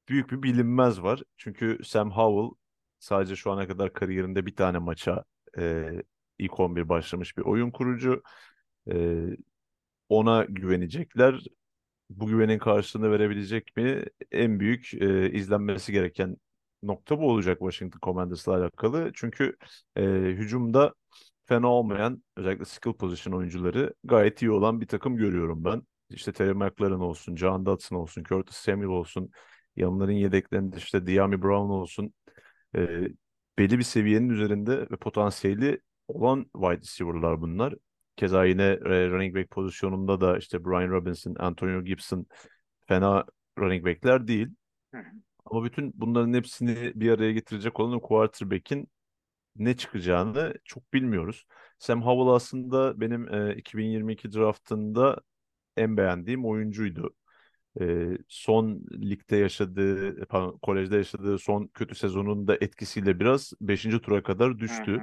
[0.10, 1.24] büyük bir bilinmez var.
[1.38, 2.59] Çünkü Sam Howell
[3.00, 5.24] sadece şu ana kadar kariyerinde bir tane maça
[5.58, 5.92] e,
[6.40, 8.24] ilk 11 başlamış bir oyun kurucu.
[8.92, 9.26] E,
[10.10, 11.44] ona güvenecekler.
[12.10, 14.04] Bu güvenin karşılığını verebilecek mi?
[14.32, 16.38] En büyük e, izlenmesi gereken
[16.84, 19.12] nokta bu olacak Washington Commanders'la alakalı.
[19.14, 19.58] Çünkü
[19.98, 20.94] e, hücumda
[21.46, 25.82] fena olmayan özellikle skill position oyuncuları gayet iyi olan bir takım görüyorum ben.
[26.10, 29.32] İşte Terry McLaurin olsun, John Dodson olsun, Curtis Samuel olsun,
[29.76, 32.14] yanların yedeklerinde işte Diami Brown olsun.
[32.76, 33.08] E,
[33.58, 37.76] belli bir seviyenin üzerinde ve potansiyeli olan wide receiver'lar bunlar.
[38.16, 42.26] Keza yine e, running back pozisyonunda da işte Brian Robinson, Antonio Gibson
[42.88, 43.26] fena
[43.60, 44.48] running back'ler değil.
[44.94, 45.02] Hı.
[45.46, 48.88] Ama bütün bunların hepsini bir araya getirecek olan o quarterback'in
[49.56, 51.46] ne çıkacağını çok bilmiyoruz.
[51.80, 55.22] Sam Howell aslında benim e, 2022 draftında
[55.78, 57.16] en beğendiğim oyuncuydu.
[57.80, 64.00] E, son ligde yaşadığı, pardon, kolejde yaşadığı son kötü sezonun da etkisiyle biraz 5.
[64.00, 65.02] tura kadar düştü.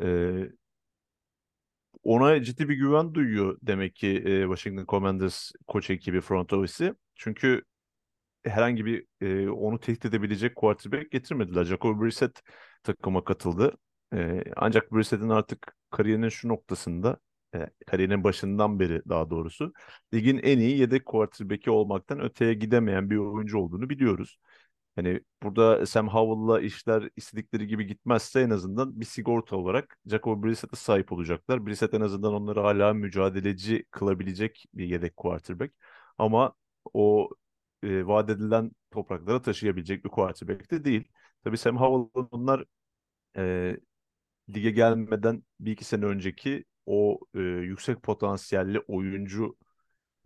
[0.00, 0.06] hı.
[0.06, 0.08] E,
[2.02, 6.94] ona ciddi bir güven duyuyor demek ki e, Washington Commanders koç ekibi front office'i.
[7.14, 7.62] Çünkü
[8.44, 11.64] herhangi bir e, onu tehdit edebilecek quarterback getirmediler.
[11.64, 12.42] Jacoby Brissett
[12.82, 13.76] takıma katıldı.
[14.14, 17.16] E, ancak Brissett'in artık kariyerinin şu noktasında,
[17.54, 19.72] e, kariyerinin başından beri daha doğrusu,
[20.14, 24.38] ligin en iyi yedek quarterback'i olmaktan öteye gidemeyen bir oyuncu olduğunu biliyoruz.
[24.96, 30.76] Hani burada Sam Howell'la işler istedikleri gibi gitmezse en azından bir sigorta olarak Jacoby Brissett'e
[30.76, 31.66] sahip olacaklar.
[31.66, 35.74] Brissett en azından onları hala mücadeleci kılabilecek bir yedek quarterback.
[36.18, 36.54] Ama
[36.94, 37.30] o
[37.82, 41.08] e, vaat edilen topraklara taşıyabilecek bir quarterback de değil.
[41.44, 42.64] Tabii Sam Howell'ın bunlar
[43.36, 43.76] e,
[44.54, 49.56] lige gelmeden bir iki sene önceki o e, yüksek potansiyelli oyuncu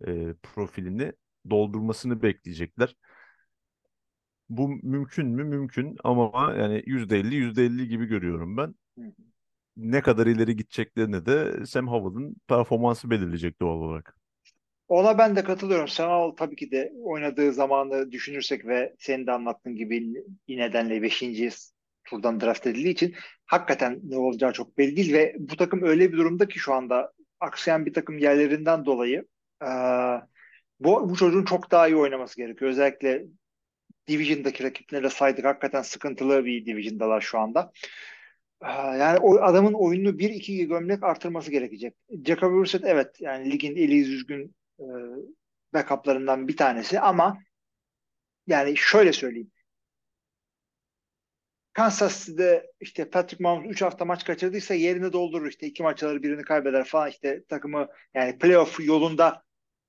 [0.07, 1.13] e, profilini
[1.49, 2.95] doldurmasını bekleyecekler.
[4.49, 5.43] Bu mümkün mü?
[5.43, 8.75] Mümkün ama yani %50 %50 gibi görüyorum ben.
[8.97, 9.11] Hı.
[9.77, 14.17] Ne kadar ileri gideceklerini de Sam Howell'ın performansı belirleyecek doğal olarak.
[14.87, 15.87] Ona ben de katılıyorum.
[15.87, 20.13] Sanal tabii ki de oynadığı zamanı düşünürsek ve senin de anlattığın gibi
[20.47, 21.23] nedenle 5.
[22.05, 23.15] turdan draft edildiği için
[23.47, 27.13] hakikaten ne olacağı çok belli değil ve bu takım öyle bir durumda ki şu anda
[27.39, 29.25] aksayan bir takım yerlerinden dolayı
[29.63, 30.21] eee,
[30.79, 32.71] bu, bu çocuğun çok daha iyi oynaması gerekiyor.
[32.71, 33.25] Özellikle
[34.07, 35.45] Division'daki rakiplerine de saydık.
[35.45, 37.71] Hakikaten sıkıntılı bir Division'dalar şu anda.
[38.63, 38.69] Eee,
[38.99, 41.95] yani o adamın oyununu 1-2 gömlek artırması gerekecek.
[42.25, 44.85] Jacoby Brissett evet yani ligin eli düzgün e,
[45.73, 47.37] backup'larından bir tanesi ama
[48.47, 49.51] yani şöyle söyleyeyim.
[51.77, 56.23] Kansas City'de işte Patrick Mahomes 3 hafta maç kaçırdıysa yerini doldurur işte iki maç alır
[56.23, 59.43] birini kaybeder falan işte takımı yani playoff yolunda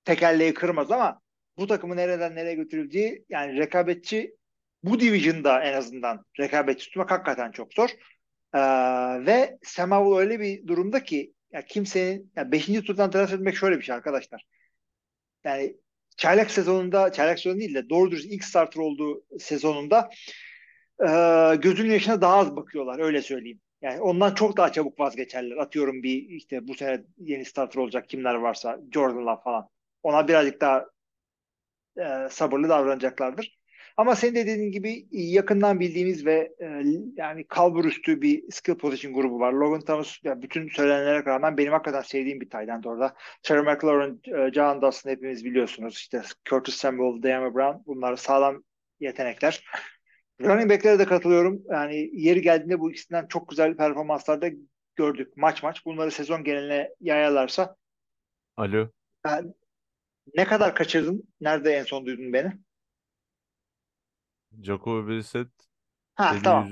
[0.04, 1.20] tekerleği kırmaz ama
[1.58, 4.36] bu takımı nereden nereye götürüleceği yani rekabetçi
[4.82, 7.90] bu division'da en azından rekabetçi tutmak hakikaten çok zor.
[8.54, 8.58] Ee,
[9.26, 12.66] ve Howell öyle bir durumda ki ya kimsenin ya 5.
[12.66, 14.44] turdan draft etmek şöyle bir şey arkadaşlar.
[15.44, 15.76] Yani
[16.16, 20.10] çaylak sezonunda çaylak sezonu değil de doğru dürüst ilk starter olduğu sezonunda
[21.00, 23.60] e, gözünün yaşına daha az bakıyorlar öyle söyleyeyim.
[23.82, 25.56] Yani ondan çok daha çabuk vazgeçerler.
[25.56, 29.68] Atıyorum bir işte bu sene yeni starter olacak kimler varsa Jordan'la falan.
[30.02, 30.86] Ona birazcık daha
[31.98, 33.58] e, sabırlı davranacaklardır.
[33.96, 36.82] Ama senin de dediğin gibi yakından bildiğimiz ve e,
[37.16, 39.52] yani kalbur üstü bir skill position grubu var.
[39.52, 43.14] Logan Thomas yani bütün söylenenlere rağmen benim hakikaten sevdiğim bir tight orada.
[43.42, 45.94] Terry McLaurin, e, John Dawson hepimiz biliyorsunuz.
[45.94, 48.62] İşte Curtis Samuel, Diana Brown bunlar sağlam
[49.00, 49.64] yetenekler.
[50.42, 51.62] Running back'lere de katılıyorum.
[51.70, 54.48] Yani yeri geldiğinde bu ikisinden çok güzel performanslarda
[54.96, 55.84] gördük maç maç.
[55.86, 57.76] Bunları sezon geneline yayarlarsa
[58.56, 58.90] Alo.
[59.26, 59.54] yani
[60.34, 61.22] ne kadar kaçırdın?
[61.40, 62.52] Nerede en son duydun beni?
[64.62, 65.48] Jacoby Brissett
[66.14, 66.68] Ha tamam.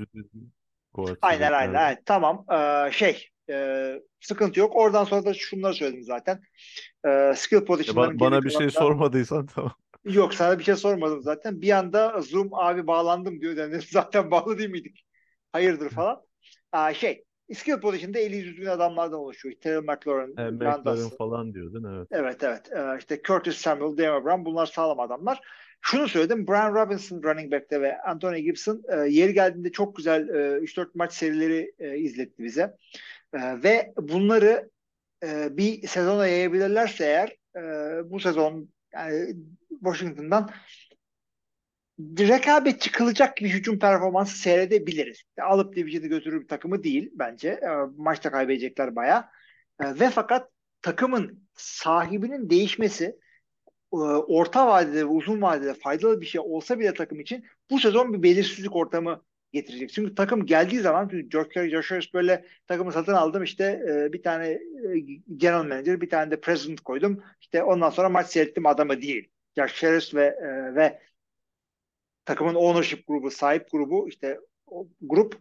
[1.21, 1.73] Aynen aynen.
[1.73, 2.03] aynen.
[2.05, 2.45] Tamam.
[2.51, 4.75] Ee, şey e, sıkıntı yok.
[4.75, 6.41] Oradan sonra da şunları söyledim zaten.
[7.07, 9.73] Ee, skill position'ların ba- bana bir şey sormadıysan tamam.
[10.07, 11.61] Yok sana bir şey sormadım zaten.
[11.61, 13.57] Bir anda Zoom abi bağlandım diyor.
[13.57, 15.05] Yani zaten bağlı değil miydik?
[15.51, 16.21] Hayırdır falan.
[16.71, 17.23] Aa, şey
[17.53, 19.55] skill position'da eli yüzü düzgün adamlardan oluşuyor.
[19.61, 20.37] Terry McLaurin,
[20.85, 21.17] Dawson.
[21.17, 22.07] falan diyordun evet.
[22.11, 22.71] Evet evet.
[22.71, 25.39] Ee, işte Curtis Samuel, Dema Brown bunlar sağlam adamlar.
[25.81, 26.47] Şunu söyledim.
[26.47, 31.13] Brian Robinson running back'te ve Anthony Gibson e, yeri geldiğinde çok güzel e, 3-4 maç
[31.13, 32.75] serileri e, izletti bize.
[33.33, 34.69] E, ve bunları
[35.23, 37.61] e, bir sezona yayabilirlerse eğer e,
[38.11, 39.35] bu sezon yani
[39.69, 40.49] Washington'dan
[41.99, 45.23] rekabetçi kılacak bir hücum performansı seyredebiliriz.
[45.41, 47.49] Alıp division'ı götürür bir takımı değil bence.
[47.49, 49.25] E, maçta kaybedecekler bayağı.
[49.79, 50.49] E, ve fakat
[50.81, 53.19] takımın sahibinin değişmesi
[53.93, 58.13] e, orta vadede ve uzun vadede faydalı bir şey olsa bile takım için bu sezon
[58.13, 59.89] bir belirsizlik ortamı getirecek.
[59.93, 64.47] Çünkü takım geldiği zaman çünkü Josh Josh böyle takımı satın aldım işte e, bir tane
[64.47, 64.59] e,
[65.37, 67.23] general manager bir tane de president koydum.
[67.41, 69.29] İşte ondan sonra maç seyrettim adamı değil.
[69.57, 70.99] Josh ve e, ve
[72.25, 75.37] takımın ownership grubu, sahip grubu işte o grup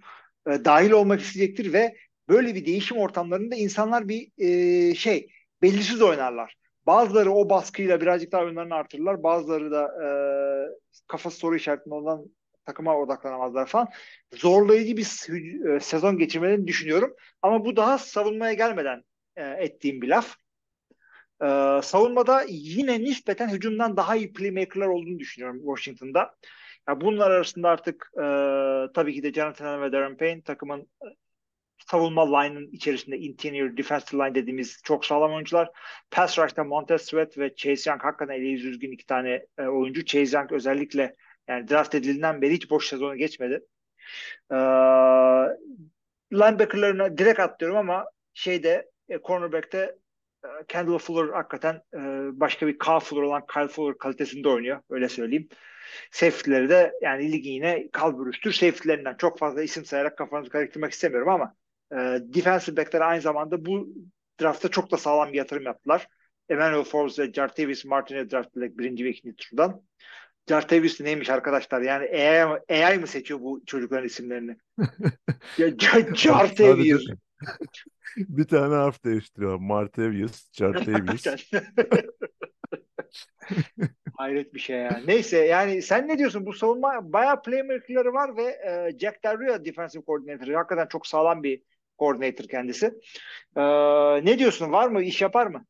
[0.47, 1.97] e, dahil olmak isteyecektir ve
[2.28, 5.28] böyle bir değişim ortamlarında insanlar bir e, şey
[5.62, 6.57] belirsiz oynarlar.
[6.87, 9.23] Bazıları o baskıyla birazcık daha oyunlarını artırırlar.
[9.23, 10.09] Bazıları da e,
[11.07, 12.27] kafası soru işaretinde olan
[12.67, 13.89] takıma odaklanamazlar falan.
[14.35, 15.05] Zorlayıcı bir
[15.69, 17.15] e, sezon geçirmelerini düşünüyorum.
[17.43, 19.03] Ama bu daha savunmaya gelmeden
[19.37, 20.37] e, ettiğim bir laf.
[21.43, 21.47] E,
[21.83, 26.35] savunmada yine nispeten hücumdan daha iyi playmakerlar olduğunu düşünüyorum Washington'da.
[26.89, 28.23] Ya bunlar arasında artık e,
[28.95, 30.89] tabii ki de Jonathan ve Darren Payne takımın
[31.91, 35.71] savunma line'ın içerisinde interior defensive line dediğimiz çok sağlam oyuncular.
[36.11, 40.05] Pass rush'ta Montez Sweat ve Chase Young hakikaten eli düzgün iki tane e, oyuncu.
[40.05, 41.17] Chase Young özellikle
[41.48, 43.60] yani draft edildiğinden beri hiç boş sezonu geçmedi.
[44.52, 44.56] E,
[46.32, 49.97] linebacker'larına direkt atlıyorum ama şeyde e, cornerback'te
[50.44, 51.98] e, Kendall Fuller hakikaten e,
[52.40, 54.81] başka bir Kyle Fuller olan Kyle Fuller kalitesinde oynuyor.
[54.90, 55.48] Öyle söyleyeyim.
[56.10, 58.52] Safety'leri de yani ligin yine kalburüstür.
[58.52, 61.55] Safety'lerinden çok fazla isim sayarak kafanızı karıştırmak istemiyorum ama
[61.93, 63.89] e, defensive back'ler aynı zamanda bu
[64.40, 66.09] draftta çok da sağlam bir yatırım yaptılar.
[66.48, 69.82] Emmanuel Forbes ve Jartavius Martinez draftladık birinci ve ikinci turdan.
[70.48, 71.81] Jartavius neymiş arkadaşlar?
[71.81, 74.56] Yani AI, AI mı seçiyor bu çocukların isimlerini?
[75.59, 75.70] ya
[76.14, 77.06] Jartavius.
[78.16, 79.56] bir tane harf değiştiriyor.
[79.56, 81.27] Martavius, Jartavius.
[84.16, 85.02] Hayret bir şey ya.
[85.06, 86.47] Neyse yani sen ne diyorsun?
[86.47, 90.55] Bu savunma bayağı playmaker'ları var ve e, Jack Del Rio defensive coordinator.
[90.55, 91.62] Hakikaten çok sağlam bir
[91.98, 92.86] coordinator kendisi.
[93.56, 93.62] E,
[94.24, 94.73] ne diyorsun?
[94.73, 95.02] Var mı?
[95.02, 95.66] İş yapar mı?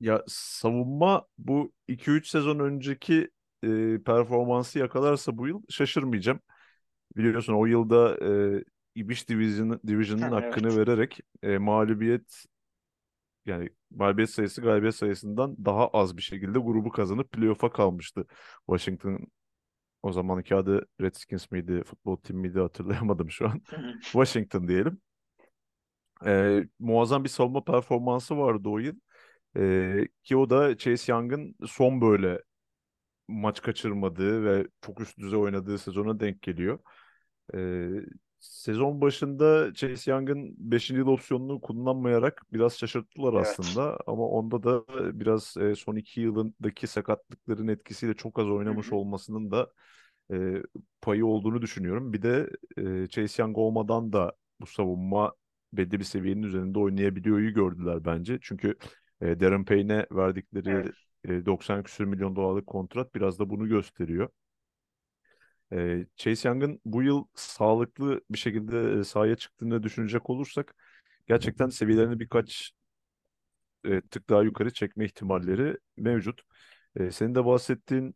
[0.00, 3.30] Ya savunma bu 2-3 sezon önceki
[3.64, 6.40] e, performansı yakalarsa bu yıl şaşırmayacağım.
[7.16, 8.18] Biliyorsun o yılda
[8.58, 8.64] e,
[8.94, 10.76] İbiş Division, Division'ın Ha, hakkını evet.
[10.76, 12.44] vererek e, mağlubiyet
[13.46, 18.26] yani galibiyet sayısı galibiyet sayısından daha az bir şekilde grubu kazanıp playoff'a kalmıştı.
[18.66, 19.26] Washington
[20.02, 23.62] o zamanki adı Redskins miydi, futbol tim miydi hatırlayamadım şu an.
[24.02, 25.00] Washington diyelim.
[26.26, 28.94] E, muazzam bir savunma performansı vardı o yıl.
[29.56, 32.42] E, ki o da Chase Young'ın son böyle
[33.30, 36.78] maç kaçırmadığı ve çok üst düzey oynadığı sezona denk geliyor.
[37.54, 37.88] Ee,
[38.40, 41.00] sezon başında Chase Young'ın 5.
[41.00, 43.40] yıl opsiyonunu kullanmayarak biraz şaşırttılar Evet.
[43.40, 43.98] aslında.
[44.06, 44.84] Ama onda da
[45.20, 48.96] biraz e, son iki yılındaki sakatlıkların etkisiyle çok az oynamış Hı hı.
[48.96, 49.72] olmasının da
[50.32, 50.62] e,
[51.00, 52.12] payı olduğunu düşünüyorum.
[52.12, 52.50] Bir de
[53.04, 55.32] e, Chase Young olmadan da bu savunma
[55.72, 58.38] belli bir seviyenin üzerinde oynayabiliyor'yu gördüler bence.
[58.42, 58.76] Çünkü
[59.20, 60.94] e, Darren Payne'e verdikleri Evet.
[61.24, 64.28] E, 90 küsür milyon dolarlık kontrat biraz da bunu gösteriyor.
[65.72, 70.74] E, Chase Young'ın bu yıl sağlıklı bir şekilde sahaya çıktığını düşünecek olursak
[71.26, 72.72] gerçekten seviyelerini birkaç
[74.10, 76.42] tık daha yukarı çekme ihtimalleri mevcut.
[76.96, 78.14] E, senin de bahsettiğin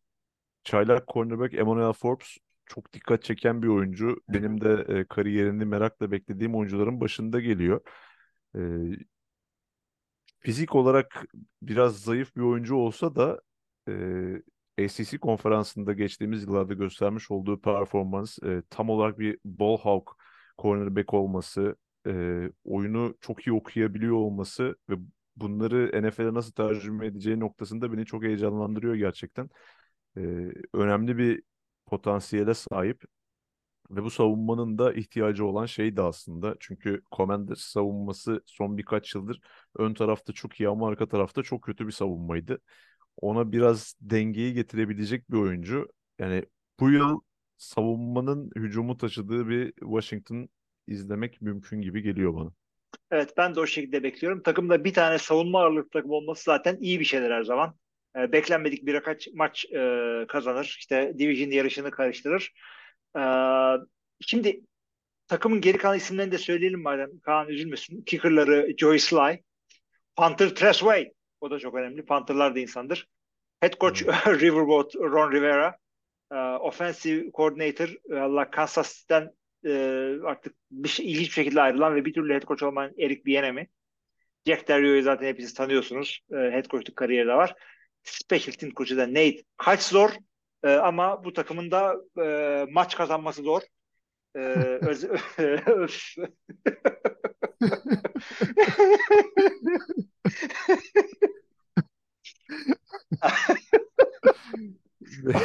[0.64, 4.20] çaylak cornerback Emmanuel Forbes çok dikkat çeken bir oyuncu.
[4.28, 7.81] Benim de e, kariyerini merakla beklediğim oyuncuların başında geliyor.
[10.44, 11.24] Fizik olarak
[11.62, 13.40] biraz zayıf bir oyuncu olsa da
[13.88, 20.10] e, ACC konferansında geçtiğimiz yıllarda göstermiş olduğu performans e, tam olarak bir ball hawk
[20.58, 21.76] cornerback olması,
[22.06, 22.12] e,
[22.64, 24.94] oyunu çok iyi okuyabiliyor olması ve
[25.36, 29.50] bunları NFL'e nasıl tercüme edeceği noktasında beni çok heyecanlandırıyor gerçekten.
[30.16, 30.20] E,
[30.74, 31.42] önemli bir
[31.86, 33.04] potansiyele sahip.
[33.90, 36.56] Ve bu savunmanın da ihtiyacı olan şey de aslında.
[36.61, 39.40] Çünkü Commanders savunması son birkaç yıldır
[39.78, 42.59] ön tarafta çok iyi ama arka tarafta çok kötü bir savunmaydı.
[43.16, 45.89] Ona biraz dengeyi getirebilecek bir oyuncu.
[46.19, 46.44] Yani
[46.81, 47.20] bu yıl
[47.56, 50.48] savunmanın hücumu taşıdığı bir Washington
[50.86, 52.51] izlemek mümkün gibi geliyor bana.
[53.11, 54.43] Evet ben de o şekilde bekliyorum.
[54.43, 57.74] Takımda bir tane savunma ağırlıklı takım olması zaten iyi bir şeyler her zaman.
[58.16, 60.77] E, beklenmedik birkaç maç e, kazanır.
[60.78, 62.52] İşte division yarışını karıştırır.
[63.16, 63.23] E,
[64.20, 64.61] şimdi
[65.28, 67.19] takımın geri kalan isimlerini de söyleyelim madem.
[67.20, 68.03] Kaan üzülmesin.
[68.03, 69.43] Kicker'ları Joey Sly.
[70.16, 71.12] Punter Tress Way.
[71.41, 72.05] O da çok önemli.
[72.05, 73.09] Punter'lar da insandır.
[73.61, 75.77] Head coach Riverboat Ron Rivera.
[76.32, 79.31] E, offensive coordinator e, Allah Kansas'tan
[79.65, 79.70] e,
[80.24, 83.66] artık bir şey, ilginç bir şekilde ayrılan ve bir türlü head coach olmayan Eric Bieniemy.
[84.47, 86.20] Jack Del zaten hepiniz tanıyorsunuz.
[86.32, 87.55] E, head coachluk kariyeri de var.
[88.03, 90.11] Special team koçu da Nate Kaçzor.
[90.65, 93.62] E, ama bu takımın da e, maç kazanması zor.
[94.36, 94.39] E,
[94.82, 96.16] öz-.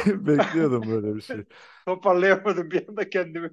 [0.06, 1.44] Bekliyordum böyle bir şey.
[1.86, 3.50] Toparlayamadım bir anda kendimi.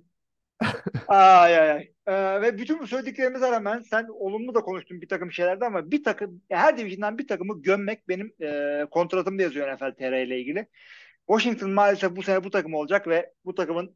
[1.08, 1.92] Ay ay ay.
[2.08, 6.04] Ee, ve bütün bu söylediklerimize rağmen sen olumlu da konuştun bir takım şeylerde ama bir
[6.04, 10.68] takım her division'dan bir takımı gömmek benim e, kontratımda yazıyor NFL TR ile ilgili.
[11.28, 13.96] Washington maalesef bu sene bu takım olacak ve bu takımın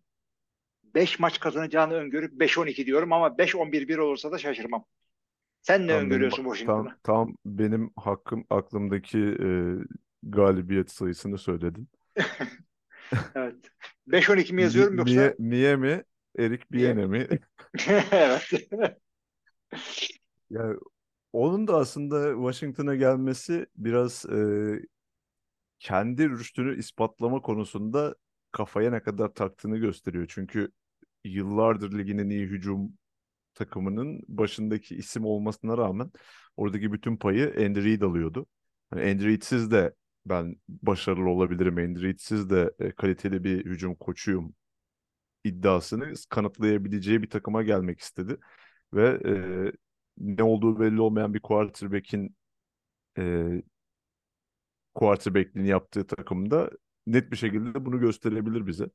[0.83, 4.85] 5 maç kazanacağını öngörüp 5-12 diyorum ama 5-11-1 olursa da şaşırmam.
[5.61, 6.97] Sen ne Tam öngörüyorsun tam, Washington'a?
[7.03, 9.47] tam benim hakkım aklımdaki e,
[10.23, 11.89] galibiyet sayısını söyledin.
[13.35, 13.55] Evet.
[14.07, 15.13] 5-12 mi Mi- yazıyorum yoksa?
[15.21, 16.03] Mie- Miami,
[16.39, 16.97] Eric Miami.
[17.07, 17.27] Bieniemy.
[18.11, 18.51] evet.
[20.49, 20.77] Yani
[21.33, 24.35] onun da aslında Washington'a gelmesi biraz e,
[25.81, 28.15] kendi rüştünü ispatlama konusunda
[28.51, 30.25] kafaya ne kadar taktığını gösteriyor.
[30.29, 30.71] Çünkü
[31.23, 32.93] yıllardır ligin en iyi hücum
[33.53, 36.11] takımının başındaki isim olmasına rağmen
[36.57, 38.45] oradaki bütün payı Andy Reid alıyordu.
[38.93, 39.93] Yani Andy Reid'siz de
[40.25, 41.77] ben başarılı olabilirim.
[41.77, 44.55] Andy Reid'siz de e, kaliteli bir hücum koçuyum
[45.43, 48.37] iddiasını kanıtlayabileceği bir takıma gelmek istedi.
[48.93, 49.33] Ve e,
[50.17, 52.35] ne olduğu belli olmayan bir quarterback'in
[53.17, 53.47] e,
[54.93, 56.69] quarterback'liğini yaptığı takımda
[57.07, 58.85] net bir şekilde bunu gösterebilir bize.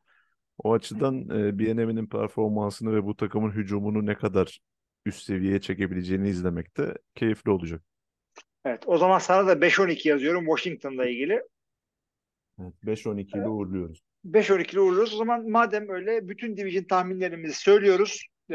[0.58, 4.60] O açıdan e, Bieniemy'nin performansını ve bu takımın hücumunu ne kadar
[5.06, 7.82] üst seviyeye çekebileceğini izlemek de keyifli olacak.
[8.64, 8.82] Evet.
[8.86, 11.42] O zaman sana da 5-12 yazıyorum Washington'la ilgili.
[12.60, 14.02] Evet, 5-12 ile uğurluyoruz.
[14.24, 15.14] 5-12 ile uğurluyoruz.
[15.14, 18.26] O zaman madem öyle bütün division tahminlerimizi söylüyoruz.
[18.50, 18.54] Ee,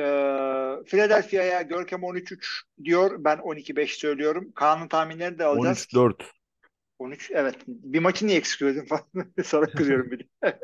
[0.85, 3.23] Philadelphia'ya Görkem 13-3 diyor.
[3.23, 4.51] Ben 12-5 söylüyorum.
[4.55, 5.87] Kaan'ın tahminlerini de alacağız.
[5.93, 6.13] 13-4.
[7.01, 7.55] 13 evet.
[7.67, 9.03] Bir maçı niye eksik söyledim falan.
[9.43, 10.23] Sonra kızıyorum bir de.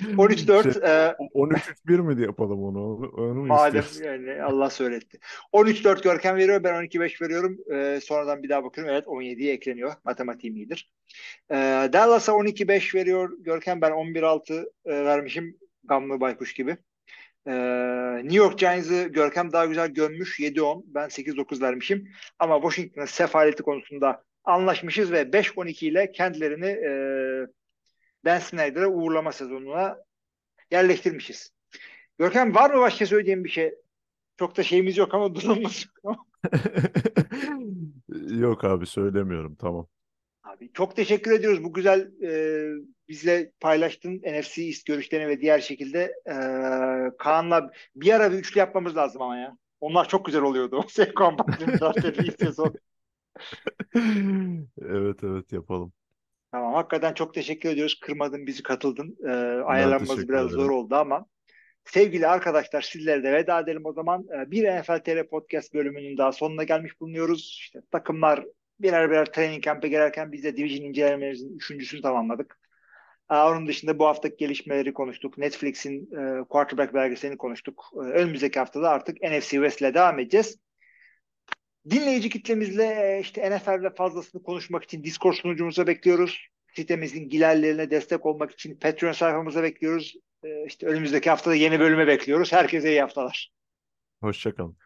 [0.00, 2.96] 13-4 Şey, e, 13-3-1 mi diye yapalım onu?
[2.96, 4.24] Onu, onu mu madem istiyorsun?
[4.26, 5.18] yani Allah söyletti.
[5.52, 6.64] 13-4 Görkem veriyor.
[6.64, 7.58] Ben 12-5 veriyorum.
[7.72, 8.92] E, sonradan bir daha bakıyorum.
[8.92, 9.92] Evet 17'ye ekleniyor.
[10.04, 10.90] Matematiğim iyidir.
[11.50, 11.54] E,
[11.92, 13.80] Dallas'a 12-5 veriyor Görkem.
[13.80, 15.58] Ben 11-6 e, vermişim.
[15.84, 16.76] Gamlı baykuş gibi.
[17.46, 17.52] Ee,
[18.22, 22.08] New York Giants'ı Görkem daha güzel gömmüş 7-10 ben 8-9 vermişim
[22.38, 26.92] ama Washington'ın sefaleti konusunda anlaşmışız ve 5-12 ile kendilerini e,
[28.24, 29.98] Dan Snyder'a uğurlama sezonuna
[30.70, 31.50] yerleştirmişiz.
[32.18, 33.74] Görkem var mı başka söyleyeceğim bir şey?
[34.38, 36.26] Çok da şeyimiz yok ama durumumuz yok.
[38.30, 39.88] Yok abi söylemiyorum tamam.
[40.42, 42.30] Abi çok teşekkür ediyoruz bu güzel e,
[43.08, 46.34] bizle paylaştığın NFC East görüşlerini ve diğer şekilde e,
[47.18, 49.56] Kaan'la bir ara bir üçlü yapmamız lazım ama ya.
[49.80, 50.84] Onlar çok güzel oluyordu.
[50.88, 52.74] Sevkan Baktır'ın zaten ilk sezon.
[54.82, 55.92] Evet evet yapalım.
[56.52, 58.00] Tamam hakikaten çok teşekkür ediyoruz.
[58.00, 59.16] Kırmadın bizi katıldın.
[59.24, 61.26] E, Ben ayarlanması teşekkür biraz zor oldu ama
[61.84, 64.26] sevgili arkadaşlar sizlere de veda edelim o zaman.
[64.28, 67.56] E, bir NFL TR Podcast bölümünün daha sonuna gelmiş bulunuyoruz.
[67.60, 68.44] İşte takımlar
[68.80, 72.58] birer birer training camp'e girerken biz de division incelememizin üçüncüsünü tamamladık.
[73.28, 75.38] Aa, Onun dışında bu haftaki gelişmeleri konuştuk.
[75.38, 77.84] Netflix'in e, quarterback belgeselini konuştuk.
[77.96, 80.58] E, önümüzdeki haftada artık NFC West ile devam edeceğiz.
[81.90, 86.48] Dinleyici kitlemizle e, işte NFL'de fazlasını konuşmak için Discord sunucumuza bekliyoruz.
[86.76, 90.14] Sitemizin gilerlerine destek olmak için Patreon sayfamıza bekliyoruz.
[90.44, 92.52] E, işte önümüzdeki haftada yeni bölüme bekliyoruz.
[92.52, 93.52] Herkese iyi haftalar.
[94.20, 94.76] Hoşça kalın.